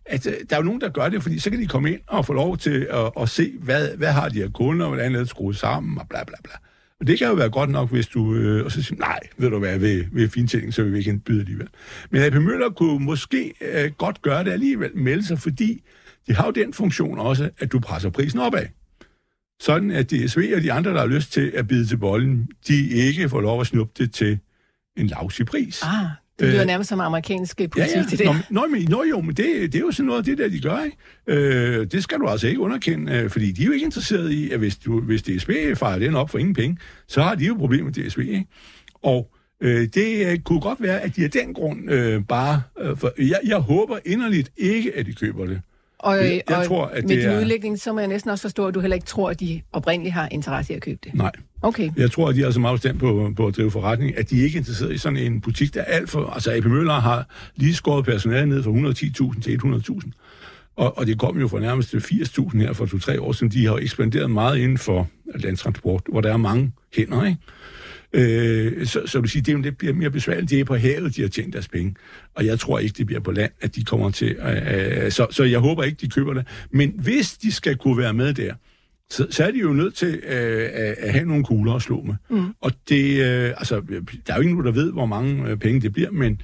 at 0.07 0.27
uh, 0.27 0.33
der 0.51 0.57
er 0.57 0.57
jo 0.57 0.63
nogen, 0.63 0.81
der 0.81 0.89
gør 0.89 1.09
det, 1.09 1.23
fordi 1.23 1.39
så 1.39 1.51
kan 1.51 1.61
de 1.61 1.67
komme 1.67 1.93
ind 1.93 2.01
og 2.07 2.27
få 2.27 2.33
lov 2.33 2.59
til 2.59 2.87
at, 2.91 3.11
at 3.21 3.29
se, 3.29 3.53
hvad, 3.61 3.97
hvad 3.97 4.13
har 4.13 4.29
de 4.29 4.39
her 4.39 4.51
kunder, 4.51 4.87
og 4.87 4.93
hvordan 4.93 5.15
er 5.15 5.19
det 5.19 5.29
skruet 5.29 5.57
sammen, 5.57 5.99
og 5.99 6.09
bla 6.09 6.25
bla 6.25 6.37
bla. 6.45 6.53
Men 7.01 7.07
det 7.07 7.19
kan 7.19 7.29
jo 7.29 7.35
være 7.35 7.51
godt 7.51 7.71
nok, 7.71 7.91
hvis 7.91 8.07
du... 8.07 8.35
Øh, 8.35 8.65
og 8.65 8.73
så 8.73 8.83
siger 8.83 8.99
nej, 8.99 9.19
ved 9.37 9.51
du 9.51 9.59
hvad, 9.59 9.79
ved, 9.79 10.05
ved 10.13 10.29
fintænding, 10.29 10.75
så 10.75 10.83
vil 10.83 10.93
vi 10.93 10.99
ikke 10.99 11.19
byde 11.19 11.41
alligevel. 11.41 11.69
Men 12.11 12.23
AP 12.23 12.35
Møller 12.35 12.71
kunne 12.71 13.05
måske 13.05 13.55
øh, 13.61 13.91
godt 13.99 14.23
gøre 14.23 14.45
det 14.45 14.53
alligevel, 14.53 14.97
melde 14.97 15.27
sig, 15.27 15.39
fordi 15.39 15.83
de 16.27 16.35
har 16.35 16.45
jo 16.45 16.51
den 16.51 16.73
funktion 16.73 17.19
også, 17.19 17.51
at 17.59 17.73
du 17.73 17.81
presser 17.81 18.11
prisen 18.11 18.41
opad. 18.41 18.67
Sådan 19.61 19.91
at 19.91 20.11
DSV 20.11 20.53
og 20.57 20.63
de 20.63 20.73
andre, 20.73 20.91
der 20.91 20.99
har 20.99 21.07
lyst 21.07 21.33
til 21.33 21.53
at 21.55 21.69
bide 21.69 21.87
til 21.87 21.97
bolden, 21.97 22.49
de 22.69 22.89
ikke 22.89 23.29
får 23.29 23.41
lov 23.41 23.61
at 23.61 23.67
snuppe 23.67 23.93
det 23.99 24.13
til 24.13 24.39
en 24.97 25.07
lavsig 25.07 25.47
pris. 25.47 25.83
Ah, 25.83 26.07
det 26.41 26.49
lyder 26.49 26.61
øh, 26.61 26.67
nærmest 26.67 26.89
som 26.89 27.01
amerikansk 27.01 27.57
politik 27.57 27.79
ja, 28.21 28.25
ja. 28.25 28.33
det. 28.33 28.47
Nå, 28.51 28.67
men, 28.67 28.83
nå 28.89 29.05
jo, 29.11 29.21
men 29.21 29.35
det, 29.35 29.47
det 29.47 29.75
er 29.75 29.81
jo 29.81 29.91
sådan 29.91 30.07
noget 30.07 30.19
af 30.19 30.25
det 30.25 30.39
der, 30.39 30.49
de 30.49 30.61
gør, 30.61 30.85
ikke? 30.85 30.97
Øh, 31.27 31.87
det 31.87 32.03
skal 32.03 32.19
du 32.19 32.27
altså 32.27 32.47
ikke 32.47 32.61
underkende, 32.61 33.13
øh, 33.13 33.31
fordi 33.31 33.53
de 33.53 33.63
er 33.63 33.67
jo 33.67 33.73
ikke 33.73 33.85
interesseret 33.85 34.31
i, 34.31 34.51
at 34.51 34.59
hvis, 34.59 34.77
du, 34.77 35.01
hvis 35.01 35.23
DSB 35.23 35.51
fejrer 35.75 35.99
den 35.99 36.15
op 36.15 36.31
for 36.31 36.39
ingen 36.39 36.55
penge, 36.55 36.79
så 37.09 37.23
har 37.23 37.35
de 37.35 37.45
jo 37.45 37.55
problemer 37.55 37.85
med 37.85 38.09
DSB, 38.09 38.19
ikke? 38.19 38.47
Og 39.03 39.31
øh, 39.61 39.89
det 39.95 40.27
øh, 40.27 40.39
kunne 40.39 40.61
godt 40.61 40.83
være, 40.83 41.01
at 41.01 41.17
de 41.17 41.25
af 41.25 41.31
den 41.31 41.55
grund 41.55 41.91
øh, 41.91 42.25
bare... 42.29 42.63
Øh, 42.81 42.97
for, 42.97 43.13
jeg, 43.19 43.41
jeg 43.45 43.59
håber 43.59 43.99
inderligt 44.05 44.51
ikke, 44.57 44.97
at 44.97 45.07
de 45.07 45.13
køber 45.13 45.47
det. 45.47 45.61
Og, 46.03 46.17
jeg, 46.17 46.43
jeg 46.49 46.57
og 46.57 46.67
tror, 46.67 46.85
at 46.85 47.05
med 47.05 47.17
din 47.17 47.29
er... 47.29 47.41
udlægning, 47.41 47.81
så 47.81 47.93
må 47.93 47.99
jeg 47.99 48.09
næsten 48.09 48.31
også 48.31 48.43
forstå, 48.43 48.67
at 48.67 48.75
du 48.75 48.81
heller 48.81 48.95
ikke 48.95 49.07
tror, 49.07 49.31
at 49.31 49.41
de 49.41 49.61
oprindeligt 49.73 50.15
har 50.15 50.29
interesse 50.29 50.73
i 50.73 50.77
at 50.77 50.83
købe 50.83 50.99
det. 51.05 51.15
Nej. 51.15 51.33
Okay. 51.63 51.91
Jeg 51.97 52.11
tror, 52.11 52.29
at 52.29 52.35
de 52.35 52.43
er 52.43 52.51
så 52.51 52.61
meget 52.61 52.79
stemt 52.79 53.01
på, 53.01 53.33
på 53.37 53.47
at 53.47 53.57
drive 53.57 53.71
forretning, 53.71 54.19
at 54.19 54.31
de 54.31 54.43
ikke 54.43 54.57
er 54.57 54.61
interesseret 54.61 54.93
i 54.93 54.99
sådan 54.99 55.17
en 55.17 55.41
butik, 55.41 55.75
der 55.75 55.81
er 55.81 55.85
alt 55.85 56.11
for... 56.11 56.27
Altså, 56.27 56.53
AP 56.53 56.65
Møller 56.65 57.01
har 57.01 57.27
lige 57.57 57.75
skåret 57.75 58.05
personale 58.05 58.49
ned 58.49 58.63
fra 58.63 58.71
110.000 59.35 59.43
til 59.43 59.61
100.000. 59.65 60.11
Og, 60.77 60.99
og 60.99 61.07
det 61.07 61.19
kom 61.19 61.39
jo 61.41 61.49
fra 61.49 61.61
nærmest 61.61 61.95
80.000 61.95 62.59
her 62.59 62.73
for 62.73 62.87
to-tre 62.87 63.21
år 63.21 63.33
siden. 63.33 63.53
De 63.53 63.67
har 63.67 63.77
ekspanderet 63.77 64.31
meget 64.31 64.59
inden 64.59 64.79
for 64.79 65.09
landtransport, 65.35 66.03
hvor 66.09 66.21
der 66.21 66.33
er 66.33 66.37
mange 66.37 66.73
hænder, 66.97 67.25
ikke? 67.25 67.39
Øh, 68.13 68.87
så, 68.87 69.03
så 69.07 69.21
du 69.21 69.29
siger, 69.29 69.43
det, 69.43 69.65
det 69.65 69.77
bliver 69.77 69.95
mere 69.95 70.11
besværligt. 70.11 70.51
Det 70.51 70.61
er 70.61 70.65
på 70.65 70.77
havet, 70.77 71.17
de 71.17 71.23
har 71.23 71.29
tjent 71.29 71.53
deres 71.53 71.69
penge. 71.69 71.95
Og 72.35 72.47
jeg 72.47 72.59
tror 72.59 72.79
ikke, 72.79 72.95
det 72.99 73.07
bliver 73.07 73.21
på 73.21 73.33
land, 73.33 73.53
at 73.61 73.77
de 73.77 73.85
kommer 73.85 74.11
til. 74.11 74.37
Øh, 74.37 75.05
øh, 75.05 75.11
så, 75.11 75.27
så 75.31 75.45
jeg 75.45 75.59
håber 75.59 75.83
ikke, 75.83 75.99
de 76.01 76.09
køber 76.09 76.35
det. 76.35 76.47
Men 76.71 76.93
hvis 76.99 77.33
de 77.33 77.53
skal 77.53 77.77
kunne 77.77 77.99
være 77.99 78.15
med 78.15 78.35
der, 78.35 78.55
så, 79.11 79.27
så 79.31 79.45
er 79.45 79.51
de 79.51 79.59
jo 79.59 79.73
nødt 79.73 79.95
til 79.95 80.15
øh, 80.15 80.69
at, 80.73 80.95
at 80.99 81.13
have 81.13 81.25
nogle 81.25 81.45
kugler 81.45 81.73
at 81.73 81.83
slå 81.83 82.03
med. 82.03 82.15
Mm. 82.31 82.55
Og 82.61 82.73
det, 82.89 83.25
øh, 83.25 83.49
altså, 83.57 83.83
der 84.27 84.33
er 84.33 84.37
jo 84.37 84.43
ingen, 84.43 84.65
der 84.65 84.73
ved, 84.73 84.93
hvor 84.93 85.07
mange 85.07 85.49
øh, 85.49 85.57
penge 85.57 85.81
det 85.81 85.93
bliver, 85.93 86.11
men 86.11 86.41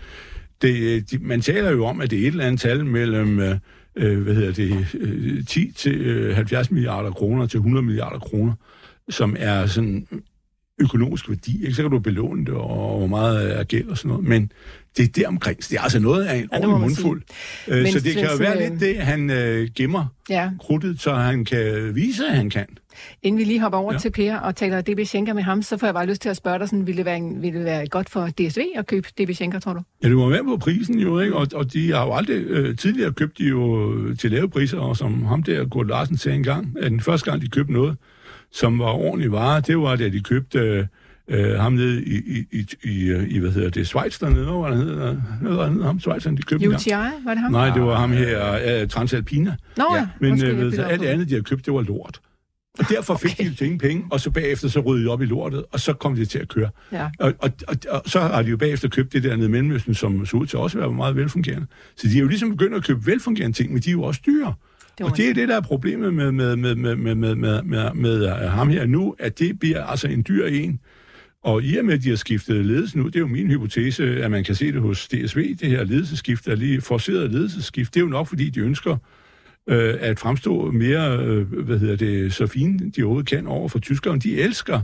det, 0.62 1.10
de, 1.10 1.18
man 1.18 1.40
taler 1.40 1.70
jo 1.70 1.86
om, 1.86 2.00
at 2.00 2.10
det 2.10 2.18
er 2.18 2.22
et 2.22 2.26
eller 2.26 2.44
andet 2.44 2.60
tal 2.60 2.86
mellem 2.86 3.38
øh, 3.38 3.58
øh 3.96 4.22
hvad 4.22 4.34
hedder 4.34 4.52
det, 4.52 4.94
øh, 4.94 5.44
10 5.44 5.72
til 5.72 6.00
øh, 6.00 6.34
70 6.34 6.70
milliarder 6.70 7.10
kroner 7.10 7.46
til 7.46 7.58
100 7.58 7.86
milliarder 7.86 8.18
kroner, 8.18 8.52
som 9.08 9.36
er 9.38 9.66
sådan 9.66 10.06
økonomisk 10.80 11.28
værdi. 11.28 11.62
Ikke? 11.62 11.74
Så 11.74 11.82
kan 11.82 11.90
du 11.90 11.98
belåne 11.98 12.46
det, 12.46 12.54
og 12.54 12.98
hvor 12.98 13.06
meget 13.06 13.58
er 13.58 13.64
gæld 13.64 13.88
og 13.88 13.98
sådan 13.98 14.08
noget. 14.08 14.24
Men 14.24 14.52
det 14.96 15.04
er 15.08 15.22
der 15.22 15.28
omkring. 15.28 15.58
Det 15.58 15.72
er 15.72 15.80
altså 15.80 15.98
noget 15.98 16.24
af 16.24 16.36
en 16.36 16.48
ja, 16.52 16.58
ordentlig 16.58 16.80
mundfuld. 16.80 17.22
Øh, 17.68 17.82
Men 17.82 17.92
så 17.92 18.00
det 18.00 18.14
kan 18.14 18.24
jo 18.24 18.36
være 18.38 18.68
lidt 18.68 18.80
det, 18.80 18.96
han 18.96 19.30
øh, 19.30 19.68
gemmer 19.76 20.06
ja. 20.30 20.50
krudtet, 20.60 21.00
så 21.00 21.14
han 21.14 21.44
kan 21.44 21.94
vise, 21.94 22.26
at 22.26 22.36
han 22.36 22.50
kan. 22.50 22.66
Inden 23.22 23.38
vi 23.38 23.44
lige 23.44 23.60
hopper 23.60 23.78
over 23.78 23.92
ja. 23.92 23.98
til 23.98 24.10
Per 24.10 24.36
og 24.36 24.56
taler 24.56 24.80
DB 24.80 25.00
Schenker 25.04 25.32
med 25.32 25.42
ham, 25.42 25.62
så 25.62 25.76
får 25.76 25.86
jeg 25.86 25.94
bare 25.94 26.06
lyst 26.06 26.22
til 26.22 26.28
at 26.28 26.36
spørge 26.36 26.58
dig, 26.58 26.68
sådan, 26.68 26.86
ville, 26.86 26.96
det 26.96 27.04
være, 27.04 27.20
ville 27.40 27.58
det 27.58 27.64
være 27.64 27.86
godt 27.86 28.10
for 28.10 28.26
DSV 28.26 28.62
at 28.76 28.86
købe 28.86 29.08
DB 29.08 29.30
Schenker, 29.30 29.58
tror 29.58 29.72
du? 29.72 29.80
Ja, 30.02 30.08
det 30.08 30.16
må 30.16 30.28
være 30.28 30.44
på 30.44 30.56
prisen 30.56 30.98
jo, 30.98 31.20
ikke? 31.20 31.36
Og, 31.36 31.46
og 31.54 31.72
de 31.72 31.92
har 31.92 32.06
jo 32.06 32.12
aldrig 32.12 32.36
øh, 32.36 32.76
tidligere 32.76 33.12
købt 33.12 33.38
de 33.38 33.44
jo 33.44 34.14
til 34.14 34.30
lave 34.30 34.48
priser, 34.48 34.78
og 34.78 34.96
som 34.96 35.24
ham 35.24 35.42
der, 35.42 35.64
Gurt 35.64 35.86
Larsen 35.86 36.16
sagde 36.16 36.36
engang, 36.36 36.76
at 36.82 36.90
den 36.90 37.00
første 37.00 37.30
gang, 37.30 37.42
de 37.42 37.48
købte 37.48 37.72
noget, 37.72 37.96
som 38.52 38.78
var 38.78 38.92
ordentlig 38.92 39.32
vare, 39.32 39.60
det 39.60 39.78
var, 39.78 39.96
da 39.96 40.08
de 40.08 40.20
købte 40.20 40.88
øh, 41.28 41.58
ham 41.58 41.72
nede 41.72 42.04
i, 42.04 42.44
i, 42.52 42.66
i, 42.84 43.14
i, 43.28 43.38
hvad 43.38 43.50
hedder 43.50 43.70
det, 43.70 43.86
Schweiz 43.86 44.18
dernede, 44.18 44.44
hvad 44.44 44.76
han 44.76 44.86
hedder, 44.86 45.16
hvad 45.40 45.50
hedder 45.50 45.84
ham, 45.84 46.00
Schweiz, 46.00 46.22
de 46.22 46.42
købte 46.42 46.68
UTI, 46.68 46.90
var 46.90 47.12
det 47.26 47.38
ham? 47.38 47.52
Nej, 47.52 47.70
det 47.70 47.82
var 47.82 47.96
ham 47.96 48.12
her, 48.12 48.82
uh, 48.82 48.88
Transalpina. 48.88 49.56
Nå 49.76 49.84
ja, 49.94 50.08
Men 50.20 50.44
øh, 50.44 50.58
ved, 50.58 50.78
alt 50.78 51.00
det 51.00 51.06
andet, 51.06 51.28
de 51.28 51.34
har 51.34 51.42
købt, 51.42 51.66
det 51.66 51.74
var 51.74 51.82
lort. 51.82 52.20
Og 52.78 52.84
derfor 52.88 53.16
fik 53.16 53.32
okay. 53.32 53.44
de 53.44 53.56
jo 53.60 53.64
ingen 53.64 53.78
penge, 53.78 54.04
og 54.10 54.20
så 54.20 54.30
bagefter 54.30 54.68
så 54.68 54.80
rydde 54.80 55.04
de 55.04 55.10
op 55.10 55.22
i 55.22 55.24
lortet, 55.24 55.64
og 55.72 55.80
så 55.80 55.92
kom 55.92 56.14
de 56.14 56.24
til 56.24 56.38
at 56.38 56.48
køre. 56.48 56.70
Ja. 56.92 57.08
Og, 57.18 57.32
og, 57.38 57.50
og, 57.68 57.76
og 57.90 58.02
så 58.06 58.20
har 58.20 58.42
de 58.42 58.50
jo 58.50 58.56
bagefter 58.56 58.88
købt 58.88 59.12
det 59.12 59.22
der 59.22 59.36
nede 59.36 59.48
i 59.48 59.50
Mellemøsten, 59.50 59.94
som 59.94 60.26
så 60.26 60.36
ud 60.36 60.46
til 60.46 60.58
også 60.58 60.78
at 60.78 60.82
være 60.82 60.92
meget 60.92 61.16
velfungerende. 61.16 61.66
Så 61.96 62.08
de 62.08 62.16
er 62.16 62.20
jo 62.20 62.28
ligesom 62.28 62.50
begyndt 62.50 62.74
at 62.76 62.84
købe 62.84 63.06
velfungerende 63.06 63.56
ting, 63.56 63.72
men 63.72 63.82
de 63.82 63.88
er 63.88 63.92
jo 63.92 64.02
også 64.02 64.20
dyre. 64.26 64.54
Det 64.98 65.06
og 65.06 65.16
det 65.16 65.30
er 65.30 65.34
det, 65.34 65.48
der 65.48 65.56
er 65.56 65.60
problemet 65.60 66.14
med, 66.14 66.32
med, 66.32 66.56
med, 66.56 66.74
med, 66.74 66.94
med, 66.96 67.14
med, 67.14 67.34
med, 67.34 67.62
med, 67.64 67.94
med 67.94 68.28
ham 68.48 68.68
her 68.68 68.86
nu, 68.86 69.16
at 69.18 69.38
det 69.38 69.58
bliver 69.58 69.84
altså 69.84 70.08
en 70.08 70.24
dyr 70.28 70.46
en. 70.46 70.80
Og 71.42 71.62
i 71.62 71.76
og 71.76 71.84
med, 71.84 71.94
at 71.94 72.02
de 72.02 72.08
har 72.08 72.16
skiftet 72.16 72.66
ledelse 72.66 72.98
nu, 72.98 73.06
det 73.06 73.16
er 73.16 73.20
jo 73.20 73.26
min 73.26 73.46
hypotese, 73.46 74.04
at 74.04 74.30
man 74.30 74.44
kan 74.44 74.54
se 74.54 74.72
det 74.72 74.80
hos 74.80 75.08
DSV, 75.08 75.56
det 75.60 75.70
her 75.70 75.84
ledelsesskift, 75.84 76.48
er 76.48 76.54
lige 76.54 76.80
forceret 76.80 77.30
ledelsesskift, 77.30 77.94
det 77.94 78.00
er 78.00 78.04
jo 78.04 78.10
nok, 78.10 78.26
fordi 78.26 78.50
de 78.50 78.60
ønsker 78.60 78.96
øh, 79.66 79.94
at 80.00 80.18
fremstå 80.18 80.70
mere, 80.70 81.18
øh, 81.18 81.52
hvad 81.52 81.78
hedder 81.78 81.96
det, 81.96 82.34
så 82.34 82.46
fine 82.46 82.90
de 82.90 83.02
overhovedet 83.02 83.28
kan 83.28 83.46
over 83.46 83.68
for 83.68 83.78
tyskerne. 83.78 84.20
De 84.20 84.40
elsker 84.40 84.76
øh, 84.76 84.82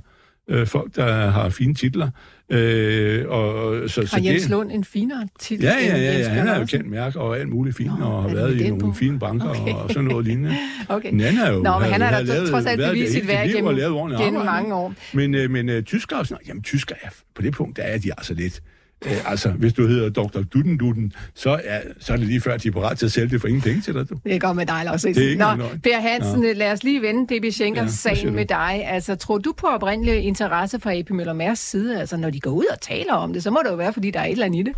folk, 0.67 0.97
der 0.97 1.31
har 1.31 1.49
fine 1.49 1.75
titler. 1.75 2.09
Øh, 2.53 3.25
og, 3.29 3.91
så, 3.91 4.01
har 4.01 4.07
så 4.07 4.21
Jens 4.25 4.43
det, 4.43 4.51
Lund 4.51 4.73
en 4.73 4.85
finere 4.85 5.29
titel? 5.41 5.65
Ja, 5.65 5.73
ja, 5.81 5.97
ja, 5.97 6.19
ja 6.19 6.29
han 6.29 6.47
har 6.47 6.59
jo 6.59 6.67
kendt 6.67 6.91
mærke 6.91 7.21
og 7.21 7.39
alt 7.39 7.49
muligt 7.49 7.77
fint, 7.77 7.99
Nå, 7.99 8.05
og 8.05 8.23
har 8.23 8.35
været 8.35 8.61
i 8.61 8.69
nogle 8.69 8.81
på? 8.81 8.93
fine 8.93 9.19
banker 9.19 9.49
okay. 9.49 9.73
og 9.73 9.91
sådan 9.91 10.05
noget 10.05 10.25
lignende. 10.25 10.55
okay. 10.89 11.11
Men 11.11 11.21
han 11.21 11.39
er 11.39 11.53
jo, 11.53 11.63
Nå, 11.63 11.79
men 11.79 11.89
han 11.89 12.01
har 12.01 12.23
da 12.23 12.47
trods 12.47 12.67
alt 12.67 12.81
bevist 12.81 13.13
sit 13.13 13.29
værk 13.29 13.49
gennem, 13.49 13.77
gennem 14.19 14.45
mange 14.45 14.75
år. 14.75 14.95
Men, 15.13 15.35
øh, 15.35 15.51
men 15.51 15.69
uh, 15.69 15.83
tyskere, 15.83 16.25
jamen 16.47 16.63
tysker 16.63 16.95
er, 17.03 17.09
på 17.35 17.43
det 17.43 17.53
punkt, 17.53 17.77
der 17.77 17.83
er 17.83 17.99
de 17.99 18.11
altså 18.19 18.35
lidt 18.35 18.63
Øh, 19.07 19.31
altså, 19.31 19.49
hvis 19.51 19.73
du 19.73 19.87
hedder 19.87 20.11
Dr. 20.11 20.43
Duden 20.43 20.79
Duden, 20.79 21.13
så 21.35 21.61
er, 21.65 21.81
så 22.01 22.13
er 22.13 22.17
det 22.17 22.27
lige 22.27 22.41
før, 22.41 22.55
at 22.55 22.63
de 22.63 22.69
er 22.69 22.73
parat 22.73 22.99
til 22.99 23.07
at 23.07 23.13
sælge 23.13 23.29
det 23.29 23.41
for 23.41 23.49
ingen 23.49 23.63
penge 23.63 23.81
til 23.81 23.95
dig. 23.95 24.11
Du. 24.11 24.19
Det 24.25 24.41
går 24.41 24.53
med 24.53 24.67
dig, 24.67 24.83
Lars. 24.85 25.03
Det 25.03 25.33
er 25.33 25.57
Nå, 25.57 25.65
Per 25.83 26.01
Hansen, 26.01 26.45
ja. 26.45 26.53
lad 26.53 26.73
os 26.73 26.85
lige 26.85 27.03
vende 27.03 27.39
DB 27.39 27.53
Schenkers 27.53 28.05
ja, 28.05 28.15
sagen 28.15 28.35
med 28.35 28.45
dig. 28.47 28.83
Altså, 28.87 29.15
tror 29.15 29.39
du 29.39 29.53
på 29.53 29.67
oprindelig 29.67 30.23
interesse 30.23 30.81
fra 30.81 30.99
AP 30.99 31.11
Møller 31.11 31.33
Mærs 31.33 31.59
side? 31.59 32.01
Altså, 32.01 32.17
når 32.17 32.31
de 32.31 32.41
går 32.41 32.51
ud 32.51 32.65
og 32.73 32.81
taler 32.81 33.13
om 33.13 33.33
det, 33.33 33.43
så 33.43 33.51
må 33.51 33.61
det 33.65 33.71
jo 33.71 33.77
være, 33.77 33.93
fordi 33.93 34.11
der 34.11 34.21
er 34.21 34.25
et 34.25 34.33
eller 34.33 34.47
andet 34.47 34.59
i 34.59 34.63
det. 34.63 34.73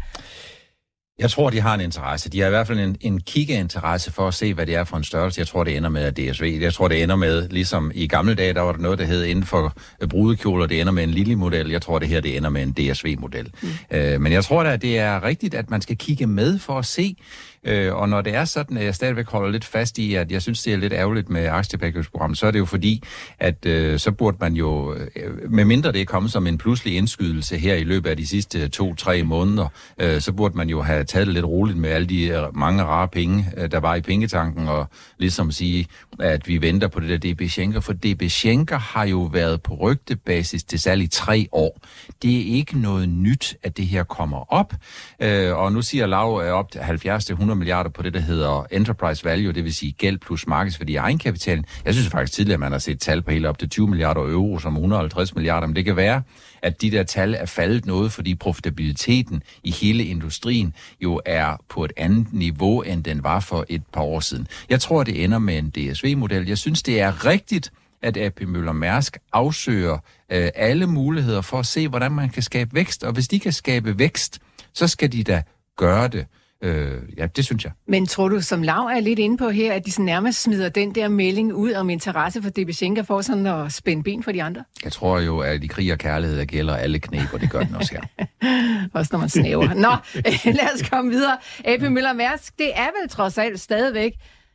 Jeg 1.19 1.31
tror, 1.31 1.51
de 1.51 1.61
har 1.61 1.75
en 1.75 1.81
interesse. 1.81 2.31
De 2.31 2.41
har 2.41 2.47
i 2.47 2.51
hvert 2.51 2.67
fald 2.67 2.81
en, 2.81 2.97
en 3.01 3.21
kiggeinteresse 3.21 4.13
for 4.13 4.29
at 4.29 4.35
se, 4.35 4.55
hvad 4.55 4.67
det 4.67 4.75
er 4.75 4.85
for 4.85 4.97
en 4.97 5.05
størrelse. 5.05 5.39
Jeg 5.39 5.47
tror, 5.47 5.65
det 5.65 5.77
ender 5.77 5.89
med 5.91 6.13
DSV. 6.13 6.59
Jeg 6.61 6.75
tror, 6.75 6.89
det 6.89 7.03
ender 7.03 7.17
med, 7.17 7.49
ligesom 7.49 7.93
i 7.95 8.07
gamle 8.07 8.35
dage, 8.35 8.55
der 8.55 8.61
var 8.61 8.73
der 8.73 8.79
noget, 8.79 8.99
der 8.99 9.05
hed 9.05 9.25
inden 9.25 9.45
for 9.45 9.77
øh, 10.01 10.09
brudekjoler, 10.09 10.67
det 10.67 10.81
ender 10.81 10.93
med 10.93 11.03
en 11.03 11.11
lille 11.11 11.37
model. 11.37 11.71
Jeg 11.71 11.83
tror, 11.83 11.99
det 11.99 12.09
her, 12.09 12.21
det 12.21 12.37
ender 12.37 12.51
med 12.51 12.63
en 12.63 12.73
DSV-model. 12.73 13.53
Mm. 13.63 13.69
Øh, 13.91 14.21
men 14.21 14.33
jeg 14.33 14.45
tror 14.45 14.63
da, 14.63 14.77
det 14.77 14.99
er 14.99 15.23
rigtigt, 15.23 15.55
at 15.55 15.71
man 15.71 15.81
skal 15.81 15.97
kigge 15.97 16.27
med 16.27 16.59
for 16.59 16.79
at 16.79 16.87
se, 16.87 17.17
Øh, 17.65 17.95
og 17.95 18.09
når 18.09 18.21
det 18.21 18.35
er 18.35 18.45
sådan, 18.45 18.77
at 18.77 18.85
jeg 18.85 18.95
stadigvæk 18.95 19.29
holder 19.29 19.51
lidt 19.51 19.65
fast 19.65 19.99
i, 19.99 20.15
at 20.15 20.33
jeg 20.33 20.43
synes, 20.43 20.63
det 20.63 20.73
er 20.73 20.77
lidt 20.77 20.93
ærgerligt 20.93 21.29
med 21.29 21.47
aktietilbagegangsprogrammet, 21.47 22.39
så 22.39 22.47
er 22.47 22.51
det 22.51 22.59
jo 22.59 22.65
fordi, 22.65 23.03
at 23.39 23.67
øh, 23.67 23.99
så 23.99 24.13
burde 24.13 24.37
man 24.41 24.55
jo, 24.55 24.95
øh, 24.95 25.51
med 25.51 25.65
mindre 25.65 25.93
det 25.93 26.01
er 26.01 26.05
kommet 26.05 26.33
som 26.33 26.47
en 26.47 26.59
pludselig 26.59 26.97
indskydelse 26.97 27.57
her 27.57 27.75
i 27.75 27.85
løbet 27.85 28.11
af 28.11 28.17
de 28.17 28.27
sidste 28.27 28.61
øh, 28.61 28.69
to-tre 28.69 29.23
måneder, 29.23 29.69
øh, 29.99 30.21
så 30.21 30.33
burde 30.33 30.57
man 30.57 30.69
jo 30.69 30.83
have 30.83 31.05
taget 31.05 31.27
det 31.27 31.35
lidt 31.35 31.45
roligt 31.45 31.79
med 31.79 31.91
alle 31.91 32.07
de 32.07 32.27
øh, 32.27 32.57
mange 32.57 32.83
rare 32.83 33.09
penge, 33.09 33.47
øh, 33.57 33.71
der 33.71 33.81
var 33.81 33.95
i 33.95 34.01
pengetanken, 34.01 34.69
og 34.69 34.87
ligesom 35.19 35.53
sige, 35.53 35.87
at 36.21 36.49
vi 36.49 36.61
venter 36.61 36.89
på 36.89 37.01
det 37.01 37.23
der 37.23 37.35
DB 37.35 37.51
Schenker, 37.51 37.81
for 37.81 37.93
DB 37.93 38.23
Schenker 38.29 38.79
har 38.79 39.05
jo 39.05 39.23
været 39.23 39.63
på 39.63 39.75
rygtebasis 39.75 40.65
til 40.65 40.81
særligt 40.81 41.13
tre 41.13 41.49
år. 41.53 41.81
Det 42.23 42.37
er 42.37 42.55
ikke 42.55 42.79
noget 42.79 43.09
nyt, 43.09 43.57
at 43.63 43.77
det 43.77 43.87
her 43.87 44.03
kommer 44.03 44.53
op, 44.53 44.75
øh, 45.21 45.57
og 45.57 45.73
nu 45.73 45.83
siger 45.83 46.07
Lav 46.07 46.43
øh, 46.45 46.53
op 46.53 46.71
til 46.73 46.79
70-100 46.79 47.54
100 47.55 47.59
milliarder 47.59 47.91
på 47.91 48.03
det, 48.03 48.15
der 48.15 48.21
hedder 48.21 48.67
enterprise 48.71 49.25
value, 49.25 49.53
det 49.53 49.65
vil 49.65 49.75
sige 49.75 49.93
gæld 49.93 50.19
plus 50.19 50.47
markedsværdi 50.47 50.93
i 50.93 50.97
egenkapitalen. 50.97 51.65
Jeg 51.85 51.95
synes 51.95 52.09
faktisk 52.09 52.33
tidligere, 52.33 52.55
at 52.55 52.61
man 52.61 52.73
har 52.73 52.79
set 52.79 53.01
tal 53.01 53.23
på 53.23 53.31
hele 53.31 53.49
op 53.49 53.59
til 53.59 53.69
20 53.69 53.89
milliarder 53.89 54.21
euro, 54.21 54.59
som 54.59 54.75
150 54.75 55.35
milliarder, 55.35 55.67
men 55.67 55.77
det 55.77 55.85
kan 55.85 55.97
være, 55.97 56.23
at 56.63 56.83
de 56.83 56.91
der 56.91 57.03
tal 57.03 57.35
er 57.35 57.47
faldet 57.47 57.87
noget, 57.87 58.13
fordi 58.13 58.35
profitabiliteten 58.35 59.43
i 59.63 59.71
hele 59.71 60.05
industrien 60.05 60.75
jo 61.01 61.21
er 61.27 61.57
på 61.69 61.85
et 61.85 61.93
andet 61.97 62.33
niveau, 62.33 62.83
end 62.83 63.05
den 63.05 63.23
var 63.23 63.41
for 63.41 63.65
et 63.69 63.83
par 63.93 64.03
år 64.03 64.21
siden. 64.21 64.47
Jeg 64.69 64.81
tror, 64.81 65.05
det 65.05 65.25
ender 65.25 65.39
med 65.39 65.59
en 65.59 65.71
DSV-model. 65.71 66.49
Jeg 66.49 66.59
synes, 66.59 66.83
det 66.83 67.01
er 67.01 67.27
rigtigt, 67.27 67.73
at 68.03 68.17
AP 68.17 68.41
Møller 68.41 68.73
Mærsk 68.73 69.19
afsøger 69.33 69.99
øh, 70.33 70.49
alle 70.55 70.87
muligheder 70.87 71.41
for 71.41 71.59
at 71.59 71.67
se, 71.67 71.89
hvordan 71.89 72.13
man 72.13 72.29
kan 72.29 72.43
skabe 72.43 72.75
vækst. 72.75 73.05
Og 73.05 73.13
hvis 73.13 73.29
de 73.29 73.41
kan 73.41 73.53
skabe 73.53 73.99
vækst, 73.99 74.39
så 74.73 74.89
skal 74.89 75.13
de 75.13 75.23
da 75.23 75.43
gøre 75.77 76.09
det. 76.09 76.27
Øh, 76.65 77.03
ja, 77.17 77.27
det 77.27 77.45
synes 77.45 77.65
jeg. 77.65 77.73
Men 77.87 78.07
tror 78.07 78.29
du, 78.29 78.41
som 78.41 78.63
Lav 78.63 78.77
er 78.77 79.01
lidt 79.01 79.19
inde 79.19 79.37
på 79.37 79.49
her, 79.49 79.73
at 79.73 79.87
de 79.87 79.93
så 79.93 80.03
nærmest 80.03 80.43
smider 80.43 80.69
den 80.69 80.95
der 80.95 81.09
melding 81.09 81.55
ud 81.55 81.73
om 81.73 81.91
interesse 81.91 82.43
for 82.43 82.51
DB 82.51 82.71
Schenker 82.71 83.03
for 83.03 83.21
sådan 83.21 83.47
at 83.47 83.73
spænde 83.73 84.03
ben 84.03 84.23
for 84.23 84.33
de 84.33 84.43
andre? 84.43 84.65
Jeg 84.85 84.93
tror 84.93 85.21
jo, 85.21 85.39
at 85.39 85.65
i 85.65 85.67
krig 85.67 85.93
og 85.93 85.99
kærlighed 85.99 86.39
der 86.39 86.45
gælder 86.45 86.77
alle 86.77 86.99
knæb, 86.99 87.29
og 87.33 87.41
det 87.41 87.51
gør 87.51 87.63
den 87.63 87.75
også 87.75 87.95
her. 87.95 88.27
også 88.99 89.09
når 89.13 89.19
man 89.19 89.29
snæver. 89.29 89.75
Nå, 89.75 89.97
lad 90.61 90.75
os 90.75 90.89
komme 90.91 91.11
videre. 91.11 91.39
AP 91.65 91.81
Møller 91.81 92.13
Mærsk, 92.13 92.59
det 92.59 92.71
er 92.75 93.01
vel 93.01 93.09
trods 93.09 93.39
alt 93.39 93.61
stadigvæk 93.61 94.13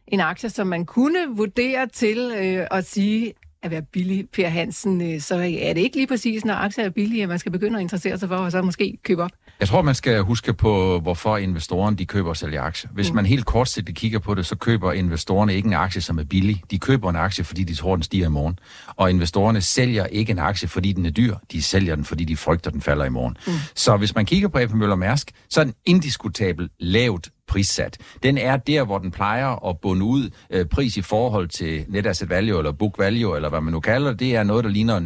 en 0.08 0.20
aktie, 0.20 0.50
som 0.50 0.68
man 0.68 0.86
kunne 0.86 1.28
vurdere 1.30 1.88
til 1.88 2.32
øh, 2.38 2.68
at 2.72 2.86
sige, 2.86 3.34
at 3.64 3.72
være 3.72 3.82
billig, 3.82 4.30
Per 4.30 4.48
Hansen, 4.48 5.14
øh, 5.14 5.22
så 5.22 5.36
er 5.36 5.74
det 5.74 5.78
ikke 5.78 5.96
lige 5.96 6.08
præcis, 6.08 6.46
når 6.46 6.54
aktier 6.54 6.86
er 6.86 6.90
billige, 6.90 7.24
at 7.24 7.30
man 7.30 7.40
skal 7.40 7.52
begynde 7.52 7.78
at 7.78 7.82
interessere 7.82 8.18
sig 8.18 8.30
for, 8.30 8.36
og 8.36 8.52
så 8.52 8.62
måske 8.62 8.98
købe 9.04 9.24
op? 9.24 9.32
Jeg 9.60 9.68
tror, 9.68 9.82
man 9.82 9.96
skal 9.96 10.22
huske 10.22 10.54
på, 10.54 11.00
hvorfor 11.00 11.38
investorerne 11.38 11.98
de 11.98 12.06
køber 12.06 12.30
og 12.30 12.38
sælger 12.38 12.62
aktier. 12.62 12.92
Hvis 12.94 13.10
mm. 13.10 13.16
man 13.16 13.26
helt 13.26 13.46
kortsigtet 13.46 13.96
kigger 13.96 14.20
på 14.20 14.36
det, 14.36 14.46
så 14.46 14.56
køber 14.56 14.92
investorerne 14.92 15.56
ikke 15.56 15.68
en 15.68 15.74
aktie, 15.74 16.02
som 16.02 16.20
er 16.20 16.24
billig. 16.24 16.64
De 16.72 16.80
køber 16.80 17.10
en 17.10 17.16
aktie, 17.16 17.44
fordi 17.44 17.64
de 17.64 17.76
tror, 17.76 17.96
den 17.96 18.04
stiger 18.04 18.26
i 18.26 18.30
morgen. 18.30 18.60
Og 18.96 19.10
investorerne 19.10 19.62
sælger 19.62 20.06
ikke 20.06 20.32
en 20.32 20.40
aktie, 20.40 20.68
fordi 20.68 20.94
den 20.94 21.06
er 21.06 21.10
dyr. 21.10 21.36
De 21.52 21.62
sælger 21.62 21.96
den, 21.96 22.06
fordi 22.06 22.24
de 22.24 22.38
frygter, 22.38 22.72
den 22.72 22.82
falder 22.82 23.06
i 23.06 23.10
morgen. 23.10 23.38
Mm. 23.48 23.54
Så 23.76 23.98
hvis 23.98 24.16
man 24.16 24.26
kigger 24.26 24.48
på 24.48 24.58
AP 24.58 24.72
Møller 24.72 24.96
Mærsk, 24.96 25.32
så 25.50 25.60
er 25.60 25.64
den 25.64 25.74
indiskutabel 25.86 26.70
lavt 26.80 27.30
prissat. 27.50 27.98
Den 28.24 28.38
er 28.38 28.58
der, 28.58 28.84
hvor 28.84 28.98
den 28.98 29.12
plejer 29.12 29.70
at 29.70 29.80
bunde 29.80 30.06
ud 30.06 30.30
øh, 30.50 30.66
pris 30.66 30.98
i 30.98 31.02
forhold 31.02 31.48
til 31.48 31.86
net 31.88 32.06
asset 32.06 32.30
value 32.30 32.58
eller 32.58 32.72
book 32.72 33.00
value, 33.00 33.36
eller 33.36 33.50
hvad 33.50 33.62
man 33.62 33.74
nu 33.74 33.80
kalder 33.80 34.10
det. 34.10 34.20
Det 34.20 34.36
er 34.36 34.44
noget, 34.44 34.64
der 34.64 34.70
ligner 34.70 35.00
0,4, 35.00 35.04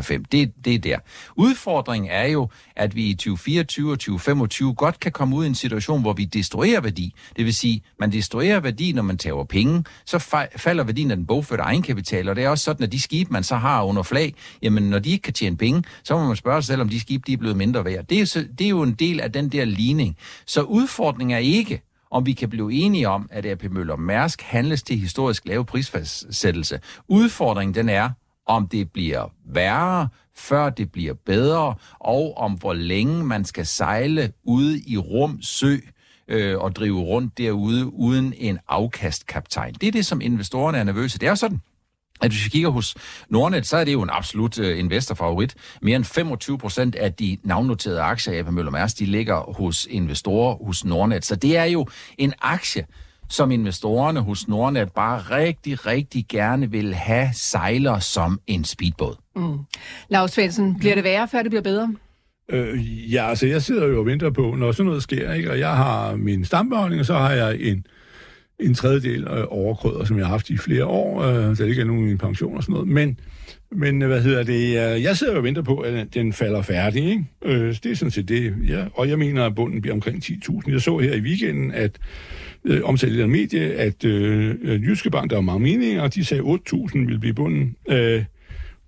0,45, 0.00 0.16
0,5. 0.16 0.24
Det, 0.32 0.52
det 0.64 0.74
er 0.74 0.78
der. 0.78 0.98
Udfordringen 1.36 2.10
er 2.10 2.26
jo, 2.26 2.48
at 2.76 2.96
vi 2.96 3.04
i 3.04 3.14
2024 3.14 3.92
og 3.92 3.98
2025 3.98 4.74
godt 4.74 5.00
kan 5.00 5.12
komme 5.12 5.36
ud 5.36 5.44
i 5.44 5.48
en 5.48 5.54
situation, 5.54 6.00
hvor 6.00 6.12
vi 6.12 6.24
destruerer 6.24 6.80
værdi. 6.80 7.14
Det 7.36 7.44
vil 7.44 7.54
sige, 7.54 7.82
man 7.98 8.12
destruerer 8.12 8.60
værdi, 8.60 8.92
når 8.92 9.02
man 9.02 9.18
tager 9.18 9.44
penge, 9.44 9.84
så 10.06 10.18
falder 10.56 10.84
værdien 10.84 11.10
af 11.10 11.16
den 11.16 11.26
bogførte 11.26 11.62
egenkapital, 11.62 12.28
og 12.28 12.36
det 12.36 12.44
er 12.44 12.48
også 12.48 12.64
sådan, 12.64 12.84
at 12.84 12.92
de 12.92 13.00
skibe, 13.00 13.32
man 13.32 13.42
så 13.42 13.56
har 13.56 13.82
under 13.82 14.02
flag, 14.02 14.34
jamen 14.62 14.82
når 14.82 14.98
de 14.98 15.10
ikke 15.10 15.22
kan 15.22 15.32
tjene 15.32 15.56
penge, 15.56 15.82
så 16.04 16.18
må 16.18 16.26
man 16.26 16.36
spørge 16.36 16.62
sig 16.62 16.66
selv, 16.66 16.80
om 16.80 16.88
de 16.88 17.00
skibe 17.00 17.22
de 17.26 17.32
er 17.32 17.36
blevet 17.36 17.56
mindre 17.56 17.84
værd. 17.84 18.04
Det 18.04 18.20
er, 18.20 18.24
så, 18.24 18.44
det 18.58 18.64
er 18.64 18.68
jo 18.68 18.82
en 18.82 18.92
del 18.92 19.20
af 19.20 19.32
den 19.32 19.48
der 19.48 19.64
ligning. 19.64 20.16
Så 20.50 20.62
udfordringen 20.62 21.34
er 21.34 21.40
ikke, 21.40 21.82
om 22.10 22.26
vi 22.26 22.32
kan 22.32 22.50
blive 22.50 22.72
enige 22.72 23.08
om, 23.08 23.28
at 23.32 23.46
AP 23.46 23.64
Møller 23.70 23.96
Mærsk 23.96 24.42
handles 24.42 24.82
til 24.82 24.98
historisk 24.98 25.46
lave 25.46 25.64
prisfastsættelse. 25.64 26.80
Udfordringen 27.08 27.74
den 27.74 27.88
er, 27.88 28.10
om 28.46 28.68
det 28.68 28.92
bliver 28.92 29.32
værre, 29.44 30.08
før 30.36 30.70
det 30.70 30.92
bliver 30.92 31.14
bedre, 31.14 31.74
og 31.98 32.36
om 32.36 32.52
hvor 32.52 32.72
længe 32.72 33.24
man 33.24 33.44
skal 33.44 33.66
sejle 33.66 34.32
ude 34.44 34.80
i 34.86 34.96
rum 34.96 35.42
sø 35.42 35.76
øh, 36.28 36.58
og 36.58 36.76
drive 36.76 37.00
rundt 37.00 37.38
derude 37.38 37.92
uden 37.94 38.34
en 38.36 38.58
afkastkaptajn. 38.68 39.74
Det 39.74 39.86
er 39.86 39.92
det, 39.92 40.06
som 40.06 40.20
investorerne 40.20 40.78
er 40.78 40.84
nervøse. 40.84 41.18
Det 41.18 41.28
er 41.28 41.34
sådan, 41.34 41.60
at 42.22 42.30
hvis 42.30 42.44
vi 42.44 42.50
kigger 42.50 42.68
hos 42.68 42.94
Nordnet, 43.28 43.66
så 43.66 43.76
er 43.76 43.84
det 43.84 43.92
jo 43.92 44.02
en 44.02 44.10
absolut 44.12 44.58
uh, 44.58 44.78
investorfavorit. 44.78 45.54
Mere 45.82 45.96
end 45.96 46.04
25 46.04 46.58
procent 46.58 46.94
af 46.94 47.12
de 47.12 47.36
navnnoterede 47.42 48.00
aktier 48.00 48.46
af 48.46 48.52
Møller 48.52 48.70
Mærsk, 48.70 48.98
de 48.98 49.06
ligger 49.06 49.54
hos 49.56 49.86
investorer 49.90 50.64
hos 50.64 50.84
Nordnet. 50.84 51.24
Så 51.24 51.36
det 51.36 51.56
er 51.56 51.64
jo 51.64 51.86
en 52.18 52.32
aktie, 52.40 52.86
som 53.28 53.50
investorerne 53.50 54.20
hos 54.20 54.48
Nordnet 54.48 54.92
bare 54.92 55.18
rigtig, 55.18 55.86
rigtig 55.86 56.24
gerne 56.28 56.70
vil 56.70 56.94
have 56.94 57.28
sejler 57.34 57.98
som 57.98 58.40
en 58.46 58.64
speedbåd. 58.64 59.16
Mm. 59.36 59.58
Lars 60.08 60.30
Svendsen, 60.30 60.78
bliver 60.78 60.94
det 60.94 61.04
værre, 61.04 61.28
før 61.28 61.42
det 61.42 61.50
bliver 61.50 61.62
bedre? 61.62 61.94
Øh, 62.48 63.12
ja, 63.14 63.28
altså 63.28 63.46
jeg 63.46 63.62
sidder 63.62 63.86
jo 63.86 63.98
og 63.98 64.06
venter 64.06 64.30
på, 64.30 64.54
når 64.54 64.72
sådan 64.72 64.86
noget 64.86 65.02
sker, 65.02 65.32
ikke? 65.32 65.50
og 65.50 65.58
jeg 65.58 65.76
har 65.76 66.16
min 66.16 66.44
stambeholdning, 66.44 67.00
og 67.00 67.06
så 67.06 67.14
har 67.14 67.32
jeg 67.32 67.56
en 67.60 67.86
en 68.60 68.74
tredjedel 68.74 69.28
af 69.28 69.44
overkrødder, 69.48 70.04
som 70.04 70.18
jeg 70.18 70.26
har 70.26 70.30
haft 70.30 70.50
i 70.50 70.56
flere 70.56 70.84
år, 70.84 71.22
øh, 71.22 71.56
der 71.56 71.64
ikke 71.64 71.80
er 71.80 71.86
nogen 71.86 72.02
i 72.02 72.06
min 72.06 72.18
pension 72.18 72.56
og 72.56 72.62
sådan 72.62 72.72
noget. 72.72 72.88
Men, 72.88 73.18
men 73.72 74.02
øh, 74.02 74.08
hvad 74.08 74.22
hedder 74.22 74.42
det, 74.42 74.94
øh, 74.94 75.02
jeg 75.02 75.16
sidder 75.16 75.36
og 75.36 75.44
venter 75.44 75.62
på, 75.62 75.76
at 75.76 76.14
den 76.14 76.32
falder 76.32 76.62
færdig. 76.62 77.04
Ikke? 77.04 77.24
Øh, 77.44 77.74
det 77.74 77.86
er 77.86 77.94
sådan 77.94 78.10
set 78.10 78.28
det, 78.28 78.54
ja. 78.68 78.84
og 78.94 79.08
jeg 79.08 79.18
mener, 79.18 79.46
at 79.46 79.54
bunden 79.54 79.80
bliver 79.80 79.94
omkring 79.94 80.24
10.000. 80.24 80.72
Jeg 80.72 80.80
så 80.80 80.98
her 80.98 81.14
i 81.14 81.20
weekenden, 81.20 81.72
at 81.72 81.98
øh, 82.64 82.80
omtalt 82.84 83.18
i 83.18 83.26
medie, 83.26 83.72
at 83.72 84.04
øh, 84.04 84.54
øh, 84.62 84.82
Jyske 84.82 85.10
Bank, 85.10 85.30
der 85.30 85.36
var 85.36 85.42
mange 85.42 85.62
meninger, 85.62 86.02
og 86.02 86.14
de 86.14 86.24
sagde, 86.24 86.42
at 86.42 86.72
8.000 86.72 86.98
ville 86.98 87.18
blive 87.18 87.34
bunden. 87.34 87.76
Øh, 87.88 88.24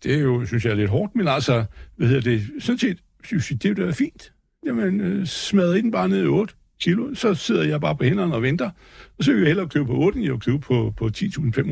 det 0.04 0.14
er 0.14 0.18
jo, 0.18 0.46
synes 0.46 0.64
jeg, 0.64 0.70
er 0.70 0.74
lidt 0.74 0.90
hårdt, 0.90 1.16
men 1.16 1.28
altså, 1.28 1.64
hvad 1.96 2.08
hedder 2.08 2.22
det, 2.22 2.42
sådan 2.58 2.78
set, 2.78 2.98
synes 3.24 3.50
jeg, 3.50 3.76
det 3.76 3.78
er 3.78 3.92
fint. 3.92 4.32
Jamen, 4.66 5.00
øh, 5.00 5.26
smadre 5.26 5.76
den 5.76 5.90
bare 5.90 6.08
ned 6.08 6.24
i 6.24 6.26
8 6.26 6.54
kilo, 6.82 7.14
så 7.14 7.34
sidder 7.34 7.62
jeg 7.62 7.80
bare 7.80 7.96
på 7.96 8.04
hænderne 8.04 8.34
og 8.34 8.42
venter. 8.42 8.70
Og 9.18 9.24
så 9.24 9.32
vil 9.32 9.40
jeg 9.40 9.46
hellere 9.46 9.68
købe 9.68 9.86
på 9.86 9.92
8, 9.92 10.18
end 10.18 10.26
jeg 10.26 10.40
købe 10.40 10.58
på, 10.58 10.94
på 10.96 11.10
10.500. 11.16 11.62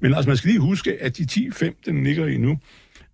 Men 0.00 0.14
altså, 0.14 0.30
man 0.30 0.36
skal 0.36 0.48
lige 0.48 0.60
huske, 0.60 1.02
at 1.02 1.18
de 1.18 1.22
10.5, 1.30 1.82
den 1.86 2.04
ligger 2.04 2.26
i 2.26 2.36
nu, 2.36 2.58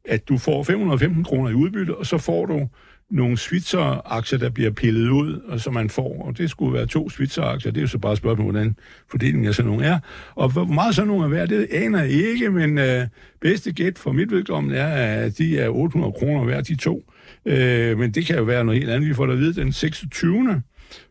at 0.04 0.28
du 0.28 0.38
får 0.38 0.62
515 0.62 1.24
kroner 1.24 1.50
i 1.50 1.54
udbytte, 1.54 1.96
og 1.96 2.06
så 2.06 2.18
får 2.18 2.46
du 2.46 2.68
nogle 3.10 3.38
svitseraktier, 3.38 4.38
der 4.38 4.50
bliver 4.50 4.70
pillet 4.70 5.08
ud, 5.08 5.40
og 5.48 5.60
så 5.60 5.70
man 5.70 5.90
får, 5.90 6.24
og 6.26 6.38
det 6.38 6.50
skulle 6.50 6.74
være 6.74 6.86
to 6.86 7.10
svitseraktier, 7.10 7.72
det 7.72 7.80
er 7.80 7.82
jo 7.82 7.88
så 7.88 7.98
bare 7.98 8.12
et 8.12 8.18
spørgsmål, 8.18 8.44
hvordan 8.44 8.76
fordelingen 9.10 9.48
af 9.48 9.54
sådan 9.54 9.70
nogle 9.70 9.86
er. 9.86 9.98
Og 10.34 10.52
hvor 10.52 10.64
meget 10.64 10.94
sådan 10.94 11.08
nogle 11.08 11.24
er 11.24 11.28
værd, 11.28 11.48
det 11.48 11.66
aner 11.70 12.02
jeg 12.02 12.10
ikke, 12.10 12.50
men 12.50 12.78
øh, 12.78 13.06
bedste 13.40 13.72
gæt 13.72 13.98
for 13.98 14.12
mit 14.12 14.30
vedkommende 14.30 14.76
er, 14.76 15.24
at 15.24 15.38
de 15.38 15.58
er 15.58 15.68
800 15.68 16.12
kroner 16.12 16.44
værd, 16.44 16.64
de 16.64 16.76
to. 16.76 17.10
Øh, 17.46 17.98
men 17.98 18.10
det 18.10 18.26
kan 18.26 18.36
jo 18.36 18.42
være 18.42 18.64
noget 18.64 18.80
helt 18.80 18.92
andet. 18.92 19.08
Vi 19.08 19.14
får 19.14 19.26
da 19.26 19.32
at 19.32 19.38
vide 19.38 19.60
den 19.60 19.72
26 19.72 20.62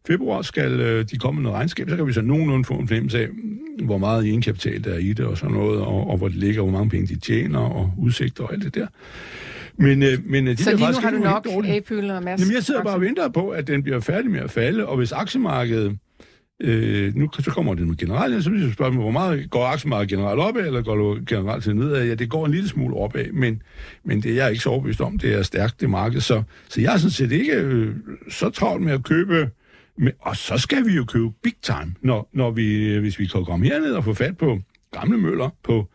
februar 0.08 0.42
skal 0.42 0.80
øh, 0.80 1.06
de 1.12 1.18
komme 1.18 1.42
med 1.42 1.52
regnskab, 1.52 1.90
så 1.90 1.96
kan 1.96 2.08
vi 2.08 2.14
så 2.14 2.22
nogenlunde 2.22 2.66
få 2.66 2.74
en 2.74 2.88
fornemmelse 2.88 3.20
af, 3.20 3.28
hvor 3.84 3.98
meget 3.98 4.26
egenkapital 4.26 4.84
der 4.84 4.94
er 4.94 4.98
i 4.98 5.14
det 5.14 5.26
og 5.26 5.38
sådan 5.38 5.56
noget, 5.56 5.82
og, 5.82 6.10
og 6.10 6.18
hvor 6.18 6.28
det 6.28 6.38
ligger, 6.38 6.62
hvor 6.62 6.72
mange 6.72 6.90
penge 6.90 7.08
de 7.08 7.20
tjener, 7.20 7.60
og 7.60 7.94
udsigter 7.98 8.44
og 8.44 8.54
alt 8.54 8.64
det 8.64 8.76
der. 8.76 8.88
Men, 9.78 10.04
øh, 10.04 10.18
men 10.26 10.48
øh, 10.48 10.58
de 10.58 10.64
så 10.64 10.76
lige 10.76 10.92
nu 10.92 10.98
har 11.02 11.12
du 11.12 11.18
nok 11.18 11.48
Apøl 11.66 12.12
og 12.12 12.24
Mads. 12.24 12.42
Jamen, 12.42 12.56
jeg 12.56 12.64
sidder 12.64 12.84
bare 12.84 12.96
og 12.96 13.02
venter 13.02 13.30
på, 13.30 13.50
at 13.50 13.68
den 13.68 13.84
bliver 13.84 14.00
færdig 14.00 14.32
med 14.32 14.40
at 14.40 14.52
falde, 14.52 14.86
og 14.86 14.98
hvis 14.98 15.12
aktiemarkedet 15.12 15.98
Øh, 16.64 17.16
nu 17.16 17.30
så 17.40 17.52
kommer 17.52 17.74
det 17.74 17.88
nu 17.88 17.96
generelt, 17.98 18.44
så 18.44 18.50
vil 18.50 18.62
jeg 18.62 18.74
spørge 18.74 18.92
mig, 18.92 19.02
hvor 19.02 19.12
meget 19.12 19.50
går 19.50 19.66
aktiemarkedet 19.66 20.10
generelt 20.10 20.40
opad, 20.40 20.66
eller 20.66 20.82
går 20.82 21.14
det 21.14 21.28
generelt 21.28 21.64
til 21.64 21.76
nedad? 21.76 22.06
Ja, 22.06 22.16
det 22.16 22.30
går 22.30 22.46
en 22.46 22.52
lille 22.52 22.70
smule 22.70 22.96
opad, 22.96 23.32
men, 23.32 23.62
men 24.04 24.22
det 24.22 24.32
er 24.32 24.36
jeg 24.36 24.50
ikke 24.50 24.64
så 24.64 24.70
overbevist 24.70 25.02
om. 25.02 25.18
Det 25.18 25.34
er 25.34 25.42
stærkt, 25.42 25.82
det 25.82 25.90
marked. 25.90 26.22
Så, 26.22 26.44
så 26.70 26.82
jeg 26.82 26.94
er 26.94 26.98
sådan 26.98 27.12
set 27.12 27.32
ikke 27.32 27.54
øh, 27.54 27.96
så 28.30 28.50
travlt 28.50 28.84
med 28.84 28.94
at 28.94 29.04
købe 29.04 29.50
men, 29.98 30.14
og 30.20 30.38
så 30.38 30.58
skal 30.58 30.86
vi 30.86 30.94
jo 30.94 31.06
købe 31.06 31.32
big 31.44 31.56
time, 31.62 31.96
når, 32.02 32.30
når 32.34 32.52
vi, 32.52 32.98
hvis 32.98 33.20
vi 33.20 33.26
kan 33.26 33.46
komme 33.46 33.66
herned 33.66 33.92
og 33.92 34.04
få 34.04 34.14
fat 34.14 34.38
på 34.38 34.60
gamle 34.92 35.18
møller 35.18 35.50
på, 35.64 35.88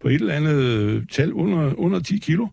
på 0.00 0.08
et 0.08 0.14
eller 0.14 0.34
andet 0.34 1.08
tal 1.10 1.32
under, 1.32 1.74
under 1.74 2.00
10 2.00 2.18
kilo. 2.18 2.46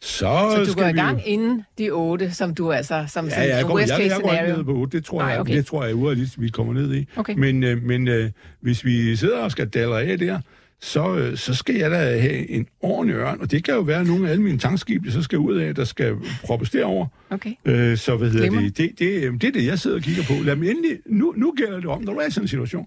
Så, 0.00 0.64
så 0.66 0.72
du 0.72 0.80
går 0.80 0.88
i 0.88 0.92
gang 0.92 1.18
jo... 1.18 1.22
inden 1.24 1.64
de 1.78 1.90
8, 1.90 2.32
som 2.32 2.54
du 2.54 2.72
altså, 2.72 3.04
som 3.08 3.26
ja, 3.28 3.42
ja, 3.42 3.56
jeg, 3.56 3.64
går, 3.64 3.78
jeg, 3.78 3.88
jeg, 3.88 4.06
jeg 4.06 4.20
går 4.22 4.32
ikke 4.32 4.56
ned 4.56 4.64
på 4.64 4.74
8, 4.74 4.96
det 4.96 5.04
tror 5.04 5.18
Nej, 5.18 5.38
okay. 5.38 5.50
jeg, 5.50 5.58
det 5.58 5.66
tror 5.66 5.84
jeg 5.84 5.94
urealistisk, 5.94 6.40
vi 6.40 6.48
kommer 6.48 6.72
ned 6.72 6.94
i. 6.94 7.06
Okay. 7.16 7.34
Men, 7.34 7.64
øh, 7.64 7.82
men 7.82 8.08
øh, 8.08 8.30
hvis 8.60 8.84
vi 8.84 9.16
sidder 9.16 9.38
og 9.38 9.50
skal 9.50 9.68
dalle 9.68 10.00
af 10.00 10.18
der, 10.18 10.40
så, 10.80 11.16
øh, 11.16 11.36
så 11.36 11.54
skal 11.54 11.74
jeg 11.74 11.90
da 11.90 11.96
have 12.20 12.50
en 12.50 12.66
ordentlig 12.80 13.16
ørn, 13.16 13.40
og 13.40 13.50
det 13.50 13.64
kan 13.64 13.74
jo 13.74 13.80
være 13.80 14.04
nogle 14.04 14.26
af 14.28 14.30
alle 14.30 14.42
mine 14.42 14.58
tankskib, 14.58 15.04
der 15.04 15.10
så 15.10 15.22
skal 15.22 15.38
ud 15.38 15.56
af, 15.56 15.74
der 15.74 15.84
skal 15.84 16.16
proppes 16.44 16.70
derover. 16.70 17.06
Okay. 17.30 17.54
Øh, 17.64 17.96
så 17.96 18.16
hvad 18.16 18.30
hedder 18.30 18.50
det? 18.50 18.76
Det, 18.76 18.98
det, 18.98 19.24
øh, 19.24 19.32
det 19.32 19.44
er 19.44 19.52
det, 19.52 19.66
jeg 19.66 19.78
sidder 19.78 19.96
og 19.96 20.02
kigger 20.02 20.22
på. 20.22 20.32
Lad 20.44 20.56
dem 20.56 20.62
endelig, 20.62 20.98
nu, 21.06 21.34
nu 21.36 21.54
gælder 21.56 21.76
det 21.76 21.86
om, 21.86 22.02
når 22.02 22.12
du 22.12 22.18
er 22.18 22.26
i 22.26 22.30
sådan 22.30 22.44
en 22.44 22.48
situation, 22.48 22.86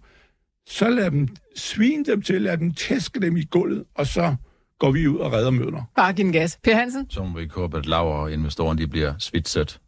så 0.66 0.90
lad 0.90 1.12
dem 1.12 1.28
svine 1.56 2.06
dem 2.06 2.22
til, 2.22 2.42
lad 2.42 2.58
dem 2.58 2.74
tæske 2.74 3.20
dem 3.20 3.38
i 3.38 3.44
gulvet, 3.44 3.84
og 3.96 4.08
så 4.08 4.36
går 4.80 4.92
vi 4.92 5.08
ud 5.08 5.18
og 5.18 5.34
redder 5.34 5.52
møller. 5.52 5.84
Bare 5.96 6.14
giv 6.14 6.26
en 6.26 6.32
gas. 6.32 6.60
Per 6.64 6.76
Hansen? 6.76 7.06
Så 7.10 7.24
må 7.24 7.40
vi 7.40 7.50
håbe, 7.52 7.78
at 7.78 7.86
Laura 7.86 8.22
og 8.22 8.34
investorerne 8.34 8.82
de 8.82 8.88
bliver 8.88 9.14
svitset. 9.20 9.80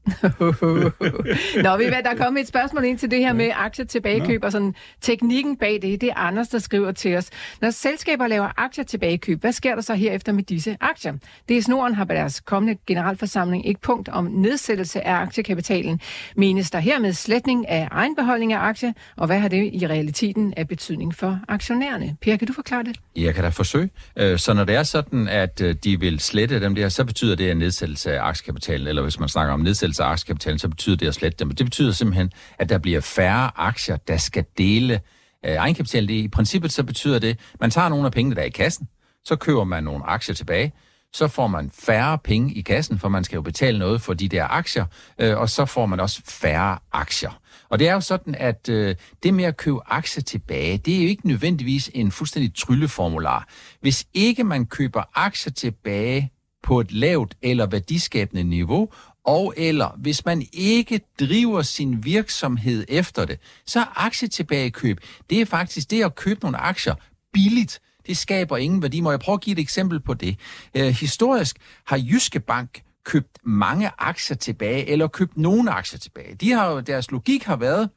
Nå, 1.64 1.78
vi 1.78 1.84
ved, 1.84 2.04
der 2.04 2.10
er 2.10 2.16
kommet 2.16 2.42
et 2.42 2.48
spørgsmål 2.48 2.84
ind 2.84 2.98
til 2.98 3.12
det 3.12 3.20
her 3.20 3.34
med 3.34 3.52
aktier 3.56 3.86
tilbagekøb, 3.86 4.44
og 4.44 4.52
sådan 4.52 4.76
teknikken 5.02 5.58
bag 5.58 5.80
det, 5.82 6.02
det 6.02 6.10
er 6.10 6.14
Anders, 6.16 6.48
der 6.48 6.60
skriver 6.60 6.92
til 6.92 7.18
os. 7.18 7.30
Når 7.62 7.70
selskaber 7.70 8.28
laver 8.28 8.50
aktier 8.58 8.84
tilbagekøb, 8.84 9.42
hvad 9.42 9.52
sker 9.52 9.76
der 9.76 9.82
så 9.82 9.94
herefter 9.94 10.32
med 10.32 10.44
disse 10.44 10.78
aktier? 10.82 11.14
Det 11.50 11.58
er 11.58 11.62
Snoren 11.62 11.96
har 11.96 12.06
på 12.06 12.14
deres 12.14 12.40
kommende 12.40 12.78
generalforsamling 12.88 13.64
et 13.70 13.78
punkt 13.78 14.10
om 14.10 14.26
nedsættelse 14.26 15.08
af 15.08 15.14
aktiekapitalen. 15.14 16.00
Menes 16.36 16.72
der 16.72 16.80
hermed 16.80 17.14
sletning 17.14 17.70
af 17.70 17.88
egenbeholdning 17.92 18.54
af 18.54 18.60
aktier, 18.60 18.94
og 19.18 19.28
hvad 19.28 19.40
har 19.40 19.48
det 19.48 19.70
i 19.74 19.88
realiteten 19.88 20.54
af 20.58 20.68
betydning 20.68 21.16
for 21.16 21.40
aktionærerne? 21.48 22.16
Per, 22.22 22.36
kan 22.36 22.48
du 22.48 22.54
forklare 22.54 22.84
det? 22.84 22.98
Jeg 23.16 23.36
kan 23.36 23.44
da 23.44 23.50
forsøge. 23.50 23.90
Øh, 24.16 24.40
så 24.40 24.54
når 24.54 24.64
det 24.64 24.76
er 24.76 24.84
sådan, 24.84 25.28
at 25.28 25.62
øh, 25.62 25.76
de 25.84 26.00
vil 26.00 26.20
slette 26.20 26.62
dem 26.62 26.76
der, 26.76 26.90
så 26.90 27.06
betyder 27.06 27.36
det 27.36 27.52
en 27.52 27.58
nedsættelse 27.58 28.14
af 28.14 28.24
aktiekapitalen, 28.24 28.88
eller 28.88 29.02
hvis 29.02 29.20
man 29.20 29.30
snakker 29.30 29.54
om 29.54 29.60
nedsættelse 29.60 29.91
af 30.00 30.06
aktiekapitalen, 30.06 30.60
så 30.60 30.70
betyder 30.70 30.96
det 30.96 31.08
at 31.08 31.16
slette 31.16 31.38
dem. 31.38 31.52
Det 31.52 31.66
betyder 31.66 31.92
simpelthen, 31.92 32.32
at 32.60 32.70
der 32.70 32.78
bliver 32.78 33.02
færre 33.02 33.52
aktier, 33.56 33.96
der 33.96 34.18
skal 34.18 34.46
dele 34.58 35.02
øh, 35.46 35.56
egenkapitalen. 35.56 36.10
I 36.10 36.28
princippet 36.28 36.72
så 36.72 36.84
betyder 36.84 37.20
det, 37.20 37.30
at 37.30 37.62
man 37.62 37.72
tager 37.72 37.90
nogle 37.90 38.06
af 38.06 38.12
pengene, 38.12 38.36
der 38.36 38.42
er 38.42 38.46
i 38.46 38.50
kassen, 38.50 38.88
så 39.26 39.36
køber 39.36 39.64
man 39.64 39.84
nogle 39.84 40.06
aktier 40.06 40.36
tilbage, 40.36 40.74
så 41.14 41.28
får 41.28 41.48
man 41.48 41.72
færre 41.74 42.18
penge 42.18 42.54
i 42.54 42.62
kassen, 42.62 43.00
for 43.00 43.10
man 43.10 43.24
skal 43.24 43.36
jo 43.36 43.42
betale 43.42 43.80
noget 43.80 44.02
for 44.02 44.14
de 44.14 44.28
der 44.28 44.48
aktier, 44.48 44.86
øh, 45.20 45.38
og 45.38 45.50
så 45.50 45.66
får 45.66 45.86
man 45.86 46.00
også 46.00 46.22
færre 46.26 46.80
aktier. 46.92 47.42
Og 47.70 47.80
det 47.80 47.88
er 47.88 47.94
jo 47.94 48.02
sådan, 48.02 48.36
at 48.36 48.70
øh, 48.70 48.96
det 49.24 49.34
med 49.34 49.44
at 49.44 49.58
købe 49.58 49.80
aktier 49.88 50.24
tilbage, 50.24 50.78
det 50.78 50.98
er 50.98 51.02
jo 51.02 51.08
ikke 51.08 51.28
nødvendigvis 51.28 51.92
en 51.94 52.12
fuldstændig 52.12 52.56
trylleformular. 52.56 53.48
Hvis 53.82 54.06
ikke 54.14 54.44
man 54.44 54.66
køber 54.66 55.04
aktier 55.16 55.54
tilbage 55.54 56.32
på 56.64 56.80
et 56.80 56.92
lavt 56.92 57.36
eller 57.42 57.66
værdiskabende 57.66 58.44
niveau, 58.44 58.90
og 59.26 59.54
eller 59.58 59.98
hvis 59.98 60.26
man 60.26 60.48
ikke 60.54 61.02
driver 61.20 61.62
sin 61.62 62.06
virksomhed 62.06 62.86
efter 62.88 63.26
det, 63.26 63.40
så 63.66 63.80
er 63.80 64.06
aktietilbagekøb, 64.06 64.98
det 65.30 65.42
er 65.42 65.46
faktisk 65.46 65.92
det 65.92 66.04
at 66.04 66.16
købe 66.16 66.40
nogle 66.42 66.58
aktier 66.58 66.96
billigt. 67.34 67.80
Det 68.08 68.18
skaber 68.18 68.58
ingen 68.58 68.82
værdi. 68.82 69.02
Må 69.02 69.12
jeg 69.12 69.20
prøve 69.20 69.34
at 69.34 69.42
give 69.42 69.54
et 69.54 69.60
eksempel 69.60 70.00
på 70.00 70.14
det? 70.14 70.38
Øh, 70.76 70.88
historisk 70.88 71.58
har 71.86 71.98
Jyske 71.98 72.40
Bank 72.40 72.82
købt 73.04 73.38
mange 73.44 73.92
aktier 73.98 74.38
tilbage, 74.38 74.90
eller 74.90 75.08
købt 75.08 75.38
nogle 75.38 75.72
aktier 75.72 76.00
tilbage. 76.00 76.36
De 76.36 76.52
har 76.52 76.72
jo, 76.72 76.80
deres 76.80 77.12
logik 77.12 77.44
har 77.44 77.56
været, 77.56 77.90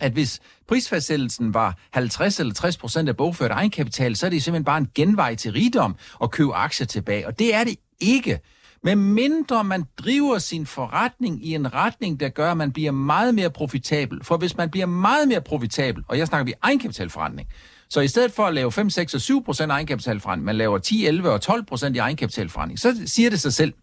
at 0.00 0.12
hvis 0.12 0.40
prisfastsættelsen 0.68 1.54
var 1.54 1.78
50 1.90 2.40
eller 2.40 2.54
60 2.54 2.76
procent 2.76 3.08
af 3.08 3.16
bogført 3.16 3.50
egenkapital, 3.50 4.16
så 4.16 4.26
er 4.26 4.30
det 4.30 4.42
simpelthen 4.42 4.64
bare 4.64 4.78
en 4.78 4.88
genvej 4.94 5.34
til 5.34 5.52
rigdom 5.52 5.96
at 6.22 6.30
købe 6.30 6.54
aktier 6.54 6.86
tilbage. 6.86 7.26
Og 7.26 7.38
det 7.38 7.54
er 7.54 7.64
det 7.64 7.76
ikke. 8.00 8.40
Men 8.82 9.14
mindre 9.14 9.64
man 9.64 9.84
driver 9.98 10.38
sin 10.38 10.66
forretning 10.66 11.46
i 11.46 11.54
en 11.54 11.74
retning, 11.74 12.20
der 12.20 12.28
gør, 12.28 12.50
at 12.50 12.56
man 12.56 12.72
bliver 12.72 12.90
meget 12.90 13.34
mere 13.34 13.50
profitabel. 13.50 14.24
For 14.24 14.36
hvis 14.36 14.56
man 14.56 14.70
bliver 14.70 14.86
meget 14.86 15.28
mere 15.28 15.40
profitabel, 15.40 16.04
og 16.08 16.18
jeg 16.18 16.26
snakker 16.26 16.44
vi 16.44 16.54
egenkapitalforretning, 16.62 17.48
så 17.88 18.00
i 18.00 18.08
stedet 18.08 18.32
for 18.32 18.46
at 18.46 18.54
lave 18.54 18.72
5, 18.72 18.90
6 18.90 19.14
og 19.14 19.20
7 19.20 19.44
procent 19.44 19.72
egenkapitalforretning, 19.72 20.44
man 20.44 20.56
laver 20.56 20.78
10, 20.78 21.06
11 21.06 21.30
og 21.30 21.40
12 21.40 21.64
procent 21.64 21.96
i 21.96 21.98
egenkapitalforretning, 21.98 22.78
så 22.78 23.02
siger 23.06 23.30
det 23.30 23.40
sig 23.40 23.52
selv, 23.52 23.74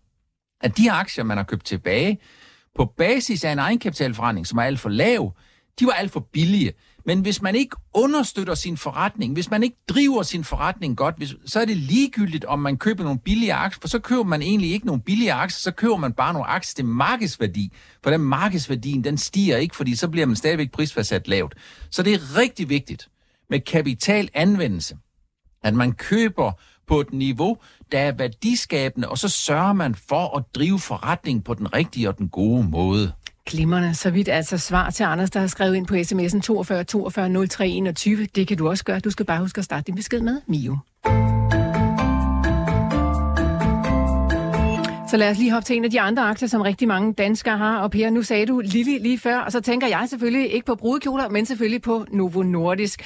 at 0.62 0.78
de 0.78 0.92
aktier, 0.92 1.24
man 1.24 1.38
har 1.38 1.44
købt 1.44 1.66
tilbage, 1.66 2.20
på 2.76 2.86
basis 2.98 3.44
af 3.44 3.52
en 3.52 3.60
egenkapitalforretning, 3.60 4.48
som 4.48 4.58
er 4.58 4.64
alt 4.64 4.80
for 4.80 4.90
lav, 4.90 5.34
de 5.80 5.86
var 5.86 5.92
alt 5.92 6.12
for 6.12 6.20
billige. 6.20 6.74
Men 7.08 7.20
hvis 7.22 7.42
man 7.42 7.56
ikke 7.56 7.76
understøtter 7.94 8.56
sin 8.56 8.78
forretning, 8.78 9.34
hvis 9.34 9.52
man 9.52 9.64
ikke 9.64 9.78
driver 9.90 10.24
sin 10.24 10.44
forretning 10.44 10.98
godt, 10.98 11.18
hvis, 11.18 11.36
så 11.46 11.60
er 11.60 11.66
det 11.66 11.78
ligegyldigt, 11.78 12.46
om 12.46 12.60
man 12.60 12.78
køber 12.78 13.04
nogle 13.04 13.20
billige 13.20 13.54
aktier, 13.54 13.82
for 13.82 13.88
så 13.88 14.00
køber 14.00 14.24
man 14.24 14.42
egentlig 14.42 14.72
ikke 14.72 14.86
nogle 14.86 15.02
billige 15.02 15.34
aktier, 15.34 15.60
så 15.60 15.72
køber 15.72 15.98
man 15.98 16.14
bare 16.14 16.34
nogle 16.34 16.48
aktier 16.48 16.76
til 16.76 16.86
markedsværdi. 16.86 17.74
For 18.04 18.10
den 18.10 18.22
markedsværdien, 18.22 19.04
den 19.04 19.18
stiger 19.18 19.58
ikke, 19.58 19.76
fordi 19.76 19.96
så 19.96 20.08
bliver 20.08 20.26
man 20.26 20.36
stadigvæk 20.36 20.72
prisfastsat 20.72 21.28
lavt. 21.28 21.56
Så 21.92 22.04
det 22.04 22.14
er 22.14 22.38
rigtig 22.38 22.70
vigtigt 22.70 23.10
med 23.50 23.60
kapitalanvendelse, 23.60 24.98
at 25.64 25.74
man 25.74 25.92
køber 25.92 26.52
på 26.88 27.00
et 27.00 27.14
niveau, 27.14 27.58
der 27.92 28.00
er 28.00 28.12
værdiskabende, 28.12 29.10
og 29.10 29.18
så 29.18 29.30
sørger 29.30 29.74
man 29.74 29.96
for 29.96 30.38
at 30.38 30.44
drive 30.56 30.80
forretningen 30.80 31.44
på 31.44 31.54
den 31.54 31.74
rigtige 31.74 32.10
og 32.10 32.18
den 32.18 32.30
gode 32.30 32.64
måde. 32.64 33.12
Glimmerne. 33.48 33.96
Så 33.96 34.10
vidt 34.10 34.30
altså 34.30 34.58
svar 34.58 34.90
til 34.90 35.04
Anders, 35.04 35.32
der 35.32 35.40
har 35.40 35.48
skrevet 35.48 35.76
ind 35.76 35.88
på 35.88 35.96
sms'en 35.96 36.42
42 36.42 36.84
42 36.84 37.48
03 37.48 37.68
21. 37.68 38.26
Det 38.26 38.48
kan 38.48 38.58
du 38.58 38.70
også 38.70 38.84
gøre. 38.84 39.00
Du 39.00 39.10
skal 39.10 39.26
bare 39.26 39.40
huske 39.40 39.60
at 39.60 39.66
starte 39.66 39.84
din 39.88 39.96
besked 39.96 40.22
med 40.22 40.42
Mio. 40.48 40.78
Så 45.10 45.18
lad 45.18 45.32
os 45.32 45.38
lige 45.38 45.52
hoppe 45.52 45.66
til 45.66 45.78
en 45.78 45.86
af 45.86 45.92
de 45.92 46.02
andre 46.02 46.24
aktier, 46.24 46.48
som 46.50 46.62
rigtig 46.62 46.88
mange 46.88 47.14
danskere 47.14 47.58
har. 47.58 47.80
Og 47.80 47.92
Per, 47.92 48.10
nu 48.10 48.22
sagde 48.22 48.46
du 48.46 48.60
Lili 48.60 48.98
lige 48.98 49.20
før, 49.20 49.38
og 49.40 49.52
så 49.52 49.62
tænker 49.62 49.88
jeg 49.88 50.06
selvfølgelig 50.10 50.54
ikke 50.54 50.66
på 50.66 50.76
brudekjoler, 50.76 51.30
men 51.30 51.46
selvfølgelig 51.46 51.82
på 51.82 52.06
Novo 52.12 52.44
Nordisk 52.44 53.02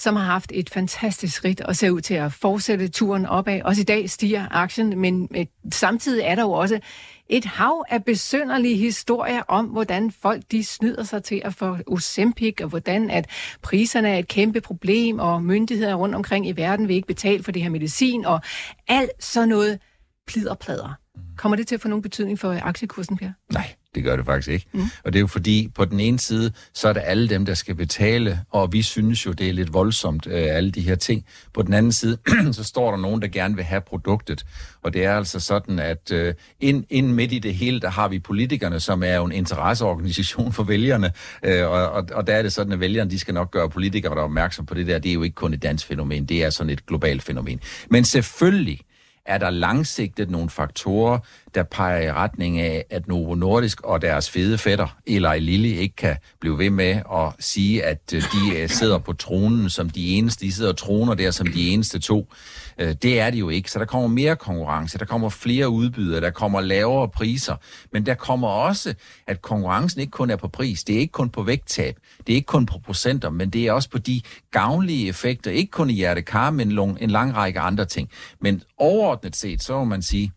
som 0.00 0.16
har 0.16 0.24
haft 0.24 0.52
et 0.54 0.70
fantastisk 0.70 1.44
ridt 1.44 1.60
og 1.60 1.76
ser 1.76 1.90
ud 1.90 2.00
til 2.00 2.14
at 2.14 2.32
fortsætte 2.32 2.88
turen 2.88 3.26
opad. 3.26 3.62
Også 3.62 3.80
i 3.80 3.84
dag 3.84 4.10
stiger 4.10 4.46
aktien, 4.50 4.98
men 4.98 5.28
samtidig 5.72 6.24
er 6.24 6.34
der 6.34 6.42
jo 6.42 6.50
også 6.50 6.80
et 7.28 7.44
hav 7.44 7.84
af 7.88 8.04
besønderlige 8.04 8.76
historier 8.76 9.42
om, 9.48 9.66
hvordan 9.66 10.10
folk 10.10 10.42
de 10.50 10.64
snyder 10.64 11.04
sig 11.04 11.22
til 11.22 11.42
at 11.44 11.54
få 11.54 11.76
Ozempic, 11.86 12.54
og 12.62 12.68
hvordan 12.68 13.10
at 13.10 13.30
priserne 13.62 14.08
er 14.08 14.18
et 14.18 14.28
kæmpe 14.28 14.60
problem, 14.60 15.18
og 15.18 15.42
myndigheder 15.42 15.94
rundt 15.94 16.14
omkring 16.14 16.48
i 16.48 16.52
verden 16.52 16.88
vil 16.88 16.96
ikke 16.96 17.08
betale 17.08 17.42
for 17.42 17.52
det 17.52 17.62
her 17.62 17.70
medicin, 17.70 18.24
og 18.24 18.40
alt 18.88 19.24
sådan 19.24 19.48
noget 19.48 19.78
pliderplader. 20.26 20.94
Kommer 21.36 21.56
det 21.56 21.66
til 21.66 21.74
at 21.74 21.80
få 21.80 21.88
nogen 21.88 22.02
betydning 22.02 22.38
for 22.38 22.58
aktiekursen, 22.62 23.16
Per? 23.16 23.30
Nej, 23.52 23.74
det 23.94 24.04
gør 24.04 24.16
det 24.16 24.26
faktisk 24.26 24.48
ikke. 24.48 24.66
Mm. 24.72 24.80
Og 25.04 25.12
det 25.12 25.18
er 25.18 25.20
jo 25.20 25.26
fordi, 25.26 25.70
på 25.74 25.84
den 25.84 26.00
ene 26.00 26.18
side, 26.18 26.52
så 26.74 26.88
er 26.88 26.92
det 26.92 27.02
alle 27.04 27.28
dem, 27.28 27.46
der 27.46 27.54
skal 27.54 27.74
betale, 27.74 28.40
og 28.50 28.72
vi 28.72 28.82
synes 28.82 29.26
jo, 29.26 29.32
det 29.32 29.48
er 29.48 29.52
lidt 29.52 29.72
voldsomt, 29.72 30.26
øh, 30.26 30.56
alle 30.56 30.70
de 30.70 30.80
her 30.80 30.94
ting. 30.94 31.24
På 31.54 31.62
den 31.62 31.74
anden 31.74 31.92
side, 31.92 32.18
så 32.52 32.64
står 32.64 32.90
der 32.90 32.98
nogen, 32.98 33.22
der 33.22 33.28
gerne 33.28 33.54
vil 33.54 33.64
have 33.64 33.80
produktet. 33.80 34.44
Og 34.82 34.92
det 34.92 35.04
er 35.04 35.16
altså 35.16 35.40
sådan, 35.40 35.78
at 35.78 36.12
øh, 36.12 36.34
ind, 36.60 36.84
ind 36.90 37.12
midt 37.12 37.32
i 37.32 37.38
det 37.38 37.54
hele, 37.54 37.80
der 37.80 37.90
har 37.90 38.08
vi 38.08 38.18
politikerne, 38.18 38.80
som 38.80 39.02
er 39.02 39.14
jo 39.14 39.24
en 39.24 39.32
interesseorganisation 39.32 40.52
for 40.56 40.62
vælgerne. 40.62 41.12
Øh, 41.44 41.70
og, 41.70 41.90
og, 41.90 42.08
og 42.12 42.26
der 42.26 42.34
er 42.34 42.42
det 42.42 42.52
sådan, 42.52 42.72
at 42.72 42.80
vælgerne, 42.80 43.10
de 43.10 43.18
skal 43.18 43.34
nok 43.34 43.50
gøre 43.50 43.70
politikere, 43.70 44.14
der 44.14 44.20
er 44.20 44.24
opmærksom 44.24 44.66
på 44.66 44.74
det 44.74 44.86
der. 44.86 44.98
Det 44.98 45.10
er 45.10 45.14
jo 45.14 45.22
ikke 45.22 45.34
kun 45.34 45.54
et 45.54 45.62
dansk 45.62 45.86
fænomen, 45.86 46.24
det 46.24 46.44
er 46.44 46.50
sådan 46.50 46.70
et 46.70 46.86
globalt 46.86 47.22
fænomen. 47.22 47.60
Men 47.90 48.04
selvfølgelig, 48.04 48.80
er 49.26 49.38
der 49.38 49.50
langsigtet 49.50 50.30
nogle 50.30 50.50
faktorer, 50.50 51.18
der 51.54 51.62
peger 51.62 52.00
i 52.00 52.12
retning 52.12 52.60
af, 52.60 52.84
at 52.90 53.08
Novo 53.08 53.34
Nordisk 53.34 53.80
og 53.80 54.02
deres 54.02 54.30
fede 54.30 54.58
fætter, 54.58 54.96
Eli 55.06 55.38
Lilly, 55.40 55.68
ikke 55.68 55.96
kan 55.96 56.16
blive 56.40 56.58
ved 56.58 56.70
med 56.70 57.02
at 57.14 57.32
sige, 57.38 57.84
at 57.84 58.12
øh, 58.14 58.22
de 58.22 58.58
øh, 58.58 58.68
sidder 58.68 58.98
på 58.98 59.12
tronen 59.12 59.70
som 59.70 59.90
de 59.90 60.06
eneste. 60.06 60.46
De 60.46 60.52
sidder 60.52 60.70
og 60.70 60.76
troner 60.76 61.14
der 61.14 61.30
som 61.30 61.46
de 61.46 61.68
eneste 61.68 61.98
to. 61.98 62.32
Øh, 62.78 62.94
det 63.02 63.20
er 63.20 63.30
det 63.30 63.40
jo 63.40 63.48
ikke. 63.48 63.70
Så 63.70 63.78
der 63.78 63.84
kommer 63.84 64.08
mere 64.08 64.36
konkurrence, 64.36 64.98
der 64.98 65.04
kommer 65.04 65.28
flere 65.28 65.68
udbydere, 65.68 66.20
der 66.20 66.30
kommer 66.30 66.60
lavere 66.60 67.08
priser. 67.08 67.56
Men 67.92 68.06
der 68.06 68.14
kommer 68.14 68.48
også, 68.48 68.94
at 69.26 69.42
konkurrencen 69.42 70.00
ikke 70.00 70.10
kun 70.10 70.30
er 70.30 70.36
på 70.36 70.48
pris. 70.48 70.84
Det 70.84 70.94
er 70.94 71.00
ikke 71.00 71.12
kun 71.12 71.30
på 71.30 71.42
vægttab. 71.42 71.96
Det 72.26 72.32
er 72.32 72.36
ikke 72.36 72.46
kun 72.46 72.66
på 72.66 72.78
procenter, 72.86 73.30
men 73.30 73.50
det 73.50 73.66
er 73.66 73.72
også 73.72 73.90
på 73.90 73.98
de 73.98 74.22
gavnlige 74.50 75.08
effekter. 75.08 75.50
Ikke 75.50 75.70
kun 75.70 75.90
i 75.90 75.92
hjertekar, 75.92 76.50
men 76.50 76.78
en 77.00 77.10
lang 77.10 77.36
række 77.36 77.60
andre 77.60 77.84
ting. 77.84 78.10
Men 78.40 78.62
overordnet 78.78 79.36
set, 79.36 79.62
så 79.62 79.72
må 79.78 79.84
man 79.84 80.02
sige, 80.02 80.32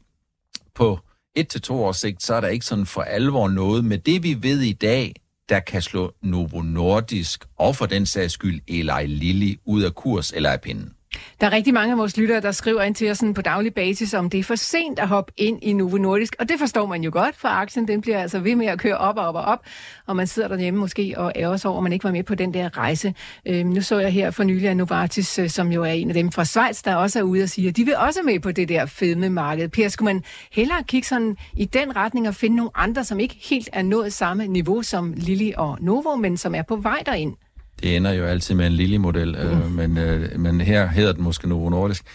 på 0.75 0.99
et 1.35 1.47
til 1.47 1.61
to 1.61 1.83
års 1.83 1.97
sigt, 1.97 2.23
så 2.23 2.33
er 2.33 2.41
der 2.41 2.47
ikke 2.47 2.65
sådan 2.65 2.85
for 2.85 3.01
alvor 3.01 3.47
noget 3.47 3.85
med 3.85 3.97
det, 3.97 4.23
vi 4.23 4.37
ved 4.41 4.61
i 4.61 4.73
dag, 4.73 5.13
der 5.49 5.59
kan 5.59 5.81
slå 5.81 6.13
Novo 6.23 6.61
Nordisk 6.61 7.45
og 7.57 7.75
for 7.75 7.85
den 7.85 8.05
sags 8.05 8.33
skyld 8.33 8.61
Eli 8.67 9.05
Lilly 9.07 9.59
ud 9.65 9.83
af 9.83 9.95
kurs 9.95 10.31
eller 10.31 10.49
af 10.49 10.61
pinden. 10.61 10.93
Der 11.41 11.47
er 11.47 11.51
rigtig 11.51 11.73
mange 11.73 11.91
af 11.91 11.97
vores 11.97 12.17
lyttere, 12.17 12.41
der 12.41 12.51
skriver 12.51 12.81
ind 12.81 12.95
til 12.95 13.11
os 13.11 13.17
sådan 13.17 13.33
på 13.33 13.41
daglig 13.41 13.73
basis, 13.73 14.13
om 14.13 14.29
det 14.29 14.39
er 14.39 14.43
for 14.43 14.55
sent 14.55 14.99
at 14.99 15.07
hoppe 15.07 15.33
ind 15.37 15.59
i 15.61 15.73
Novo 15.73 15.97
Nordisk. 15.97 16.35
Og 16.39 16.49
det 16.49 16.59
forstår 16.59 16.85
man 16.85 17.03
jo 17.03 17.09
godt, 17.13 17.35
for 17.35 17.47
aktien 17.47 17.87
den 17.87 18.01
bliver 18.01 18.21
altså 18.21 18.39
ved 18.39 18.55
med 18.55 18.65
at 18.65 18.79
køre 18.79 18.97
op 18.97 19.17
og 19.17 19.27
op 19.27 19.35
og 19.35 19.41
op. 19.41 19.59
Og 20.07 20.15
man 20.15 20.27
sidder 20.27 20.47
derhjemme 20.47 20.79
måske 20.79 21.13
og 21.17 21.31
ærger 21.35 21.57
sig 21.57 21.69
over, 21.69 21.79
at 21.79 21.83
man 21.83 21.93
ikke 21.93 22.03
var 22.03 22.11
med 22.11 22.23
på 22.23 22.35
den 22.35 22.53
der 22.53 22.77
rejse. 22.77 23.13
Øhm, 23.45 23.69
nu 23.69 23.81
så 23.81 23.99
jeg 23.99 24.11
her 24.11 24.31
for 24.31 24.43
nylig 24.43 24.69
af 24.69 24.77
Novartis, 24.77 25.39
øh, 25.39 25.49
som 25.49 25.71
jo 25.71 25.83
er 25.83 25.91
en 25.91 26.09
af 26.09 26.13
dem 26.13 26.31
fra 26.31 26.45
Schweiz, 26.45 26.83
der 26.83 26.95
også 26.95 27.19
er 27.19 27.23
ude 27.23 27.43
og 27.43 27.49
sige, 27.49 27.67
at 27.67 27.77
de 27.77 27.85
vil 27.85 27.95
også 27.97 28.19
med 28.25 28.39
på 28.39 28.51
det 28.51 28.69
der 28.69 28.85
fedme 28.85 29.29
marked. 29.29 29.69
Per, 29.69 29.87
skulle 29.87 30.13
man 30.13 30.23
hellere 30.51 30.83
kigge 30.83 31.07
sådan 31.07 31.37
i 31.53 31.65
den 31.65 31.95
retning 31.95 32.27
og 32.27 32.35
finde 32.35 32.55
nogle 32.55 32.71
andre, 32.75 33.03
som 33.03 33.19
ikke 33.19 33.35
helt 33.49 33.69
er 33.73 33.81
nået 33.81 34.13
samme 34.13 34.47
niveau 34.47 34.81
som 34.81 35.13
Lilly 35.17 35.51
og 35.57 35.77
Novo, 35.81 36.15
men 36.15 36.37
som 36.37 36.55
er 36.55 36.61
på 36.61 36.75
vej 36.75 37.03
derind? 37.05 37.35
Det 37.83 37.95
ender 37.95 38.11
jo 38.11 38.25
altid 38.25 38.55
med 38.55 38.67
en 38.67 38.73
lille 38.73 38.97
model, 38.97 39.35
øh, 39.35 39.65
mm. 39.65 39.71
men, 39.71 39.97
øh, 39.97 40.39
men 40.39 40.61
her 40.61 40.87
hedder 40.87 41.13
den 41.13 41.23
måske 41.23 41.49
Novo 41.49 41.69
Nordisk. 41.69 42.05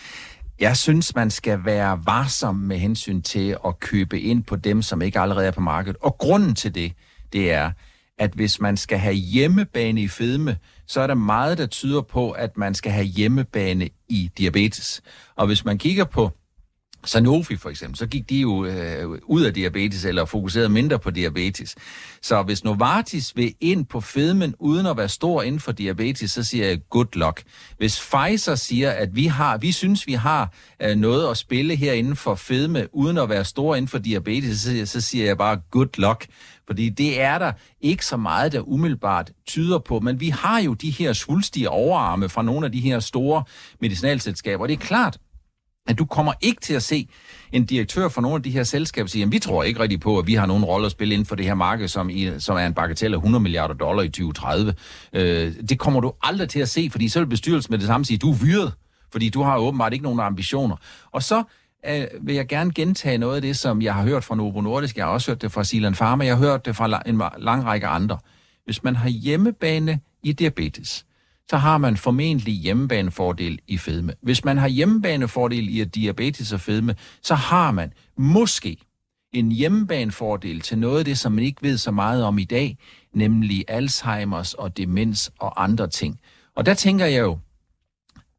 Jeg 0.61 0.77
synes, 0.77 1.15
man 1.15 1.31
skal 1.31 1.65
være 1.65 2.01
varsom 2.05 2.55
med 2.55 2.79
hensyn 2.79 3.23
til 3.23 3.57
at 3.67 3.81
købe 3.81 4.21
ind 4.21 4.45
på 4.45 4.57
dem, 4.57 4.83
som 4.83 5.03
ikke 5.03 5.21
allerede 5.21 5.47
er 5.47 5.51
på 5.51 5.61
markedet. 5.61 5.97
Og 6.03 6.19
grunden 6.19 6.55
til 6.55 6.75
det, 6.75 6.93
det 7.33 7.53
er, 7.53 7.71
at 8.19 8.31
hvis 8.31 8.61
man 8.61 8.77
skal 8.77 8.99
have 8.99 9.15
hjemmebane 9.15 10.03
i 10.03 10.09
fedme, 10.09 10.57
så 10.87 11.01
er 11.01 11.07
der 11.07 11.15
meget, 11.15 11.59
der 11.59 11.67
tyder 11.67 12.01
på, 12.01 12.31
at 12.31 12.57
man 12.57 12.75
skal 12.75 12.93
have 12.93 13.07
hjemmebane 13.07 13.89
i 14.09 14.31
diabetes. 14.39 15.03
Og 15.37 15.47
hvis 15.47 15.65
man 15.65 15.79
kigger 15.79 16.05
på 16.05 16.31
Sanofi 17.05 17.57
for 17.57 17.71
eksempel, 17.71 17.99
så 17.99 18.07
gik 18.07 18.31
de 18.31 18.41
jo 18.41 18.65
øh, 18.65 19.19
ud 19.27 19.43
af 19.43 19.55
diabetes 19.55 20.05
eller 20.05 20.25
fokuserede 20.25 20.69
mindre 20.69 20.99
på 20.99 21.11
diabetes. 21.11 21.77
Så 22.23 22.43
hvis 22.43 22.65
Novartis 22.65 23.37
vil 23.37 23.55
ind 23.61 23.87
på 23.87 24.01
fedmen 24.01 24.55
uden 24.59 24.87
at 24.87 24.97
være 24.97 25.09
stor 25.09 25.43
inden 25.43 25.61
for 25.61 25.73
diabetes, 25.73 26.31
så 26.31 26.45
siger 26.45 26.67
jeg 26.67 26.79
good 26.91 27.07
luck. 27.13 27.43
Hvis 27.79 28.01
Pfizer 28.01 28.55
siger, 28.55 28.91
at 28.91 29.17
vi 29.17 29.27
har, 29.27 29.59
vi 29.59 29.73
synes, 29.73 30.07
vi 30.07 30.13
har 30.13 30.53
øh, 30.83 30.97
noget 30.97 31.31
at 31.31 31.37
spille 31.37 31.77
her 31.77 31.93
inden 31.93 32.17
for 32.17 32.35
fedme 32.35 32.87
uden 32.93 33.19
at 33.19 33.29
være 33.29 33.45
stor 33.45 33.75
inden 33.75 33.89
for 33.89 33.99
diabetes, 33.99 34.61
så, 34.61 34.87
så 34.87 35.01
siger 35.01 35.25
jeg 35.25 35.39
bare 35.39 35.61
good 35.71 35.99
luck. 35.99 36.27
Fordi 36.67 36.89
det 36.89 37.21
er 37.21 37.39
der 37.39 37.53
ikke 37.81 38.07
så 38.07 38.17
meget, 38.17 38.53
der 38.53 38.69
umiddelbart 38.69 39.33
tyder 39.47 39.79
på. 39.79 40.01
Men 40.01 40.21
vi 40.21 40.29
har 40.29 40.61
jo 40.61 40.75
de 40.75 40.91
her 40.91 41.13
svulstige 41.13 41.71
overarme 41.71 42.29
fra 42.29 42.43
nogle 42.43 42.67
af 42.67 42.73
de 42.73 42.81
her 42.81 43.01
store 43.01 43.45
medicinalselskaber. 43.81 44.63
Og 44.63 44.69
det 44.69 44.75
er 44.75 44.87
klart, 44.87 45.19
at 45.89 45.99
du 45.99 46.05
kommer 46.05 46.33
ikke 46.41 46.61
til 46.61 46.75
at 46.75 46.83
se 46.83 47.09
en 47.53 47.67
direktør 47.67 48.09
for 48.09 48.21
nogle 48.21 48.37
af 48.37 48.43
de 48.43 48.51
her 48.51 48.63
selskaber 48.63 49.09
sige, 49.09 49.25
at 49.25 49.33
vi 49.33 49.39
tror 49.39 49.63
ikke 49.63 49.81
rigtig 49.81 50.01
på, 50.01 50.19
at 50.19 50.27
vi 50.27 50.35
har 50.35 50.47
nogen 50.47 50.65
rolle 50.65 50.87
at 50.87 50.93
spille 50.93 51.15
inden 51.15 51.27
for 51.27 51.35
det 51.37 51.47
her 51.47 51.55
marked, 51.55 51.89
som, 51.89 52.11
i, 52.11 52.31
som 52.39 52.57
er 52.57 52.67
en 52.67 52.75
bagatell 52.75 53.15
af 53.15 53.19
100 53.19 53.43
milliarder 53.43 53.75
dollar 53.75 54.03
i 54.03 54.09
2030. 54.09 54.75
Øh, 55.13 55.53
det 55.69 55.79
kommer 55.79 56.01
du 56.01 56.13
aldrig 56.23 56.49
til 56.49 56.61
at 56.61 56.69
se, 56.69 56.89
fordi 56.91 57.09
så 57.09 57.21
vil 57.21 57.27
bestyrelsen 57.27 57.73
med 57.73 57.79
det 57.79 57.87
samme 57.87 58.05
sige, 58.05 58.19
du 58.19 58.31
er 58.31 58.35
vyret, 58.35 58.73
fordi 59.13 59.29
du 59.29 59.43
har 59.43 59.59
åbenbart 59.59 59.93
ikke 59.93 60.03
nogen 60.03 60.21
ambitioner. 60.21 60.77
Og 61.13 61.23
så 61.23 61.43
øh, 61.89 62.05
vil 62.21 62.35
jeg 62.35 62.49
gerne 62.49 62.73
gentage 62.73 63.19
noget 63.19 63.37
af 63.37 63.43
det, 63.43 63.57
som 63.57 63.83
jeg 63.83 63.95
har 63.95 64.03
hørt 64.03 64.25
fra 64.25 64.35
Novo 64.35 64.61
Nordisk. 64.61 64.97
Jeg 64.97 65.05
har 65.05 65.13
også 65.13 65.31
hørt 65.31 65.43
det 65.43 65.53
fra 65.53 65.65
Silan 65.65 65.95
Pharma. 65.95 66.25
Jeg 66.25 66.37
har 66.37 66.45
hørt 66.47 66.67
det 66.67 66.77
fra 66.77 67.03
en 67.07 67.23
lang 67.39 67.65
række 67.65 67.87
andre. 67.87 68.19
Hvis 68.65 68.85
man 68.85 68.97
har 68.97 69.09
hjemmebane 69.09 70.01
i 70.23 70.33
diabetes, 70.33 71.05
så 71.51 71.57
har 71.57 71.79
man 71.79 71.97
formentlig 71.97 72.55
hjemmebanefordel 72.55 73.59
i 73.67 73.79
fedme. 73.79 74.13
Hvis 74.23 74.45
man 74.45 74.59
har 74.59 74.69
hjemmebanefordel 74.69 75.69
i 75.69 75.85
diabetes 75.85 76.53
og 76.53 76.61
fedme, 76.61 76.97
så 77.23 77.35
har 77.35 77.71
man 77.71 77.93
måske 78.17 78.77
en 79.33 79.53
hjemmebanefordel 79.53 80.61
til 80.61 80.79
noget 80.79 80.99
af 80.99 81.05
det, 81.05 81.19
som 81.19 81.33
man 81.33 81.45
ikke 81.45 81.63
ved 81.63 81.79
så 81.79 81.91
meget 81.91 82.25
om 82.25 82.39
i 82.39 82.45
dag, 82.45 82.79
nemlig 83.13 83.65
Alzheimers 83.69 84.55
og 84.55 84.77
demens 84.77 85.33
og 85.39 85.63
andre 85.63 85.87
ting. 85.89 86.21
Og 86.55 86.67
der 86.67 86.75
tænker 86.75 87.07
jeg 87.07 87.21
jo, 87.21 87.39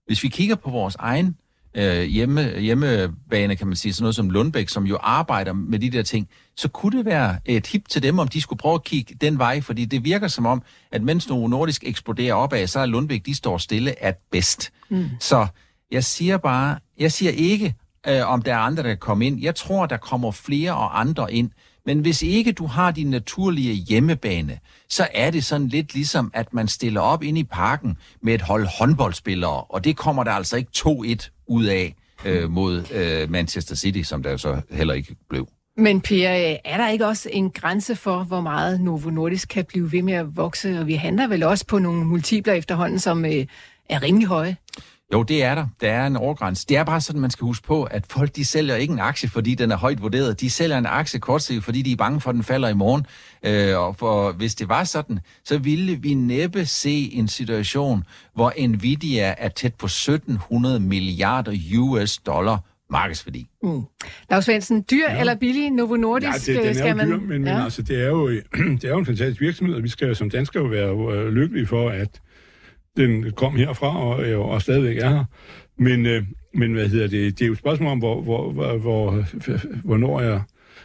hvis 0.06 0.24
vi 0.24 0.28
kigger 0.28 0.56
på 0.56 0.70
vores 0.70 0.96
egen 0.96 1.36
øh, 1.80 2.04
hjemme, 2.04 2.60
hjemmebane, 2.60 3.56
kan 3.56 3.68
man 3.68 3.76
sige, 3.76 3.94
sådan 3.94 4.04
noget 4.04 4.16
som 4.16 4.30
Lundbæk, 4.30 4.70
som 4.70 4.86
jo 4.86 4.98
arbejder 5.02 5.54
med 5.54 5.80
de 5.80 5.90
der 5.90 6.04
ting, 6.04 6.28
så 6.58 6.68
kunne 6.68 6.98
det 6.98 7.06
være 7.06 7.38
et 7.46 7.68
hip 7.68 7.88
til 7.90 8.04
dem, 8.04 8.20
om 8.20 8.28
de 8.28 8.42
skulle 8.42 8.58
prøve 8.58 8.76
at 8.76 8.84
kigge 8.84 9.16
den 9.22 9.38
vej, 9.38 9.62
fordi 9.62 9.86
det 9.86 10.04
virker 10.04 10.28
som 10.28 10.46
om, 10.46 10.64
at 10.92 11.02
mens 11.04 11.30
Novo 11.30 11.48
Nordisk 11.48 11.84
eksploderer 11.84 12.34
opad, 12.34 12.68
så 12.68 12.80
er 12.80 12.86
Lundbæk, 12.86 13.26
de 13.26 13.36
står 13.36 13.58
stille 13.58 14.04
at 14.04 14.18
bedst. 14.32 14.72
Mm. 14.90 15.10
Så 15.20 15.48
jeg 15.92 16.04
siger 16.04 16.38
bare, 16.38 16.78
jeg 16.98 17.12
siger 17.12 17.32
ikke, 17.32 17.76
øh, 18.08 18.32
om 18.32 18.42
der 18.42 18.54
er 18.54 18.60
andre, 18.60 18.84
der 18.84 18.90
kan 18.90 18.98
komme 18.98 19.26
ind. 19.26 19.42
Jeg 19.42 19.56
tror, 19.56 19.86
der 19.86 19.98
kommer 19.98 20.32
flere 20.32 20.74
og 20.74 21.00
andre 21.00 21.34
ind, 21.34 21.52
men 21.86 22.00
hvis 22.00 22.22
ikke 22.22 22.52
du 22.52 22.66
har 22.66 22.92
din 22.92 23.10
naturlige 23.10 23.74
hjemmebane, 23.74 24.60
så 24.90 25.08
er 25.14 25.32
det 25.32 25.46
sådan 25.46 25.68
lidt 25.68 25.94
ligesom, 25.94 26.32
at 26.34 26.54
man 26.54 26.68
stiller 26.68 27.02
op 27.02 27.24
ind 27.24 27.38
i 27.38 27.44
parken 27.44 27.98
med 28.22 28.34
et 28.34 28.42
hold 28.42 28.68
håndboldspillere, 28.80 29.64
og 29.64 29.84
det 29.84 29.98
kommer 29.98 30.24
der 30.24 30.32
altså 30.32 30.58
ikke 30.58 30.72
2-1 30.78 31.46
ud 31.48 31.66
af 31.66 31.96
øh, 32.26 32.50
mod 32.50 32.84
øh, 32.94 33.32
Manchester 33.32 33.76
City, 33.76 34.02
som 34.02 34.24
der 34.24 34.38
så 34.38 34.62
heller 34.72 34.94
ikke 34.94 35.16
blev. 35.30 35.48
Men 35.78 36.02
Per, 36.02 36.30
er 36.66 36.78
der 36.78 36.90
ikke 36.90 37.08
også 37.08 37.30
en 37.34 37.52
grænse 37.52 37.96
for, 37.96 38.24
hvor 38.24 38.42
meget 38.42 38.82
Novo 38.82 39.10
Nordisk 39.10 39.50
kan 39.50 39.66
blive 39.66 39.92
ved 39.92 40.02
med 40.02 40.14
at 40.14 40.38
vokse? 40.38 40.80
Og 40.80 40.88
vi 40.88 40.94
handler 40.94 41.28
vel 41.28 41.44
også 41.44 41.66
på 41.66 41.80
nogle 41.80 42.06
multipler 42.06 42.54
efterhånden, 42.54 43.00
som 43.00 43.26
øh, 43.26 43.46
er 43.90 44.04
rimelig 44.04 44.28
høje. 44.28 44.56
Jo, 45.14 45.24
det 45.24 45.44
er 45.44 45.56
der. 45.56 45.68
Der 45.82 45.92
er 45.92 46.08
en 46.08 46.16
overgrænse. 46.16 46.66
Det 46.70 46.78
er 46.78 46.84
bare 46.84 47.02
sådan, 47.02 47.22
man 47.22 47.32
skal 47.32 47.46
huske 47.46 47.68
på, 47.68 47.84
at 47.84 48.06
folk 48.10 48.36
de 48.36 48.46
sælger 48.46 48.76
ikke 48.76 48.92
en 48.94 49.00
aktie, 49.00 49.30
fordi 49.30 49.56
den 49.56 49.72
er 49.72 49.78
højt 49.78 50.02
vurderet. 50.02 50.42
De 50.42 50.50
sælger 50.50 50.78
en 50.78 50.86
aktie 50.86 51.20
kortsigtet, 51.20 51.64
fordi 51.64 51.82
de 51.82 51.92
er 51.92 51.96
bange 51.96 52.22
for, 52.22 52.30
at 52.30 52.34
den 52.34 52.44
falder 52.44 52.68
i 52.68 52.74
morgen. 52.74 53.06
Øh, 53.44 53.80
og 53.80 53.96
for, 53.96 54.32
hvis 54.32 54.56
det 54.56 54.70
var 54.70 54.84
sådan, 54.84 55.20
så 55.46 55.58
ville 55.58 55.96
vi 55.96 56.14
næppe 56.14 56.66
se 56.66 57.10
en 57.14 57.28
situation, 57.28 58.04
hvor 58.36 58.68
Nvidia 58.68 59.36
er 59.38 59.50
tæt 59.50 59.76
på 59.76 59.86
1700 59.86 60.80
milliarder 60.80 61.52
US 61.78 62.18
dollar 62.18 62.60
markedsværdi. 62.90 63.48
Mm. 63.64 63.82
Lars 64.30 64.46
Svendsen, 64.46 64.86
dyr 64.92 65.10
ja. 65.10 65.20
eller 65.20 65.36
billig 65.36 65.72
Novo 65.72 65.96
Nordisk? 65.96 66.48
Ja, 66.48 66.54
det, 66.54 66.62
den 66.62 66.70
er 66.70 66.74
skal 66.74 66.90
jo 66.90 66.96
man... 66.96 67.08
dyr, 67.08 67.20
men, 67.20 67.48
ja. 67.48 67.54
men 67.54 67.64
altså, 67.64 67.82
det 67.82 68.04
er, 68.04 68.08
jo, 68.08 68.30
det 68.82 68.84
er 68.84 68.90
jo 68.90 68.98
en 68.98 69.06
fantastisk 69.06 69.42
virksomhed, 69.42 69.76
og 69.76 69.84
vi 69.84 69.90
skal 69.90 70.16
som 70.16 70.30
danskere 70.30 70.64
jo 70.64 70.70
være 70.70 71.18
øh, 71.18 71.34
lykkelige 71.34 71.68
for, 71.68 71.90
at 71.90 72.22
den 72.98 73.32
kom 73.32 73.56
herfra 73.56 74.00
og, 74.00 74.16
og, 74.16 74.50
og 74.50 74.62
stadigvæk 74.62 74.98
er 74.98 75.10
her. 75.10 75.26
Men, 75.78 76.06
øh, 76.06 76.24
men 76.54 76.74
hvad 76.74 76.88
hedder 76.88 77.08
det? 77.08 77.40
Det 77.40 77.46
er 77.46 77.48
jo 77.48 77.54
et 77.54 77.60
spørgsmål 77.60 77.92
om, 77.92 78.00
hvor, 78.00 78.22
hvor, 78.22 78.52
hvor, 78.52 78.78
hvor, 78.78 79.26
hvornår 79.88 80.20
er, 80.20 80.42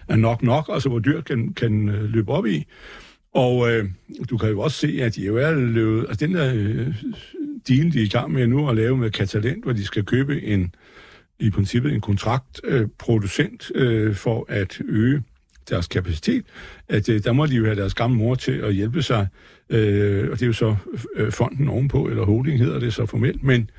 er 0.09 0.17
nok 0.17 0.43
nok, 0.43 0.71
altså 0.73 0.89
hvor 0.89 0.99
dyr 0.99 1.21
kan, 1.21 1.53
kan 1.53 1.89
øh, 1.89 2.05
løbe 2.05 2.33
op 2.33 2.47
i. 2.47 2.65
Og 3.35 3.73
øh, 3.73 3.85
du 4.31 4.37
kan 4.37 4.49
jo 4.49 4.61
også 4.61 4.79
se, 4.79 4.99
at 5.03 5.15
de 5.15 5.27
jo 5.27 5.37
er 5.37 5.55
løbet... 5.55 6.07
Altså 6.09 6.27
den 6.27 6.35
der 6.35 6.55
øh, 6.55 6.95
deal, 7.69 7.93
de 7.93 7.99
er 7.99 8.05
i 8.05 8.09
gang 8.09 8.33
med 8.33 8.47
nu 8.47 8.69
at 8.69 8.77
lave 8.77 8.97
med 8.97 9.11
Catalent, 9.11 9.65
hvor 9.65 9.73
de 9.73 9.85
skal 9.85 10.05
købe 10.05 10.43
en, 10.43 10.75
i 11.39 11.51
princippet 11.51 11.93
en 11.93 12.01
kontraktproducent 12.01 13.73
øh, 13.75 14.09
øh, 14.09 14.15
for 14.15 14.47
at 14.49 14.81
øge 14.85 15.23
deres 15.69 15.89
kapacitet, 15.89 16.45
at 16.89 17.09
øh, 17.09 17.25
der 17.25 17.33
må 17.33 17.47
de 17.47 17.55
jo 17.55 17.65
have 17.65 17.77
deres 17.77 17.95
gamle 17.95 18.17
mor 18.17 18.35
til 18.35 18.53
at 18.53 18.75
hjælpe 18.75 19.03
sig, 19.03 19.29
øh, 19.71 20.31
og 20.31 20.39
det 20.39 20.43
er 20.43 20.47
jo 20.47 20.53
så 20.53 20.77
øh, 21.17 21.33
fonden 21.33 21.69
ovenpå, 21.69 22.05
eller 22.05 22.25
holding 22.25 22.59
hedder 22.59 22.79
det 22.79 22.95
så 22.95 23.07
formelt, 23.07 23.43
men, 23.43 23.71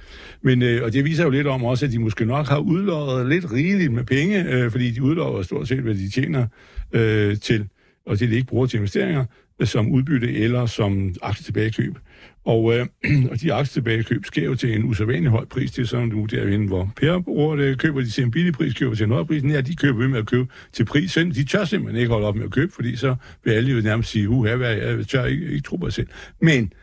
men 0.41 0.61
øh, 0.61 0.83
og 0.83 0.93
det 0.93 1.05
viser 1.05 1.23
jo 1.23 1.29
lidt 1.29 1.47
om 1.47 1.63
også, 1.63 1.85
at 1.85 1.91
de 1.91 1.99
måske 1.99 2.25
nok 2.25 2.47
har 2.47 2.57
udløjet 2.57 3.29
lidt 3.29 3.51
rigeligt 3.51 3.93
med 3.93 4.03
penge, 4.03 4.45
øh, 4.53 4.71
fordi 4.71 4.91
de 4.91 5.03
udløjer 5.03 5.43
stort 5.43 5.67
set, 5.67 5.79
hvad 5.79 5.95
de 5.95 6.09
tjener 6.09 6.47
øh, 6.91 7.37
til, 7.37 7.67
og 8.05 8.19
det 8.19 8.29
de 8.29 8.35
ikke 8.35 8.47
bruger 8.47 8.67
til 8.67 8.77
investeringer, 8.77 9.25
som 9.63 9.91
udbytte 9.91 10.33
eller 10.33 10.65
som 10.65 11.15
aktietilbagekøb. 11.21 11.97
Og, 12.45 12.75
øh, 12.75 12.85
og 13.31 13.41
de 13.41 13.53
aktietilbagekøb 13.53 14.25
sker 14.25 14.43
jo 14.45 14.55
til 14.55 14.75
en 14.75 14.83
usædvanlig 14.83 15.31
høj 15.31 15.45
pris. 15.45 15.71
Det 15.71 15.81
er 15.81 15.85
sådan 15.85 16.07
nu 16.07 16.25
derinde, 16.25 16.67
hvor 16.67 16.93
Per 16.95 17.19
bruger 17.19 17.55
det. 17.55 17.79
Køber 17.79 18.01
de 18.01 18.09
til 18.09 18.23
en 18.23 18.31
billig 18.31 18.53
pris, 18.53 18.73
køber 18.73 18.95
til 18.95 19.03
en 19.03 19.11
høj 19.11 19.23
pris. 19.23 19.43
Ja, 19.43 19.61
de 19.61 19.75
køber 19.75 19.99
ved 19.99 20.07
med 20.07 20.19
at 20.19 20.25
købe 20.25 20.47
til 20.73 20.85
pris. 20.85 21.13
De 21.13 21.43
tør 21.43 21.65
simpelthen 21.65 21.99
ikke 21.99 22.11
holde 22.11 22.27
op 22.27 22.35
med 22.35 22.45
at 22.45 22.51
købe, 22.51 22.71
fordi 22.71 22.95
så 22.95 23.15
vil 23.43 23.51
alle 23.51 23.71
jo 23.71 23.81
nærmest 23.81 24.09
sige, 24.09 24.29
uha, 24.29 24.55
hvad, 24.55 24.75
jeg 24.75 25.07
tør 25.07 25.25
ikke, 25.25 25.45
ikke 25.45 25.61
tro 25.61 25.75
på 25.77 25.89
selv. 25.89 26.07
Men 26.41 26.73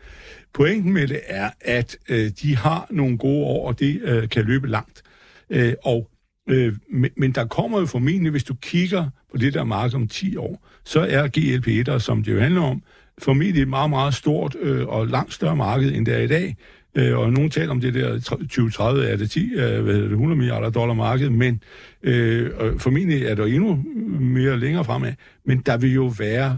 pointen 0.53 0.93
med 0.93 1.07
det 1.07 1.19
er, 1.27 1.49
at 1.61 1.97
øh, 2.09 2.31
de 2.41 2.57
har 2.57 2.87
nogle 2.91 3.17
gode 3.17 3.45
år, 3.45 3.67
og 3.67 3.79
det 3.79 4.01
øh, 4.03 4.29
kan 4.29 4.45
løbe 4.45 4.67
langt. 4.67 5.03
Øh, 5.49 5.73
og 5.83 6.09
Øh, 6.49 6.73
men, 6.89 7.11
men 7.17 7.31
der 7.31 7.45
kommer 7.45 7.79
jo 7.79 7.85
formentlig, 7.85 8.31
hvis 8.31 8.43
du 8.43 8.53
kigger 8.53 9.09
på 9.31 9.37
det 9.37 9.53
der 9.53 9.63
marked 9.63 9.95
om 9.95 10.07
10 10.07 10.37
år, 10.37 10.67
så 10.83 10.99
er 10.99 11.27
GLP-1, 11.37 11.99
som 11.99 12.23
det 12.23 12.33
jo 12.33 12.39
handler 12.39 12.61
om, 12.61 12.83
formentlig 13.17 13.61
et 13.61 13.67
meget, 13.67 13.89
meget 13.89 14.13
stort 14.13 14.55
øh, 14.59 14.87
og 14.87 15.07
langt 15.07 15.33
større 15.33 15.55
marked, 15.55 15.91
end 15.91 16.05
det 16.05 16.13
er 16.13 16.19
i 16.19 16.27
dag. 16.27 16.55
Øh, 16.95 17.17
og 17.17 17.33
nogen 17.33 17.49
taler 17.49 17.71
om 17.71 17.81
det 17.81 17.93
der 17.93 18.19
2030 18.19 19.05
er 19.05 19.17
det 19.17 19.31
10, 19.31 19.53
øh, 19.53 19.83
hvad 19.83 19.93
hedder 19.93 20.07
det, 20.07 20.11
100 20.11 20.37
milliarder 20.37 20.69
dollar 20.69 20.93
marked, 20.93 21.29
men 21.29 21.61
øh, 22.03 22.51
formentlig 22.79 23.23
er 23.23 23.35
der 23.35 23.45
endnu 23.45 23.83
mere 24.19 24.59
længere 24.59 24.85
fremad. 24.85 25.13
Men 25.45 25.59
der 25.59 25.77
vil 25.77 25.93
jo 25.93 26.13
være 26.19 26.57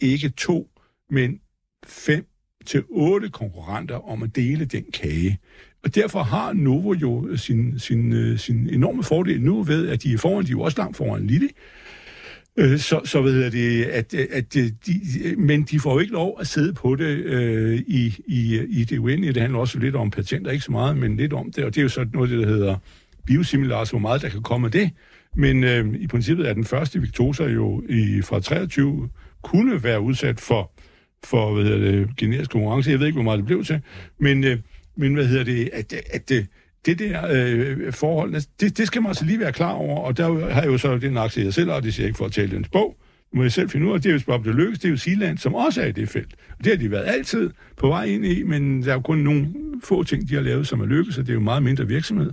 ikke 0.00 0.28
to, 0.28 0.68
men 1.10 1.40
fem 1.86 2.26
til 2.66 2.84
otte 2.88 3.28
konkurrenter 3.28 4.08
om 4.10 4.22
at 4.22 4.36
dele 4.36 4.64
den 4.64 4.84
kage. 4.92 5.38
Og 5.84 5.94
derfor 5.94 6.22
har 6.22 6.52
Novo 6.52 6.92
jo 6.92 7.36
sin, 7.36 7.78
sin, 7.78 8.12
øh, 8.12 8.38
sin 8.38 8.68
enorme 8.72 9.02
fordel 9.02 9.40
nu 9.40 9.62
ved, 9.62 9.88
at 9.88 10.02
de 10.02 10.12
er 10.12 10.18
foran, 10.18 10.44
de 10.44 10.48
er 10.48 10.52
jo 10.52 10.60
også 10.60 10.78
langt 10.78 10.96
foran 10.96 11.26
Lille. 11.26 11.48
Øh, 12.56 12.78
så, 12.78 13.00
så 13.04 13.22
ved 13.22 13.42
jeg 13.42 13.52
det, 13.52 13.84
at, 13.84 14.14
at 14.14 14.56
øh, 14.56 14.70
de, 14.86 15.00
men 15.36 15.62
de 15.62 15.80
får 15.80 15.92
jo 15.92 15.98
ikke 15.98 16.12
lov 16.12 16.36
at 16.40 16.46
sidde 16.46 16.72
på 16.72 16.96
det 16.96 17.16
øh, 17.24 17.78
i, 17.86 18.14
i, 18.26 18.60
i 18.68 18.84
det 18.84 18.98
uendelige. 18.98 19.32
Det 19.32 19.42
handler 19.42 19.58
også 19.58 19.78
lidt 19.78 19.96
om 19.96 20.10
patenter, 20.10 20.50
ikke 20.50 20.64
så 20.64 20.72
meget, 20.72 20.96
men 20.96 21.16
lidt 21.16 21.32
om 21.32 21.52
det. 21.52 21.64
Og 21.64 21.74
det 21.74 21.80
er 21.80 21.82
jo 21.82 21.88
sådan 21.88 22.10
noget, 22.14 22.30
der 22.30 22.46
hedder 22.46 22.76
biosimilars, 23.26 23.90
hvor 23.90 23.98
meget 23.98 24.22
der 24.22 24.28
kan 24.28 24.42
komme 24.42 24.66
af 24.66 24.72
det. 24.72 24.90
Men 25.36 25.64
øh, 25.64 25.94
i 25.94 26.06
princippet 26.06 26.48
er 26.48 26.54
den 26.54 26.64
første 26.64 27.00
Victosa 27.00 27.44
jo 27.44 27.82
i, 27.88 28.22
fra 28.22 28.40
23 28.40 29.08
kunne 29.42 29.82
være 29.82 30.00
udsat 30.00 30.40
for, 30.40 30.72
for 31.24 31.54
hvad 31.54 31.64
hedder 31.64 31.90
det, 31.90 32.16
generisk 32.16 32.50
konkurrence. 32.50 32.90
Jeg 32.90 32.98
ved 32.98 33.06
ikke, 33.06 33.16
hvor 33.16 33.24
meget 33.24 33.38
det 33.38 33.46
blev 33.46 33.64
til. 33.64 33.80
Men, 34.18 34.44
øh, 34.44 34.58
men 34.98 35.14
hvad 35.14 35.26
hedder 35.26 35.44
det, 35.44 35.70
at, 35.72 35.92
at, 35.92 36.30
at 36.30 36.46
det 36.86 36.98
der 36.98 37.26
øh, 37.30 37.92
forhold, 37.92 38.34
altså, 38.34 38.48
det, 38.60 38.78
det 38.78 38.86
skal 38.86 39.02
man 39.02 39.08
altså 39.08 39.24
lige 39.24 39.40
være 39.40 39.52
klar 39.52 39.72
over, 39.72 40.00
og 40.00 40.16
der 40.16 40.50
har 40.50 40.62
jeg 40.62 40.70
jo 40.70 40.78
så 40.78 40.98
den 40.98 41.16
aktie, 41.16 41.44
jeg 41.44 41.54
selv 41.54 41.70
har, 41.70 41.80
det 41.80 41.94
siger 41.94 42.04
jeg 42.04 42.08
ikke 42.08 42.18
for 42.18 42.24
at 42.24 42.32
tale 42.32 42.50
dens 42.50 42.68
bog, 42.68 42.96
det 43.30 43.36
må 43.36 43.42
jeg 43.42 43.52
selv 43.52 43.70
finde 43.70 43.86
ud 43.86 43.92
af, 43.92 44.02
det 44.02 44.08
er 44.08 44.12
jo 44.12 44.18
spørgsmålet, 44.18 44.56
det 44.56 44.64
lykkes, 44.64 44.78
det 44.78 44.88
er 44.88 44.90
jo 44.90 44.96
Sealand, 44.96 45.38
som 45.38 45.54
også 45.54 45.82
er 45.82 45.86
i 45.86 45.92
det 45.92 46.08
felt. 46.08 46.34
Og 46.58 46.64
det 46.64 46.72
har 46.72 46.76
de 46.76 46.90
været 46.90 47.04
altid 47.06 47.50
på 47.76 47.88
vej 47.88 48.04
ind 48.04 48.24
i, 48.24 48.42
men 48.42 48.82
der 48.82 48.88
er 48.88 48.94
jo 48.94 49.00
kun 49.00 49.18
nogle 49.18 49.48
få 49.84 50.02
ting, 50.02 50.28
de 50.28 50.34
har 50.34 50.42
lavet, 50.42 50.66
som 50.66 50.80
er 50.80 50.86
lykkes, 50.86 51.18
og 51.18 51.26
det 51.26 51.30
er 51.30 51.34
jo 51.34 51.40
meget 51.40 51.62
mindre 51.62 51.86
virksomhed. 51.86 52.32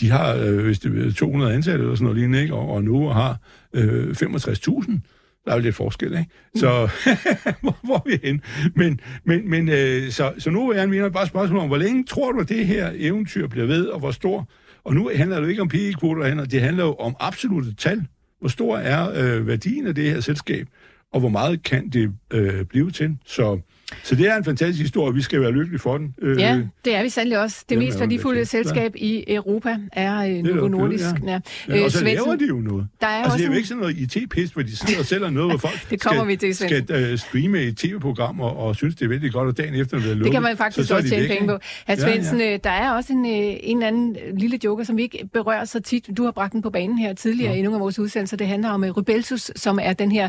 De 0.00 0.10
har, 0.10 0.34
øh, 0.34 0.58
hvis 0.64 0.78
det 0.78 0.98
er 0.98 1.06
øh, 1.06 1.12
200 1.12 1.54
ansatte 1.54 1.82
eller 1.82 1.94
sådan 1.94 2.04
noget 2.04 2.18
lignende, 2.18 2.42
ikke? 2.42 2.54
Og, 2.54 2.68
og 2.68 2.84
nu 2.84 3.08
har 3.08 3.38
øh, 3.74 4.10
65.000 4.10 4.98
der 5.44 5.50
er 5.50 5.54
jo 5.54 5.62
lidt 5.62 5.74
forskel, 5.74 6.18
ikke? 6.18 6.30
Så 6.54 6.68
hvor, 7.62 7.78
hvor 7.82 7.96
er 7.96 8.02
vi 8.06 8.18
hen? 8.22 8.40
Men, 8.74 9.00
men, 9.24 9.50
men 9.50 9.68
øh, 9.68 10.10
så, 10.10 10.32
så 10.38 10.50
nu 10.50 10.70
er 10.70 11.02
jeg 11.02 11.12
bare 11.12 11.26
spørgsmål 11.26 11.60
om, 11.60 11.66
hvor 11.66 11.76
længe 11.76 12.04
tror 12.04 12.32
du, 12.32 12.40
at 12.40 12.48
det 12.48 12.66
her 12.66 12.92
eventyr 12.94 13.46
bliver 13.46 13.66
ved, 13.66 13.86
og 13.86 13.98
hvor 13.98 14.10
stor? 14.10 14.48
Og 14.84 14.94
nu 14.94 15.10
handler 15.14 15.36
det 15.36 15.44
jo 15.44 15.50
ikke 15.50 15.62
om 15.62 15.68
PE-kvoter, 15.68 16.44
det 16.44 16.60
handler 16.60 16.84
jo 16.84 16.94
om 16.94 17.16
absolute 17.20 17.74
tal. 17.74 18.06
Hvor 18.40 18.48
stor 18.48 18.76
er 18.76 19.10
øh, 19.10 19.46
værdien 19.46 19.86
af 19.86 19.94
det 19.94 20.10
her 20.10 20.20
selskab, 20.20 20.68
og 21.12 21.20
hvor 21.20 21.28
meget 21.28 21.62
kan 21.62 21.88
det 21.88 22.12
øh, 22.30 22.64
blive 22.64 22.90
til? 22.90 23.16
Så 23.26 23.60
så 24.02 24.14
det 24.14 24.28
er 24.28 24.36
en 24.36 24.44
fantastisk 24.44 24.82
historie, 24.82 25.08
og 25.08 25.14
vi 25.14 25.22
skal 25.22 25.40
være 25.40 25.50
lykkelige 25.50 25.78
for 25.78 25.98
den. 25.98 26.14
Øh, 26.22 26.40
ja, 26.40 26.60
det 26.84 26.94
er 26.94 27.02
vi 27.02 27.08
sandelig 27.08 27.38
også. 27.38 27.64
Det 27.68 27.74
Jamen, 27.74 27.86
mest 27.88 28.00
værdifulde 28.00 28.44
selskab 28.44 28.92
i 28.96 29.24
Europa 29.28 29.76
er 29.92 30.16
øh, 30.16 30.42
Novo 30.42 30.68
Nordisk. 30.68 31.04
Ja. 31.04 31.32
Ja. 31.32 31.40
Ja, 31.68 31.84
og 31.84 31.90
så 31.90 31.98
Svendsen, 31.98 32.26
laver 32.26 32.36
de 32.36 32.46
jo 32.46 32.54
noget. 32.54 32.86
Der 33.00 33.06
er 33.06 33.10
altså, 33.10 33.32
også 33.32 33.38
det 33.38 33.44
er 33.44 33.48
jo 33.48 33.56
ikke 33.56 33.68
sådan 33.68 33.80
noget 33.80 33.96
IT-pis, 33.96 34.50
hvor 34.50 34.62
de 34.62 34.76
sidder 34.76 34.98
og 35.00 35.06
sælger 35.06 35.30
noget, 35.30 35.50
hvor 35.50 35.58
folk 35.68 35.90
det 35.90 36.00
kommer 36.00 36.20
skal, 36.20 36.28
vi 36.28 36.36
til, 36.36 36.54
skal 36.54 37.12
uh, 37.12 37.18
streame 37.18 37.60
et 37.60 37.76
tv-program 37.76 38.40
og, 38.40 38.56
og 38.56 38.76
synes, 38.76 38.94
det 38.94 39.04
er 39.04 39.08
vældig 39.08 39.32
godt, 39.32 39.48
og 39.48 39.56
dagen 39.56 39.74
efter 39.74 39.96
det 39.96 40.04
er 40.04 40.08
lukket. 40.08 40.24
Det 40.24 40.32
kan 40.32 40.42
man 40.42 40.56
faktisk 40.56 40.88
så, 40.88 40.96
også 40.96 41.08
tjene 41.08 41.28
penge 41.28 41.48
på. 41.48 41.58
Hr. 41.88 41.94
Svendsen, 41.94 42.40
ja, 42.40 42.50
ja. 42.50 42.56
der 42.56 42.70
er 42.70 42.92
også 42.92 43.12
en, 43.12 43.24
en 43.24 43.76
eller 43.76 43.86
anden 43.86 44.16
lille 44.38 44.58
joker, 44.64 44.84
som 44.84 44.96
vi 44.96 45.02
ikke 45.02 45.28
berører 45.32 45.64
så 45.64 45.80
tit. 45.80 46.10
Du 46.16 46.24
har 46.24 46.30
bragt 46.30 46.52
den 46.52 46.62
på 46.62 46.70
banen 46.70 46.98
her 46.98 47.14
tidligere 47.14 47.52
ja. 47.52 47.58
i 47.58 47.62
nogle 47.62 47.76
af 47.76 47.80
vores 47.80 47.98
udsendelser. 47.98 48.36
Det 48.36 48.46
handler 48.46 48.70
om 48.70 48.84
Rybelsus, 48.84 49.50
som 49.56 49.78
er 49.82 49.92
den 49.92 50.12
her 50.12 50.28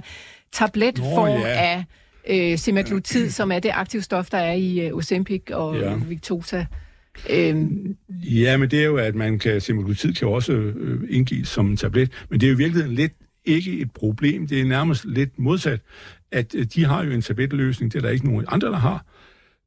tabletform 0.52 1.40
Nå, 1.40 1.46
ja. 1.46 1.48
af 1.48 1.86
øh, 2.30 2.58
semaglutid, 2.58 3.30
som 3.30 3.52
er 3.52 3.60
det 3.60 3.72
aktive 3.74 4.02
stof, 4.02 4.30
der 4.30 4.38
er 4.38 4.54
i 4.54 4.88
øh, 4.88 4.96
Ozempic 4.96 5.42
og 5.52 5.78
ja. 5.78 5.96
Victoza. 5.96 6.66
Øhm. 7.30 7.98
Ja, 8.24 8.58
men 8.58 8.72
det 8.72 8.80
er 8.80 8.86
jo, 8.86 8.98
at 8.98 9.16
man 9.16 9.40
kan, 9.40 9.62
semaglutid 9.62 10.14
kan 10.14 10.28
også 10.28 10.54
øh, 10.54 11.02
indgives 11.10 11.48
som 11.48 11.68
en 11.68 11.78
tablet, 11.78 12.12
men 12.30 12.40
det 12.40 12.48
er 12.48 12.52
jo 12.52 12.56
i 12.56 12.58
virkeligheden 12.58 12.96
lidt 12.96 13.14
ikke 13.46 13.80
et 13.80 13.92
problem. 13.92 14.48
Det 14.48 14.62
er 14.62 14.66
nærmest 14.66 15.06
lidt 15.06 15.40
modsat, 15.40 15.80
at 16.32 16.56
øh, 16.56 16.66
de 16.66 16.86
har 16.86 17.04
jo 17.04 17.12
en 17.12 17.22
tabletløsning, 17.22 17.94
det 17.94 17.98
er 17.98 18.02
der 18.02 18.10
ikke 18.10 18.26
nogen 18.26 18.46
andre, 18.48 18.68
der 18.68 18.78
har. 18.78 19.06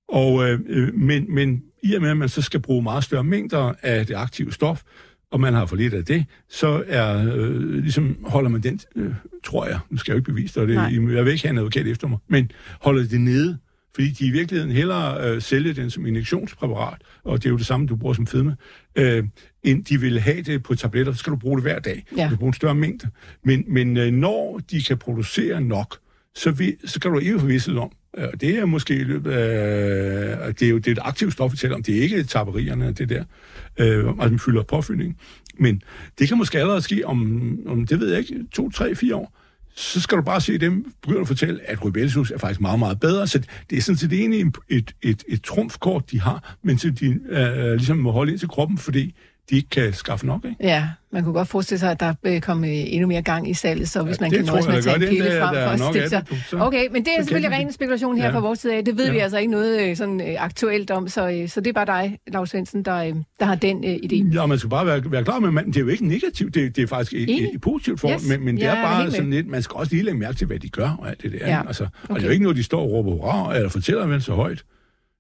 Og, 0.08 0.48
øh, 0.48 0.60
øh, 0.68 0.94
men, 0.94 1.34
men 1.34 1.62
i 1.82 1.94
og 1.94 2.02
med, 2.02 2.10
at 2.10 2.16
man 2.16 2.28
så 2.28 2.42
skal 2.42 2.60
bruge 2.60 2.82
meget 2.82 3.04
større 3.04 3.24
mængder 3.24 3.72
af 3.82 4.06
det 4.06 4.14
aktive 4.14 4.52
stof, 4.52 4.82
og 5.30 5.40
man 5.40 5.54
har 5.54 5.66
for 5.66 5.76
lidt 5.76 5.94
af 5.94 6.04
det, 6.04 6.24
så 6.48 6.84
er, 6.86 7.34
øh, 7.34 7.70
ligesom 7.70 8.16
holder 8.24 8.50
man 8.50 8.60
den, 8.60 8.80
øh, 8.96 9.14
tror 9.44 9.66
jeg, 9.66 9.78
nu 9.90 9.96
skal 9.96 10.12
jeg 10.12 10.14
jo 10.14 10.18
ikke 10.18 10.30
bevise 10.32 10.60
det, 10.60 10.68
det 10.68 11.14
jeg 11.14 11.24
vil 11.24 11.32
ikke 11.32 11.44
have 11.44 11.50
en 11.50 11.58
advokat 11.58 11.86
efter 11.86 12.08
mig, 12.08 12.18
men 12.28 12.50
holder 12.80 13.08
det 13.08 13.20
nede, 13.20 13.58
fordi 13.94 14.10
de 14.10 14.26
i 14.26 14.30
virkeligheden 14.30 14.74
hellere 14.74 15.30
øh, 15.30 15.42
sælger 15.42 15.74
den 15.74 15.90
som 15.90 16.06
injektionspræparat, 16.06 17.02
og 17.24 17.38
det 17.38 17.46
er 17.46 17.50
jo 17.50 17.56
det 17.56 17.66
samme, 17.66 17.86
du 17.86 17.96
bruger 17.96 18.14
som 18.14 18.26
fedme, 18.26 18.56
øh, 18.96 19.24
end 19.62 19.84
de 19.84 20.00
vil 20.00 20.20
have 20.20 20.42
det 20.42 20.62
på 20.62 20.74
tabletter, 20.74 21.12
så 21.12 21.18
skal 21.18 21.30
du 21.30 21.36
bruge 21.36 21.56
det 21.56 21.62
hver 21.62 21.78
dag. 21.78 22.04
Ja. 22.16 22.28
Du 22.30 22.36
bruger 22.36 22.50
en 22.50 22.54
større 22.54 22.74
mængde. 22.74 23.08
Men, 23.44 23.64
men 23.68 23.96
øh, 23.96 24.12
når 24.12 24.60
de 24.70 24.82
kan 24.82 24.98
producere 24.98 25.60
nok, 25.60 25.98
så, 26.34 26.50
vi, 26.50 26.74
så 26.84 27.00
kan 27.00 27.12
du 27.12 27.18
ikke 27.18 27.38
forvisse 27.38 27.78
om, 27.78 27.92
Øh, 28.18 28.28
og 28.32 28.40
det 28.40 28.58
er 28.58 28.64
måske 28.64 28.94
i 28.94 29.04
løbet 29.04 29.30
af... 29.30 30.48
Øh, 30.48 30.54
det 30.54 30.62
er 30.62 30.70
jo 30.70 30.78
det 30.78 30.86
er 30.86 30.92
et 30.92 30.98
aktivt 31.02 31.32
stof, 31.32 31.52
vi 31.52 31.56
taler 31.56 31.74
om. 31.74 31.82
Det 31.82 31.98
er 31.98 32.02
ikke 32.02 32.22
taberierne, 32.22 32.92
det 32.92 33.08
der. 33.08 33.24
Øh, 33.78 33.98
altså, 33.98 34.14
man 34.16 34.38
fylder 34.38 34.62
påfyldning. 34.62 35.16
Men 35.58 35.82
det 36.18 36.28
kan 36.28 36.38
måske 36.38 36.58
allerede 36.58 36.82
ske 36.82 37.06
om, 37.06 37.58
om 37.66 37.86
det 37.86 38.00
ved 38.00 38.08
jeg 38.08 38.18
ikke, 38.18 38.44
to, 38.52 38.70
tre, 38.70 38.94
fire 38.94 39.16
år. 39.16 39.34
Så 39.74 40.00
skal 40.00 40.18
du 40.18 40.22
bare 40.22 40.40
se 40.40 40.58
dem 40.58 40.92
begynde 41.02 41.20
at 41.20 41.26
fortælle, 41.26 41.70
at 41.70 41.84
rubellesus 41.84 42.30
er 42.30 42.38
faktisk 42.38 42.60
meget, 42.60 42.78
meget 42.78 43.00
bedre. 43.00 43.26
Så 43.26 43.42
det 43.70 43.78
er 43.78 43.82
sådan 43.82 43.96
set 43.96 44.12
egentlig 44.12 44.40
et, 44.40 44.56
et, 44.68 44.92
et, 45.02 45.24
et 45.28 45.42
trumfkort, 45.42 46.10
de 46.10 46.20
har, 46.20 46.56
men 46.62 46.78
så 46.78 46.90
de 46.90 47.20
øh, 47.28 47.72
ligesom 47.72 47.96
må 47.96 48.10
holde 48.10 48.32
ind 48.32 48.38
til 48.38 48.48
kroppen, 48.48 48.78
fordi 48.78 49.14
de 49.50 49.56
ikke 49.56 49.68
kan 49.68 49.92
skaffe 49.92 50.26
nok, 50.26 50.44
ikke? 50.44 50.56
Ja, 50.60 50.88
man 51.12 51.24
kunne 51.24 51.34
godt 51.34 51.48
forestille 51.48 51.78
sig, 51.78 51.90
at 51.90 52.00
der 52.00 52.14
øh, 52.24 52.40
kom 52.40 52.64
øh, 52.64 52.70
endnu 52.70 53.08
mere 53.08 53.22
gang 53.22 53.50
i 53.50 53.54
salget, 53.54 53.88
så 53.88 54.02
hvis 54.02 54.20
ja, 54.20 54.24
man 54.24 54.30
kan 54.30 54.44
nøjes 54.44 54.66
med 54.66 54.74
at 54.74 54.84
tage 54.84 54.96
en 54.96 55.08
pille 55.08 55.30
frem 55.40 55.78
for 55.78 55.86
at 55.86 55.94
stikke 55.94 56.08
sig. 56.08 56.24
Okay, 56.60 56.88
men 56.92 57.04
det 57.04 57.12
er 57.18 57.22
selvfølgelig 57.22 57.58
ren 57.58 57.72
spekulation 57.72 58.16
her 58.16 58.24
ja. 58.24 58.34
fra 58.34 58.40
vores 58.40 58.58
side 58.58 58.74
af. 58.74 58.84
Det 58.84 58.96
ved 58.96 59.06
ja. 59.06 59.12
vi 59.12 59.18
altså 59.18 59.38
ikke 59.38 59.50
noget 59.50 59.90
øh, 59.90 59.96
sådan 59.96 60.36
aktuelt 60.38 60.90
om, 60.90 61.08
så, 61.08 61.44
så 61.46 61.60
det 61.60 61.68
er 61.68 61.84
bare 61.84 61.86
dig, 61.86 62.18
Lars 62.32 62.50
Svendsen, 62.50 62.82
der, 62.82 63.22
der 63.40 63.46
har 63.46 63.54
den 63.54 63.76
uh, 63.76 63.84
idé. 63.84 64.34
Ja, 64.34 64.46
man 64.46 64.58
skal 64.58 64.70
bare 64.70 64.86
være, 64.86 65.02
være 65.10 65.24
klar 65.24 65.38
med, 65.38 65.60
at 65.60 65.66
det 65.66 65.76
er 65.76 65.80
jo 65.80 65.88
ikke 65.88 66.08
negativt, 66.08 66.54
det, 66.54 66.76
det 66.76 66.82
er 66.82 66.86
faktisk 66.86 67.12
et, 67.12 67.54
et 67.54 67.60
positivt 67.60 68.00
forhold, 68.00 68.20
yes. 68.20 68.28
men, 68.28 68.44
men 68.44 68.56
det 68.56 68.62
ja, 68.62 68.76
er 68.76 68.82
bare 68.82 69.10
sådan 69.10 69.30
lidt, 69.30 69.46
man 69.46 69.62
skal 69.62 69.74
også 69.76 69.94
lige 69.94 70.04
lægge 70.04 70.18
mærke 70.18 70.36
til, 70.36 70.46
hvad 70.46 70.58
de 70.58 70.68
gør, 70.68 70.96
og 70.98 71.08
alt 71.08 71.22
det 71.22 71.32
der. 71.32 71.48
Ja. 71.48 71.62
Altså, 71.66 71.84
okay. 71.84 72.14
Og 72.14 72.16
det 72.16 72.22
er 72.22 72.26
jo 72.26 72.32
ikke 72.32 72.42
noget, 72.42 72.56
de 72.56 72.62
står 72.62 72.80
og 72.80 72.90
råber 72.90 73.10
hurra, 73.10 73.56
eller 73.56 73.68
fortæller 73.68 74.06
vel 74.06 74.22
så 74.22 74.32
højt. 74.32 74.64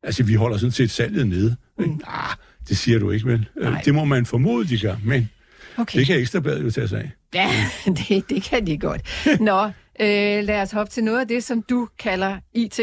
Altså, 0.02 0.22
vi 0.22 0.34
holder 0.34 0.56
sådan 0.56 0.72
set 0.72 0.90
salget 0.90 1.26
nede. 1.26 1.56
Mm. 1.78 2.00
Ah, 2.06 2.36
det 2.68 2.78
siger 2.78 2.98
du 2.98 3.10
ikke, 3.10 3.26
vel? 3.26 3.48
Nej. 3.62 3.82
Det 3.84 3.94
må 3.94 4.04
man 4.04 4.26
formode, 4.26 4.68
de 4.68 4.78
gør, 4.78 4.96
men... 5.04 5.30
Okay. 5.76 5.98
Det 5.98 6.06
kan 6.06 6.18
Ekstrabladet 6.18 6.64
jo 6.64 6.70
tage 6.70 6.88
sig 6.88 7.00
af. 7.00 7.10
Ja, 7.34 7.50
det, 8.08 8.30
det 8.30 8.42
kan 8.42 8.66
de 8.66 8.78
godt. 8.78 9.02
Nå, 9.40 9.64
øh, 10.00 10.44
lad 10.44 10.62
os 10.62 10.70
hoppe 10.70 10.92
til 10.92 11.04
noget 11.04 11.20
af 11.20 11.28
det, 11.28 11.44
som 11.44 11.62
du 11.62 11.88
kalder 11.98 12.38
IT. 12.54 12.80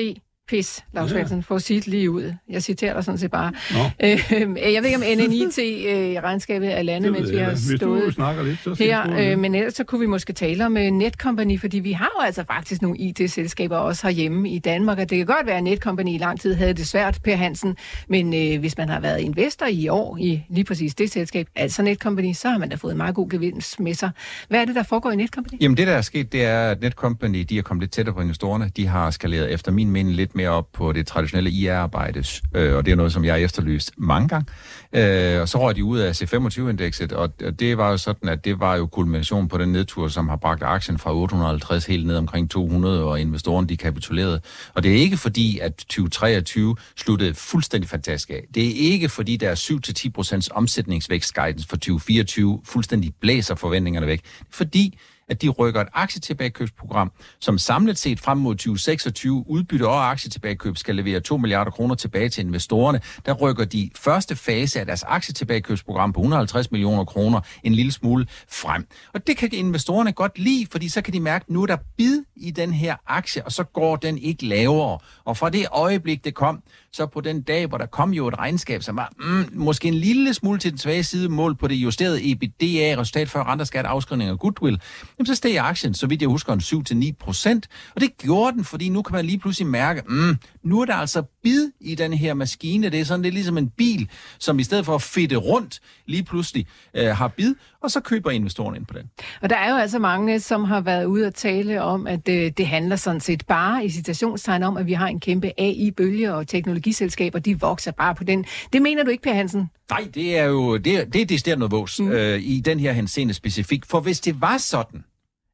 Pis, 0.47 0.83
Lars 0.93 1.11
Ja. 1.11 1.15
Svendsen, 1.15 1.43
for 1.43 1.55
at 1.55 1.61
sige 1.61 1.79
det 1.79 1.87
lige 1.87 2.11
ud. 2.11 2.33
Jeg 2.49 2.63
citerer 2.63 2.93
dig 2.93 3.03
sådan 3.03 3.17
set 3.17 3.31
bare. 3.31 3.51
Nå. 3.73 3.79
Øh, 4.03 4.73
jeg 4.73 4.83
ved 4.83 4.85
ikke, 4.85 4.95
om 4.95 5.03
NNIT-regnskabet 5.17 6.77
er 6.77 6.81
landet, 6.81 7.13
Det 7.13 7.19
mens 7.21 7.31
vi 7.31 7.37
har 7.37 7.45
da. 7.45 7.51
Hvis 7.51 7.69
du 7.69 7.77
stået 7.77 8.13
snakker 8.13 8.43
lidt, 8.43 8.59
så 8.63 8.75
her, 8.79 9.31
øh, 9.31 9.39
men 9.39 9.55
ellers 9.55 9.73
så 9.73 9.83
kunne 9.83 9.99
vi 10.01 10.05
måske 10.05 10.33
tale 10.33 10.65
om 10.65 10.75
uh, 10.75 10.81
Netcompany, 10.81 11.59
fordi 11.59 11.79
vi 11.79 11.91
har 11.91 12.09
jo 12.19 12.25
altså 12.25 12.43
faktisk 12.47 12.81
nogle 12.81 12.97
IT-selskaber 12.97 13.77
også 13.77 14.07
herhjemme 14.07 14.49
i 14.49 14.59
Danmark, 14.59 14.97
og 14.99 15.09
det 15.09 15.17
kan 15.17 15.25
godt 15.27 15.45
være, 15.45 15.57
at 15.57 15.63
Netcompany 15.63 16.09
i 16.13 16.17
lang 16.17 16.39
tid 16.41 16.53
havde 16.53 16.73
det 16.73 16.87
svært, 16.87 17.19
Per 17.23 17.35
Hansen, 17.35 17.77
men 18.09 18.33
øh, 18.33 18.59
hvis 18.59 18.77
man 18.77 18.89
har 18.89 18.99
været 18.99 19.19
investor 19.21 19.65
i 19.65 19.87
år 19.87 20.17
i 20.17 20.43
lige 20.49 20.63
præcis 20.63 20.95
det 20.95 21.11
selskab, 21.11 21.47
altså 21.55 21.81
Netcompany, 21.81 22.33
så 22.33 22.49
har 22.49 22.57
man 22.57 22.69
da 22.69 22.75
fået 22.75 22.91
en 22.91 22.97
meget 22.97 23.15
god 23.15 23.29
gevinst 23.29 23.79
med 23.79 23.93
sig. 23.93 24.09
Hvad 24.49 24.61
er 24.61 24.65
det, 24.65 24.75
der 24.75 24.83
foregår 24.83 25.11
i 25.11 25.15
Netcompany? 25.15 25.61
Jamen 25.61 25.77
det, 25.77 25.87
der 25.87 25.93
er 25.93 26.01
sket, 26.01 26.31
det 26.31 26.43
er, 26.45 26.69
at 26.71 26.81
Netcompany 26.81 27.45
de 27.49 27.57
er 27.57 27.61
kommet 27.61 27.81
lidt 27.81 27.91
tættere 27.91 28.15
på 28.15 28.21
investorerne. 28.21 28.71
De 28.77 28.87
har 28.87 29.11
skaleret 29.11 29.53
efter 29.53 29.71
min 29.71 29.91
mening 29.91 30.15
lidt 30.15 30.34
mere 30.35 30.49
op 30.49 30.67
på 30.73 30.91
det 30.91 31.07
traditionelle 31.07 31.51
IR-arbejde, 31.51 32.23
øh, 32.55 32.75
og 32.75 32.85
det 32.85 32.91
er 32.91 32.95
noget, 32.95 33.13
som 33.13 33.25
jeg 33.25 33.33
har 33.33 33.39
efterlyst 33.39 33.91
mange 33.97 34.27
gange. 34.27 34.45
Øh, 34.93 35.41
og 35.41 35.49
så 35.49 35.57
røg 35.61 35.75
de 35.75 35.83
ud 35.83 35.99
af 35.99 36.21
C25-indekset, 36.21 37.11
og 37.13 37.29
det 37.59 37.77
var 37.77 37.89
jo 37.91 37.97
sådan, 37.97 38.29
at 38.29 38.45
det 38.45 38.59
var 38.59 38.75
jo 38.75 38.85
kulminationen 38.85 39.47
på 39.47 39.57
den 39.57 39.71
nedtur, 39.71 40.07
som 40.07 40.29
har 40.29 40.35
bragt 40.35 40.63
aktien 40.63 40.97
fra 40.97 41.13
850 41.13 41.85
helt 41.85 42.07
ned 42.07 42.17
omkring 42.17 42.51
200, 42.51 43.03
og 43.03 43.21
investorerne 43.21 43.67
de 43.67 43.77
kapitulerede. 43.77 44.41
Og 44.73 44.83
det 44.83 44.91
er 44.91 44.95
ikke 44.95 45.17
fordi, 45.17 45.59
at 45.59 45.75
2023 45.75 46.75
sluttede 46.97 47.33
fuldstændig 47.33 47.89
fantastisk 47.89 48.29
af. 48.29 48.43
Det 48.55 48.65
er 48.65 48.91
ikke 48.91 49.09
fordi, 49.09 49.37
der 49.37 49.49
er 49.49 49.55
7-10% 49.55 50.47
omsætningsvækst 50.51 51.33
guidance 51.33 51.67
for 51.67 51.75
2024 51.75 52.61
fuldstændig 52.65 53.13
blæser 53.21 53.55
forventningerne 53.55 54.07
væk. 54.07 54.21
Fordi, 54.51 54.99
at 55.29 55.41
de 55.41 55.49
rykker 55.49 55.81
et 55.81 55.87
aktietilbagekøbsprogram, 55.93 57.11
som 57.39 57.57
samlet 57.57 57.97
set 57.97 58.19
frem 58.19 58.37
mod 58.37 58.55
2026 58.55 59.43
udbytte 59.47 59.87
og 59.87 60.09
aktietilbagekøb 60.09 60.77
skal 60.77 60.95
levere 60.95 61.19
2 61.19 61.37
milliarder 61.37 61.71
kroner 61.71 61.95
tilbage 61.95 62.29
til 62.29 62.45
investorerne. 62.45 63.01
Der 63.25 63.33
rykker 63.33 63.65
de 63.65 63.89
første 63.95 64.35
fase 64.35 64.79
af 64.79 64.85
deres 64.85 65.03
aktietilbagekøbsprogram 65.03 66.13
på 66.13 66.19
150 66.19 66.71
millioner 66.71 67.05
kroner 67.05 67.41
en 67.63 67.73
lille 67.73 67.91
smule 67.91 68.27
frem. 68.49 68.87
Og 69.13 69.27
det 69.27 69.37
kan 69.37 69.49
investorerne 69.53 70.11
godt 70.11 70.39
lide, 70.39 70.67
fordi 70.71 70.89
så 70.89 71.01
kan 71.01 71.13
de 71.13 71.19
mærke, 71.19 71.43
at 71.43 71.49
nu 71.49 71.61
er 71.61 71.65
der 71.65 71.77
bid 71.97 72.23
i 72.35 72.51
den 72.51 72.73
her 72.73 72.95
aktie, 73.07 73.45
og 73.45 73.51
så 73.51 73.63
går 73.63 73.95
den 73.95 74.17
ikke 74.17 74.45
lavere. 74.45 74.99
Og 75.25 75.37
fra 75.37 75.49
det 75.49 75.67
øjeblik, 75.71 76.25
det 76.25 76.33
kom, 76.33 76.63
så 76.95 77.05
på 77.05 77.21
den 77.21 77.41
dag, 77.41 77.67
hvor 77.67 77.77
der 77.77 77.85
kom 77.85 78.13
jo 78.13 78.27
et 78.27 78.37
regnskab, 78.37 78.83
som 78.83 78.95
var 78.95 79.11
mm, 79.19 79.49
måske 79.53 79.87
en 79.87 79.93
lille 79.93 80.33
smule 80.33 80.59
til 80.59 80.71
den 80.71 80.77
svage 80.77 81.03
side 81.03 81.29
mål 81.29 81.55
på 81.55 81.67
det 81.67 81.75
justerede 81.75 82.31
EBITDA, 82.31 83.01
resultat 83.01 83.29
før 83.29 83.43
renter, 83.43 83.65
skat, 83.65 83.85
afskrivning 83.85 84.31
og 84.31 84.39
goodwill, 84.39 84.81
jamen 85.19 85.25
så 85.25 85.35
steg 85.35 85.57
aktien, 85.57 85.93
så 85.93 86.07
vidt 86.07 86.21
jeg 86.21 86.29
husker, 86.29 86.53
en 86.53 87.03
7-9 87.03 87.11
procent. 87.19 87.67
Og 87.95 88.01
det 88.01 88.17
gjorde 88.17 88.55
den, 88.57 88.63
fordi 88.63 88.89
nu 88.89 89.01
kan 89.01 89.15
man 89.15 89.25
lige 89.25 89.39
pludselig 89.39 89.67
mærke, 89.67 90.03
mm, 90.07 90.37
nu 90.63 90.81
er 90.81 90.85
der 90.85 90.95
altså 90.95 91.23
bid 91.45 91.71
i 91.81 91.95
den 91.95 92.13
her 92.13 92.33
maskine. 92.33 92.89
Det 92.89 92.99
er 92.99 93.03
sådan 93.05 93.21
lidt 93.23 93.33
ligesom 93.33 93.57
en 93.57 93.69
bil, 93.69 94.09
som 94.39 94.59
i 94.59 94.63
stedet 94.63 94.85
for 94.85 94.95
at 94.95 95.01
fedte 95.01 95.35
rundt, 95.35 95.79
lige 96.05 96.23
pludselig 96.23 96.67
øh, 96.93 97.07
har 97.07 97.27
bid, 97.27 97.55
og 97.83 97.91
så 97.91 97.99
køber 97.99 98.31
investorerne 98.31 98.77
ind 98.77 98.85
på 98.85 98.93
den. 98.97 99.09
Og 99.41 99.49
der 99.49 99.55
er 99.55 99.69
jo 99.69 99.75
altså 99.77 99.99
mange, 99.99 100.39
som 100.39 100.63
har 100.63 100.81
været 100.81 101.05
ude 101.05 101.27
og 101.27 101.33
tale 101.35 101.81
om, 101.81 102.07
at 102.07 102.29
øh, 102.29 102.51
det 102.57 102.67
handler 102.67 102.95
sådan 102.95 103.21
set 103.21 103.45
bare 103.47 103.85
i 103.85 103.89
citationstegn 103.89 104.63
om, 104.63 104.77
at 104.77 104.85
vi 104.85 104.93
har 104.93 105.07
en 105.07 105.19
kæmpe 105.19 105.51
AI-bølge, 105.57 106.33
og 106.33 106.47
teknologiselskaber, 106.47 107.39
de 107.39 107.59
vokser 107.59 107.91
bare 107.91 108.15
på 108.15 108.23
den. 108.23 108.45
Det 108.73 108.81
mener 108.81 109.03
du 109.03 109.09
ikke, 109.09 109.23
Per 109.23 109.33
Hansen? 109.33 109.69
Nej, 109.89 110.07
det 110.15 110.37
er 110.37 110.43
jo 110.45 110.77
det, 110.77 110.95
er- 110.97 111.05
det 111.05 111.21
er 111.21 111.25
decideret 111.25 111.59
noget 111.59 111.71
vås 111.71 111.99
mm. 111.99 112.11
øh, 112.11 112.39
i 112.43 112.59
den 112.59 112.79
her 112.79 112.91
henseende 112.91 113.33
specifik. 113.33 113.85
For 113.85 113.99
hvis 113.99 114.19
det 114.19 114.41
var 114.41 114.57
sådan, 114.57 115.03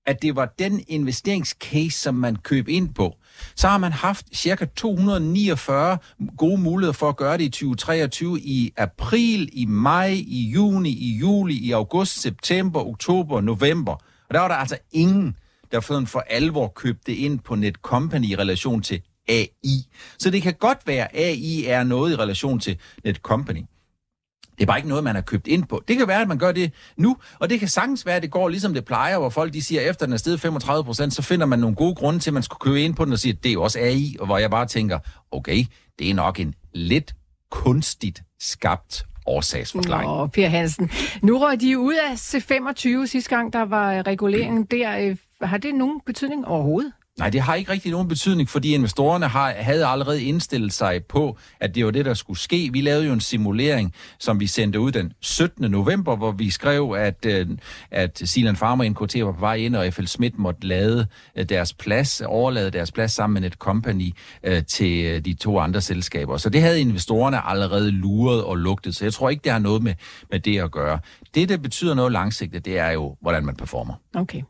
at 0.06 0.22
det 0.22 0.36
var 0.36 0.54
den 0.60 0.84
investeringscase, 0.88 2.00
som 2.00 2.16
man 2.16 2.36
køb 2.36 2.68
ind 2.68 2.94
på, 2.94 3.16
så 3.56 3.68
har 3.68 3.78
man 3.78 3.92
haft 3.92 4.26
cirka 4.34 4.66
249 4.66 5.98
gode 6.38 6.62
muligheder 6.62 6.94
for 6.94 7.10
at 7.10 7.18
gøre 7.18 7.38
det 7.38 7.44
i 7.44 7.50
2023 7.50 8.40
i 8.40 8.74
april, 8.78 9.50
i 9.54 9.66
maj, 9.66 10.08
i 10.28 10.52
juni, 10.54 10.90
i 10.90 11.18
juli, 11.18 11.54
i 11.54 11.72
august, 11.72 12.22
september, 12.22 12.88
oktober, 12.88 13.42
november. 13.42 13.92
Og 14.30 14.34
der 14.34 14.40
var 14.40 14.48
der 14.48 14.56
altså 14.56 14.78
ingen, 14.92 15.36
der 15.72 15.80
sådan 15.80 16.08
for 16.08 16.20
alvor 16.30 16.68
købte 16.76 17.16
ind 17.16 17.40
på 17.40 17.56
Netcompany 17.56 18.26
i 18.26 18.36
relation 18.36 18.82
til 18.82 19.02
AI. 19.28 19.88
Så 20.20 20.30
det 20.30 20.42
kan 20.42 20.54
godt 20.54 20.78
være, 20.86 21.16
at 21.16 21.24
AI 21.24 21.66
er 21.66 21.84
noget 21.84 22.12
i 22.12 22.16
relation 22.16 22.60
til 22.60 22.78
Netcompany. 23.04 23.62
Det 24.62 24.66
er 24.66 24.68
bare 24.68 24.80
ikke 24.80 24.90
noget, 24.90 25.04
man 25.04 25.16
har 25.16 25.22
købt 25.22 25.48
ind 25.48 25.64
på. 25.64 25.84
Det 25.88 25.98
kan 25.98 26.08
være, 26.08 26.22
at 26.22 26.28
man 26.28 26.38
gør 26.38 26.52
det 26.52 26.72
nu, 26.98 27.18
og 27.40 27.50
det 27.50 27.60
kan 27.60 27.68
sagtens 27.68 28.06
være, 28.06 28.16
at 28.16 28.22
det 28.22 28.32
går 28.32 28.50
ligesom 28.50 28.74
det 28.74 28.86
plejer, 28.86 29.20
hvor 29.20 29.30
folk 29.30 29.54
de 29.54 29.62
siger, 29.62 29.82
at 29.82 29.90
efter 29.90 30.06
den 30.06 30.14
er 30.14 30.18
steget 30.18 30.42
35 30.42 30.84
procent, 30.84 31.14
så 31.14 31.22
finder 31.22 31.46
man 31.46 31.60
nogle 31.60 31.76
gode 31.76 31.96
grunde 31.96 32.20
til, 32.20 32.30
at 32.30 32.34
man 32.34 32.44
skulle 32.44 32.60
købe 32.60 32.82
ind 32.82 32.96
på 32.96 33.06
den 33.06 33.14
og 33.14 33.20
sige, 33.20 33.32
at 33.32 33.44
det 33.44 33.50
er 33.50 33.54
jo 33.54 33.64
også 33.64 33.80
AI, 33.80 34.16
og 34.20 34.26
hvor 34.26 34.38
jeg 34.38 34.50
bare 34.50 34.66
tænker, 34.66 35.00
okay, 35.32 35.66
det 36.00 36.10
er 36.10 36.14
nok 36.14 36.40
en 36.40 36.54
lidt 36.74 37.16
kunstigt 37.52 38.24
skabt 38.40 39.06
årsagsforklaring. 39.26 40.10
Nå, 40.12 40.28
Per 40.28 40.48
Hansen. 40.48 40.92
Nu 41.22 41.38
røg 41.38 41.62
de 41.62 41.80
ud 41.80 41.94
af 41.94 42.14
C25 42.14 43.06
sidste 43.06 43.30
gang, 43.30 43.54
der 43.54 43.62
var 43.66 44.08
reguleringen 44.08 44.64
der. 44.64 44.98
Øh, 44.98 45.18
har 45.42 45.58
det 45.58 45.76
nogen 45.76 46.02
betydning 46.06 46.48
overhovedet? 46.48 46.92
Nej, 47.20 47.30
det 47.30 47.42
har 47.42 47.56
ikke 47.56 47.72
rigtig 47.72 47.92
nogen 47.92 48.08
betydning, 48.08 48.50
fordi 48.50 48.74
investorerne 48.74 49.28
har, 49.28 49.54
havde 49.58 49.88
allerede 49.88 50.24
indstillet 50.24 50.74
sig 50.74 51.04
på, 51.10 51.38
at 51.60 51.76
det 51.76 51.86
var 51.86 51.92
det, 51.92 52.06
der 52.06 52.14
skulle 52.14 52.40
ske. 52.40 52.70
Vi 52.74 52.82
lavede 52.82 53.06
jo 53.06 53.14
en 53.14 53.22
simulering, 53.22 53.94
som 54.20 54.40
vi 54.40 54.48
sendte 54.48 54.80
ud 54.80 54.92
den 54.92 55.14
17. 55.22 55.72
november, 55.72 56.16
hvor 56.16 56.32
vi 56.32 56.50
skrev, 56.50 56.96
at, 56.98 57.26
øh, 57.26 57.48
at 57.92 58.22
Silan 58.26 58.56
Pharma 58.56 58.90
NKT 58.90 59.26
var 59.26 59.32
på 59.32 59.40
vej 59.40 59.56
ind, 59.56 59.76
og 59.76 59.94
FL 59.94 60.06
Schmidt 60.06 60.40
måtte 60.40 60.68
lade 60.68 61.08
øh, 61.36 61.50
deres 61.50 61.74
plads, 61.74 62.22
overlade 62.22 62.72
deres 62.72 62.92
plads 62.92 63.12
sammen 63.12 63.42
med 63.42 63.52
et 63.52 63.58
company 63.58 64.12
øh, 64.44 64.64
til 64.66 65.26
de 65.26 65.34
to 65.34 65.60
andre 65.60 65.82
selskaber. 65.82 66.38
Så 66.38 66.50
det 66.50 66.62
havde 66.62 66.82
investorerne 66.82 67.48
allerede 67.48 67.92
luret 67.92 68.44
og 68.44 68.56
lugtet, 68.56 68.96
så 68.96 69.06
jeg 69.06 69.14
tror 69.14 69.30
ikke, 69.30 69.44
det 69.44 69.52
har 69.52 69.60
noget 69.60 69.84
med, 69.84 69.94
med 70.32 70.40
det 70.40 70.60
at 70.60 70.72
gøre. 70.72 71.00
Det, 71.36 71.50
der 71.50 71.58
betyder 71.58 71.94
noget 71.94 72.12
langsigtet, 72.12 72.66
det 72.66 72.78
er 72.78 72.92
jo, 72.92 73.18
hvordan 73.22 73.46
man 73.46 73.56
performer. 73.56 73.94
Okay. 74.16 74.42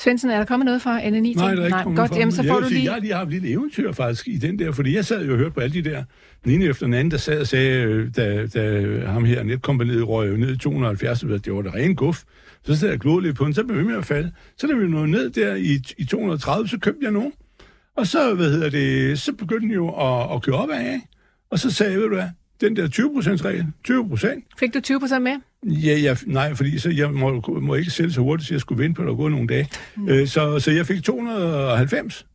Svendsen, 0.00 0.30
er 0.30 0.38
der 0.38 0.44
kommet 0.44 0.64
noget 0.64 0.82
fra 0.82 1.10
NNI? 1.10 1.34
Nej, 1.34 1.54
der 1.54 1.62
er 1.62 1.66
ikke 1.66 1.78
kommet 1.82 1.98
Godt, 1.98 2.16
jamen, 2.16 2.32
så 2.32 2.42
jeg 2.42 2.50
får 2.50 2.54
vil 2.54 2.64
du 2.64 2.68
sige, 2.68 2.78
lige... 2.78 2.84
Jeg 2.84 2.92
har 2.92 3.00
lige 3.00 3.14
haft 3.14 3.26
et 3.26 3.32
lille 3.32 3.48
eventyr 3.48 3.92
faktisk 3.92 4.28
i 4.28 4.36
den 4.36 4.58
der, 4.58 4.72
fordi 4.72 4.96
jeg 4.96 5.04
sad 5.04 5.26
jo 5.26 5.32
og 5.32 5.38
hørte 5.38 5.50
på 5.50 5.60
alle 5.60 5.82
de 5.82 5.90
der, 5.90 6.04
den 6.44 6.52
ene 6.52 6.64
efter 6.64 6.86
den 6.86 6.94
anden, 6.94 7.10
der 7.10 7.16
sad 7.16 7.40
og 7.40 7.46
sagde, 7.46 7.82
øh, 7.82 8.10
da, 8.16 8.46
da 8.46 9.06
ham 9.06 9.24
her 9.24 9.42
netkompaniet 9.42 10.08
røg 10.08 10.38
ned 10.38 10.54
i 10.54 10.58
270, 10.58 11.18
så 11.18 11.26
det 11.26 11.54
var 11.54 11.62
det 11.62 11.74
rene 11.74 11.94
guf. 11.94 12.22
Så 12.66 12.76
sad 12.76 12.88
jeg 12.88 13.06
og 13.06 13.20
lidt 13.20 13.36
på 13.36 13.44
den, 13.44 13.54
så 13.54 13.64
blev 13.64 13.78
vi 13.78 13.84
med 13.84 13.96
at 13.96 14.04
falde. 14.04 14.32
Så 14.58 14.66
da 14.66 14.74
vi 14.74 14.88
nåede 14.88 15.10
ned 15.10 15.30
der 15.30 15.54
i, 15.54 15.78
i 15.98 16.04
230, 16.04 16.68
så 16.68 16.78
købte 16.78 17.00
jeg 17.02 17.12
nogen. 17.12 17.32
Og 17.96 18.06
så, 18.06 18.34
hvad 18.34 18.50
hedder 18.50 18.70
det, 18.70 19.20
så 19.20 19.32
begyndte 19.32 19.66
den 19.66 19.74
jo 19.74 19.88
at, 19.88 20.34
at 20.34 20.42
køre 20.42 20.56
op 20.56 20.70
af, 20.70 20.94
ikke? 20.94 21.06
Og 21.50 21.58
så 21.58 21.70
sagde 21.70 21.92
jeg, 21.92 22.00
ved 22.00 22.08
du 22.08 22.14
hvad, 22.14 22.28
den 22.60 22.76
der 22.76 22.88
20%-regel, 22.88 23.66
20 23.84 24.08
procent, 24.08 24.44
Fik 24.58 24.74
du 24.74 24.80
20 24.80 25.00
procent 25.00 25.22
med? 25.22 25.32
Ja, 25.66 26.00
jeg, 26.02 26.16
nej, 26.26 26.54
fordi 26.54 26.78
så 26.78 26.90
jeg 26.90 27.10
må, 27.10 27.42
må 27.60 27.74
ikke 27.74 27.90
sælge 27.90 28.12
så 28.12 28.20
hurtigt, 28.20 28.48
så 28.48 28.54
jeg 28.54 28.60
skulle 28.60 28.82
vente 28.82 28.96
på, 28.96 29.02
at 29.02 29.08
der 29.08 29.14
gå 29.14 29.28
nogle 29.28 29.46
dage. 29.46 29.68
Mm. 29.96 30.08
Øh, 30.08 30.26
så, 30.28 30.58
så 30.60 30.70
jeg 30.70 30.86
fik 30.86 31.02
290. 31.02 32.26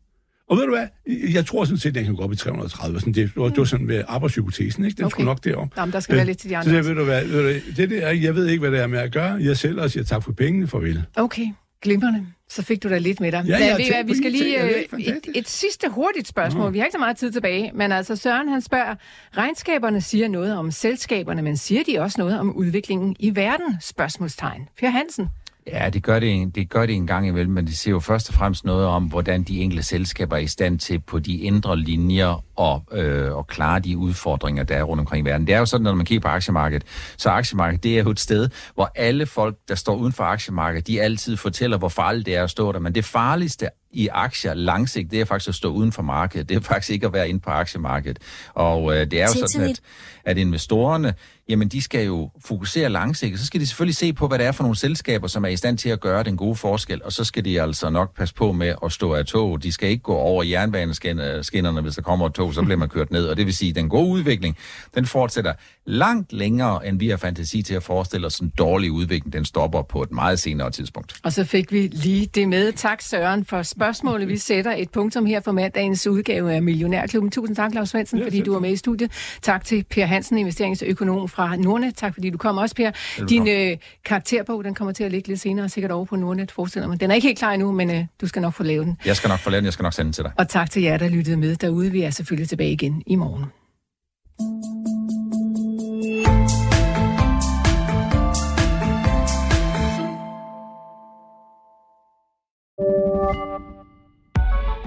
Og 0.50 0.58
ved 0.58 0.64
du 0.66 0.76
hvad? 0.76 0.88
Jeg 1.34 1.46
tror 1.46 1.66
sådan 1.66 1.78
set, 1.78 1.90
at 1.90 1.96
den 1.96 2.06
kan 2.06 2.16
gå 2.16 2.24
op 2.24 2.34
i 2.34 2.36
330. 2.36 3.00
Sådan, 3.00 3.14
det, 3.14 3.32
var, 3.36 3.50
det 3.50 3.58
var 3.58 3.64
sådan 3.64 3.86
med 3.86 4.04
arbejdshypotesen, 4.08 4.86
ikke? 4.86 4.98
Den 4.98 5.06
Okay. 5.06 5.12
skulle 5.12 5.26
nok 5.26 5.44
derop. 5.44 5.76
Nå, 5.78 5.86
men 5.86 5.92
der 5.94 6.00
skal 6.00 6.16
være 6.16 6.26
lidt 6.26 6.38
til 6.38 6.50
de 6.50 6.58
andre 6.58 6.70
Så 6.70 6.76
jeg, 6.76 6.86
ved 6.86 6.96
du 6.96 7.04
hvad, 7.04 7.26
ved 7.26 7.54
du, 7.54 7.60
det 7.78 7.90
der, 7.90 8.10
jeg 8.10 8.36
ved 8.36 8.48
ikke, 8.48 8.60
hvad 8.60 8.72
det 8.72 8.80
er 8.80 8.88
med 8.88 9.00
at 9.00 9.12
gøre. 9.12 9.34
Jeg 9.34 9.58
sælger 9.58 9.82
og 9.82 9.92
siger 9.92 10.04
tak 10.04 10.24
for 10.24 10.32
pengene, 10.32 10.68
farvel. 10.68 11.04
Okay, 11.16 11.46
glimrende. 11.82 12.26
Så 12.50 12.64
fik 12.64 12.84
du 12.84 12.90
da 12.90 12.98
lidt 12.98 13.20
med 13.20 13.32
dig. 13.32 13.44
Ja, 13.48 13.58
tænkt 13.78 13.94
hvad, 13.94 14.04
vi 14.04 14.18
skal 14.18 14.32
lige 14.32 14.64
øh, 14.64 14.70
et, 15.00 15.28
et 15.36 15.50
sidste 15.50 15.90
hurtigt 15.90 16.28
spørgsmål. 16.28 16.64
Nå. 16.64 16.70
Vi 16.70 16.78
har 16.80 16.86
ikke 16.86 16.94
så 16.94 17.00
meget 17.00 17.18
tid 17.18 17.32
tilbage, 17.32 17.72
men 17.74 17.92
altså 17.92 18.16
Søren 18.16 18.50
han 18.50 18.62
spørger, 18.62 18.96
regnskaberne 19.38 20.02
siger 20.02 20.28
noget 20.28 20.56
om 20.56 20.72
selskaberne, 20.72 21.42
men 21.42 21.58
siger 21.58 21.84
de 21.84 22.00
også 22.00 22.22
noget 22.22 22.40
om 22.40 22.56
udviklingen 22.56 23.16
i 23.20 23.36
verden? 23.36 23.78
Spørgsmålstegn. 23.82 24.68
Per 24.80 24.90
Hansen. 24.90 25.30
Ja, 25.74 25.90
det 25.90 26.04
gør 26.04 26.20
det, 26.20 26.32
en- 26.34 26.50
det 26.50 26.70
gør 26.70 26.86
det 26.86 26.96
en 26.96 27.08
gang 27.08 27.28
imellem, 27.28 27.54
men 27.54 27.68
det 27.68 27.78
siger 27.78 27.92
jo 27.92 28.00
først 28.00 28.30
og 28.30 28.36
fremmest 28.36 28.66
noget 28.66 28.86
om, 28.88 29.04
hvordan 29.04 29.44
de 29.44 29.62
enkelte 29.62 29.84
selskaber 29.84 30.36
er 30.36 30.40
i 30.40 30.48
stand 30.48 30.80
til 30.80 31.00
på 31.00 31.20
de 31.20 31.38
indre 31.38 31.78
linjer 31.80 32.44
og, 32.60 32.84
øh, 32.92 33.36
og 33.36 33.48
klare 33.48 33.80
de 33.80 33.98
udfordringer, 33.98 34.64
der 34.64 34.76
er 34.76 34.84
rundt 34.84 35.00
omkring 35.00 35.28
i 35.28 35.30
verden. 35.30 35.48
Det 35.48 35.56
er 35.56 35.60
jo 35.60 35.66
sådan, 35.66 35.84
når 35.84 35.94
man 35.94 36.06
kigger 36.06 36.22
på 36.22 36.28
aktiemarkedet, 36.28 36.84
så 37.18 37.30
aktiemarkedet 37.30 37.84
det 37.84 38.00
er 38.00 38.04
jo 38.04 38.10
et 38.10 38.20
sted, 38.20 38.50
hvor 38.74 38.92
alle 38.96 39.26
folk, 39.26 39.56
der 39.68 39.76
står 39.76 39.96
uden 39.96 40.14
for 40.14 40.24
aktiemarkedet, 40.24 40.88
de 40.88 41.02
altid 41.02 41.38
fortæller, 41.38 41.78
hvor 41.78 41.90
farligt 41.90 42.26
det 42.26 42.36
er 42.36 42.44
at 42.44 42.50
stå 42.50 42.72
der. 42.72 42.80
Men 42.80 42.96
det 42.96 43.06
farligste 43.06 43.70
i 43.92 44.08
aktier 44.12 44.54
langsigt, 44.54 45.12
det 45.12 45.22
er 45.22 45.26
faktisk 45.26 45.50
at 45.50 45.56
stå 45.56 45.72
uden 45.72 45.92
for 45.92 46.02
markedet. 46.02 46.50
Det 46.50 46.58
er 46.58 46.62
faktisk 46.62 46.90
ikke 46.90 47.06
at 47.08 47.14
være 47.14 47.30
inde 47.30 47.40
på 47.40 47.50
aktiemarkedet. 47.50 48.20
Og 48.54 48.96
øh, 48.98 49.12
det 49.12 49.22
er 49.22 49.24
jo 49.24 49.34
sådan, 49.48 49.70
at, 49.70 49.80
at 50.26 50.38
investorerne, 50.38 51.14
jamen 51.50 51.68
de 51.68 51.82
skal 51.82 52.06
jo 52.06 52.30
fokusere 52.46 52.90
langsigtet. 52.90 53.40
Så 53.40 53.46
skal 53.46 53.62
de 53.62 53.68
selvfølgelig 53.68 53.96
se 53.96 54.14
på, 54.14 54.28
hvad 54.28 54.40
det 54.40 54.48
er 54.48 54.52
for 54.52 54.64
nogle 54.64 54.78
selskaber, 54.78 55.28
som 55.28 55.46
er 55.46 55.50
i 55.50 55.56
stand 55.56 55.78
til 55.78 55.90
at 55.90 56.00
gøre 56.00 56.24
den 56.24 56.38
gode 56.38 56.56
forskel. 56.56 57.04
Og 57.04 57.14
så 57.14 57.24
skal 57.24 57.46
de 57.46 57.62
altså 57.62 57.90
nok 57.90 58.16
passe 58.16 58.36
på 58.36 58.52
med 58.52 58.74
at 58.86 58.92
stå 58.92 59.14
af 59.14 59.26
tog. 59.26 59.64
De 59.64 59.72
skal 59.72 59.90
ikke 59.90 60.04
gå 60.04 60.16
over 60.16 60.44
jernbaneskinnerne, 60.44 61.82
hvis 61.82 61.96
der 61.96 62.02
kommer 62.02 62.26
et 62.26 62.34
tog, 62.34 62.54
så 62.54 62.62
bliver 62.62 62.78
man 62.78 62.90
kørt 62.90 63.12
ned. 63.12 63.26
Og 63.26 63.38
det 63.38 63.46
vil 63.46 63.54
sige, 63.54 63.70
at 63.70 63.76
den 63.76 63.90
gode 63.90 64.10
udvikling, 64.10 64.58
den 64.96 65.06
fortsætter 65.06 65.54
langt 65.86 66.34
længere, 66.34 66.88
end 66.88 67.00
vi 67.00 67.10
har 67.10 67.18
fantasi 67.18 67.62
til 67.62 67.74
at 67.74 67.84
forestille 67.84 68.28
os. 68.28 68.40
En 68.40 68.54
dårlig 68.58 68.92
udvikling, 68.92 69.34
den 69.34 69.46
stopper 69.46 69.82
på 69.82 70.04
et 70.04 70.12
meget 70.12 70.40
senere 70.40 70.72
tidspunkt. 70.72 71.16
Og 71.24 71.34
så 71.34 71.44
fik 71.44 71.72
vi 71.72 71.88
lige 71.88 72.26
det 72.26 72.50
med. 72.50 72.72
Tak 72.72 73.02
Søren 73.02 73.46
for 73.46 73.64
spørgsmålet. 73.64 74.28
Vi 74.28 74.38
sætter 74.38 74.76
et 74.78 74.90
punktum 74.92 75.26
her 75.26 75.42
for 75.42 75.52
mandagens 75.52 76.08
udgave 76.08 76.54
af 76.54 76.64
Millionærklubben. 76.64 77.32
Tusind 77.32 77.56
tak, 77.56 77.72
Claus 77.72 77.90
Svendsen, 77.90 78.20
ja, 78.20 78.26
fordi 78.26 78.42
du 78.42 78.54
var 78.54 78.60
med 78.60 78.72
i 78.72 78.76
studiet. 78.76 79.12
Tak 79.42 79.66
til 79.66 79.86
Per 79.90 80.06
Hansen, 80.06 80.38
investeringsøkonom 80.38 81.30
fra 81.30 81.39
Nordnet. 81.48 81.96
Tak 81.96 82.14
fordi 82.14 82.30
du 82.30 82.38
kom 82.38 82.58
også, 82.58 82.76
Per. 82.76 82.92
Din 83.30 83.48
øh, 83.48 83.78
karakterbog, 84.06 84.64
den 84.64 84.76
kommer 84.76 84.92
til 84.94 85.04
at 85.04 85.12
ligge 85.12 85.28
lidt 85.28 85.40
senere, 85.40 85.70
sikkert 85.70 85.92
over 85.92 86.06
på 86.06 86.16
Nordnet, 86.16 86.52
forestiller 86.52 86.88
mig. 86.88 87.00
Den 87.00 87.12
er 87.12 87.16
ikke 87.16 87.28
helt 87.28 87.40
klar 87.40 87.52
endnu, 87.52 87.72
men 87.72 87.92
øh, 87.92 88.06
du 88.22 88.28
skal 88.28 88.42
nok 88.42 88.54
få 88.54 88.64
lavet 88.64 88.86
den. 88.86 88.98
Jeg 89.06 89.16
skal 89.16 89.28
nok 89.28 89.40
få 89.40 89.50
lavet 89.50 89.62
den, 89.62 89.66
jeg 89.66 89.74
skal 89.74 89.84
nok 89.84 89.94
sende 89.94 90.08
den 90.08 90.14
til 90.14 90.24
dig. 90.24 90.32
Og 90.38 90.50
tak 90.50 90.72
til 90.72 90.82
jer, 90.82 90.98
der 90.98 91.10
lyttede 91.10 91.38
med 91.38 91.56
derude. 91.56 91.92
Vi 91.92 92.02
er 92.02 92.10
selvfølgelig 92.10 92.50
tilbage 92.50 92.72
igen 92.72 93.04
i 93.08 93.16
morgen. 93.16 93.46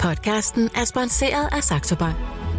Podcasten 0.00 0.70
er 0.76 0.84
sponsoreret 0.84 1.48
af 1.52 1.64
Saxo 1.64 1.96
Bank. 1.96 2.41